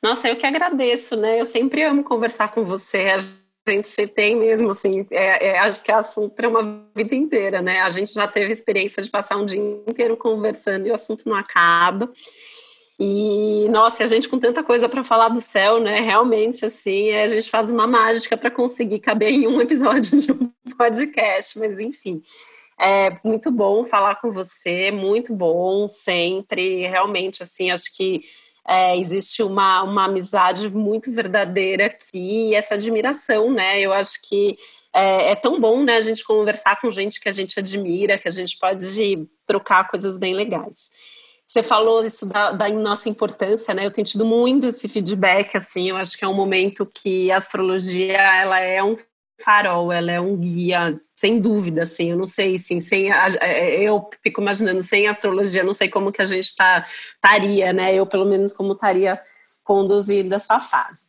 Nossa, 0.03 0.29
eu 0.29 0.37
que 0.37 0.45
agradeço, 0.45 1.17
né? 1.17 1.41
Eu 1.41 1.45
sempre 1.45 1.83
amo 1.83 2.03
conversar 2.03 2.49
com 2.53 2.65
você 2.65 3.15
a 3.67 3.71
gente 3.71 4.07
tem 4.09 4.35
mesmo, 4.35 4.71
assim, 4.71 5.07
é, 5.11 5.47
é, 5.47 5.59
acho 5.61 5.83
que 5.83 5.93
é 5.93 5.95
assunto 5.95 6.35
para 6.35 6.49
uma 6.49 6.85
vida 6.97 7.15
inteira, 7.15 7.63
né? 7.63 7.81
A 7.81 7.89
gente 7.89 8.13
já 8.13 8.27
teve 8.27 8.53
experiência 8.53 9.01
de 9.01 9.09
passar 9.09 9.37
um 9.37 9.47
dia 9.47 9.61
inteiro 9.61 10.17
conversando 10.17 10.87
e 10.87 10.91
o 10.91 10.95
assunto 10.95 11.29
não 11.29 11.37
acaba. 11.37 12.11
E, 12.99 13.69
nossa, 13.69 14.03
a 14.03 14.07
gente 14.07 14.29
com 14.29 14.39
tanta 14.39 14.63
coisa 14.63 14.89
para 14.89 15.05
falar 15.05 15.29
do 15.29 15.41
céu, 15.41 15.81
né? 15.81 16.01
Realmente, 16.01 16.65
assim, 16.65 17.13
a 17.13 17.29
gente 17.29 17.49
faz 17.51 17.71
uma 17.71 17.87
mágica 17.87 18.37
para 18.37 18.51
conseguir 18.51 18.99
caber 18.99 19.31
em 19.31 19.47
um 19.47 19.61
episódio 19.61 20.19
de 20.19 20.33
um 20.33 20.51
podcast, 20.77 21.59
mas 21.59 21.79
enfim. 21.79 22.21
É 22.81 23.17
muito 23.23 23.51
bom 23.51 23.85
falar 23.85 24.17
com 24.17 24.31
você, 24.31 24.91
muito 24.91 25.33
bom 25.33 25.87
sempre. 25.87 26.87
Realmente, 26.89 27.45
assim, 27.45 27.71
acho 27.71 27.95
que 27.97 28.23
é, 28.67 28.97
existe 28.97 29.43
uma, 29.43 29.83
uma 29.83 30.05
amizade 30.05 30.69
muito 30.69 31.13
verdadeira 31.13 31.87
aqui 31.87 32.51
e 32.51 32.55
essa 32.55 32.75
admiração, 32.75 33.51
né? 33.51 33.81
Eu 33.81 33.93
acho 33.93 34.21
que 34.23 34.57
é, 34.95 35.33
é, 35.33 35.35
tão 35.35 35.59
bom, 35.59 35.83
né, 35.83 35.97
a 35.97 36.01
gente 36.01 36.23
conversar 36.23 36.81
com 36.81 36.91
gente 36.91 37.21
que 37.21 37.29
a 37.29 37.33
gente 37.33 37.59
admira, 37.59 38.19
que 38.19 38.29
a 38.29 38.33
gente 38.33 38.59
pode 38.59 39.29
trocar 39.47 39.89
coisas 39.89 40.19
bem 40.19 40.35
legais. 40.35 40.91
Você 41.47 41.63
falou 41.63 42.05
isso 42.05 42.25
da, 42.25 42.53
da, 42.53 42.69
nossa 42.71 43.11
importância, 43.11 43.75
né? 43.75 43.85
Eu 43.85 43.91
tenho 43.91 44.07
tido 44.07 44.25
muito 44.25 44.67
esse 44.67 44.89
feedback, 44.89 45.55
assim. 45.55 45.91
Eu 45.91 45.97
acho 45.97 46.17
que 46.17 46.25
é 46.25 46.29
um 46.29 46.35
momento 46.35 46.87
que 46.87 47.31
a 47.31 47.37
astrologia 47.37 48.17
ela 48.17 48.59
é 48.59 48.83
um 48.83 48.97
farol, 49.43 49.93
ela 49.93 50.13
é 50.13 50.21
um 50.21 50.37
guia, 50.37 51.01
sem 51.15 51.41
dúvida, 51.41 51.83
assim. 51.83 52.11
Eu 52.11 52.17
não 52.17 52.27
sei, 52.27 52.59
sim, 52.59 52.81
sem 52.81 53.11
a, 53.11 53.29
é, 53.41 53.83
eu 53.83 54.09
fico 54.23 54.41
imaginando 54.41 54.83
sem 54.83 55.07
astrologia, 55.07 55.63
não 55.63 55.75
sei 55.75 55.89
como 55.89 56.13
que 56.13 56.23
a 56.23 56.25
gente 56.25 56.55
tá, 56.55 56.87
estaria, 57.15 57.73
né? 57.73 57.95
Eu 57.95 58.07
pelo 58.07 58.25
menos 58.25 58.53
como 58.53 58.73
estaria 58.73 59.21
conduzindo 59.65 60.35
essa 60.35 60.61
fase. 60.61 61.07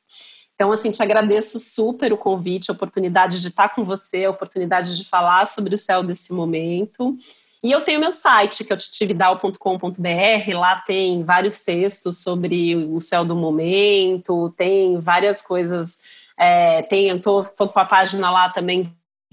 Então, 0.56 0.72
assim, 0.72 0.92
te 0.92 1.02
agradeço 1.02 1.60
super 1.60 2.14
o 2.14 2.18
convite, 2.18 2.70
a 2.70 2.74
oportunidade 2.74 3.42
de 3.42 3.48
estar 3.48 3.70
com 3.70 3.84
você, 3.84 4.26
a 4.26 4.30
oportunidade 4.30 4.96
de 4.96 5.06
falar 5.06 5.46
sobre 5.46 5.76
o 5.76 5.78
céu 5.78 6.04
desse 6.04 6.32
momento. 6.32 7.18
E 7.64 7.72
eu 7.72 7.80
tenho 7.82 8.00
meu 8.00 8.12
site, 8.12 8.64
que 8.66 8.74
é 8.74 8.76
o 8.76 8.78
titividal.com.br, 8.78 10.58
lá 10.58 10.76
tem 10.82 11.24
vários 11.24 11.62
textos 11.62 12.18
sobre 12.18 12.76
o 12.76 13.00
céu 13.00 13.24
do 13.24 13.38
momento, 13.38 14.54
tem 14.58 15.00
várias 15.00 15.42
coisas, 15.42 16.23
é, 16.38 16.82
tem, 16.84 17.10
eu 17.10 17.20
tô, 17.22 17.44
tô 17.44 17.68
com 17.68 17.80
a 17.80 17.86
página 17.86 18.30
lá 18.30 18.50
também 18.50 18.82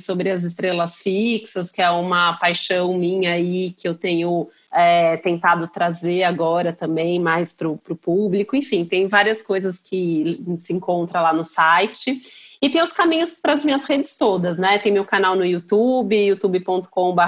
sobre 0.00 0.30
as 0.30 0.42
estrelas 0.42 1.00
fixas, 1.00 1.70
que 1.70 1.82
é 1.82 1.90
uma 1.90 2.32
paixão 2.34 2.96
minha 2.96 3.34
aí, 3.34 3.70
que 3.72 3.86
eu 3.86 3.94
tenho 3.94 4.48
é, 4.72 5.16
tentado 5.18 5.68
trazer 5.68 6.24
agora 6.24 6.72
também 6.72 7.20
mais 7.20 7.52
para 7.52 7.68
o 7.68 7.76
público. 7.76 8.56
Enfim, 8.56 8.84
tem 8.84 9.06
várias 9.06 9.42
coisas 9.42 9.78
que 9.78 10.42
se 10.58 10.72
encontra 10.72 11.20
lá 11.20 11.32
no 11.32 11.44
site. 11.44 12.18
E 12.62 12.68
tem 12.68 12.82
os 12.82 12.92
caminhos 12.92 13.30
para 13.30 13.54
as 13.54 13.64
minhas 13.64 13.84
redes 13.84 14.14
todas, 14.14 14.58
né? 14.58 14.78
Tem 14.78 14.92
meu 14.92 15.04
canal 15.04 15.34
no 15.34 15.46
YouTube, 15.46 16.14
youtube.com.br 16.14 17.22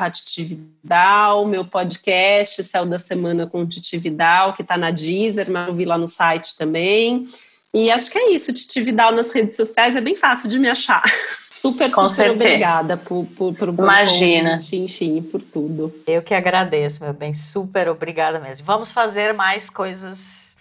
meu 1.49 1.65
podcast 1.65 2.62
Céu 2.62 2.85
da 2.85 2.99
Semana 2.99 3.47
com 3.47 3.66
Titividal, 3.66 4.53
que 4.53 4.61
está 4.61 4.77
na 4.77 4.90
Deezer, 4.90 5.51
mas 5.51 5.69
eu 5.69 5.74
vi 5.74 5.86
lá 5.86 5.97
no 5.97 6.07
site 6.07 6.55
também. 6.55 7.27
E 7.74 7.90
acho 7.90 8.11
que 8.11 8.19
é 8.19 8.32
isso, 8.32 8.53
Titividal 8.53 9.12
nas 9.12 9.31
redes 9.31 9.57
sociais 9.57 9.97
é 9.97 10.01
bem 10.01 10.15
fácil 10.15 10.49
de 10.49 10.59
me 10.59 10.69
achar. 10.69 11.03
Super, 11.51 11.93
Com 11.93 12.09
super 12.09 12.11
certeza. 12.11 12.44
obrigada 12.44 12.97
por, 12.97 13.24
por, 13.36 13.55
por, 13.55 13.73
por 13.73 13.85
Imagina. 13.85 14.55
Convite, 14.55 14.77
enfim, 14.77 15.23
por 15.23 15.40
tudo. 15.40 15.94
Eu 16.09 16.20
que 16.20 16.35
agradeço, 16.35 17.05
meu 17.05 17.12
bem, 17.12 17.35
super 17.35 17.89
obrigada 17.89 18.40
mesmo. 18.40 18.66
Vamos 18.66 18.93
fazer 18.93 19.32
mais 19.32 19.70
coisas 19.70 20.57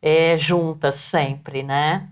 é, 0.00 0.38
juntas 0.38 0.94
sempre, 0.94 1.62
né? 1.62 2.08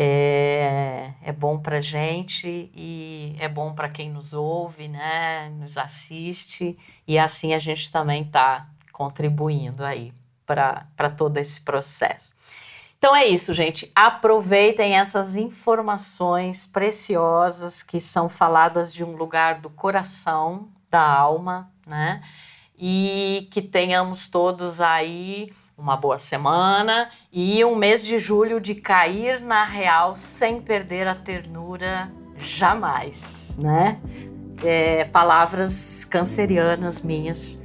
é, 0.00 1.10
é 1.24 1.32
bom 1.32 1.58
para 1.58 1.80
gente 1.80 2.70
e 2.72 3.34
é 3.40 3.48
bom 3.48 3.74
para 3.74 3.88
quem 3.88 4.08
nos 4.08 4.32
ouve, 4.32 4.86
né, 4.86 5.50
nos 5.58 5.76
assiste 5.76 6.78
e 7.06 7.18
assim 7.18 7.52
a 7.52 7.58
gente 7.58 7.90
também 7.90 8.22
está 8.22 8.68
contribuindo 8.92 9.84
aí 9.84 10.12
para 10.46 11.10
todo 11.16 11.36
esse 11.38 11.60
processo. 11.60 12.32
Então 12.98 13.14
é 13.14 13.26
isso, 13.26 13.54
gente. 13.54 13.90
Aproveitem 13.94 14.96
essas 14.96 15.36
informações 15.36 16.66
preciosas 16.66 17.82
que 17.82 18.00
são 18.00 18.28
faladas 18.28 18.92
de 18.92 19.04
um 19.04 19.14
lugar 19.14 19.60
do 19.60 19.70
coração, 19.70 20.68
da 20.90 21.00
alma, 21.00 21.70
né? 21.86 22.20
E 22.76 23.48
que 23.52 23.62
tenhamos 23.62 24.26
todos 24.26 24.80
aí 24.80 25.52
uma 25.76 25.96
boa 25.96 26.18
semana 26.18 27.08
e 27.32 27.64
um 27.64 27.76
mês 27.76 28.04
de 28.04 28.18
julho 28.18 28.60
de 28.60 28.74
cair 28.74 29.40
na 29.40 29.64
real 29.64 30.16
sem 30.16 30.60
perder 30.60 31.06
a 31.06 31.14
ternura 31.14 32.10
jamais, 32.36 33.56
né? 33.58 34.00
É, 34.64 35.04
palavras 35.04 36.04
cancerianas 36.04 37.00
minhas 37.00 37.56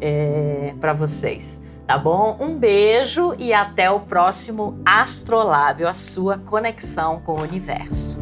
é, 0.00 0.74
para 0.80 0.92
vocês, 0.92 1.60
tá 1.86 1.96
bom? 1.96 2.36
Um 2.40 2.58
beijo 2.58 3.34
e 3.38 3.52
até 3.52 3.90
o 3.90 4.00
próximo 4.00 4.80
Astrolábio, 4.84 5.88
a 5.88 5.94
sua 5.94 6.38
conexão 6.38 7.20
com 7.20 7.32
o 7.32 7.42
universo. 7.42 8.18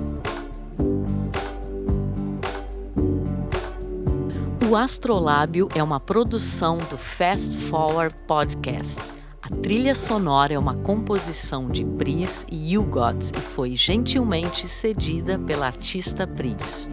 O 4.68 4.76
Astrolábio 4.76 5.68
é 5.74 5.82
uma 5.82 6.00
produção 6.00 6.78
do 6.78 6.98
Fast 6.98 7.58
Forward 7.58 8.14
Podcast 8.26 9.14
a 9.44 9.56
trilha 9.56 9.94
sonora 9.94 10.54
é 10.54 10.58
uma 10.58 10.74
composição 10.74 11.68
de 11.68 11.84
Pris 11.84 12.46
e 12.50 12.78
Hugot 12.78 13.30
e 13.36 13.40
foi 13.42 13.76
gentilmente 13.76 14.66
cedida 14.66 15.38
pela 15.38 15.66
artista 15.66 16.26
Pris. 16.26 16.88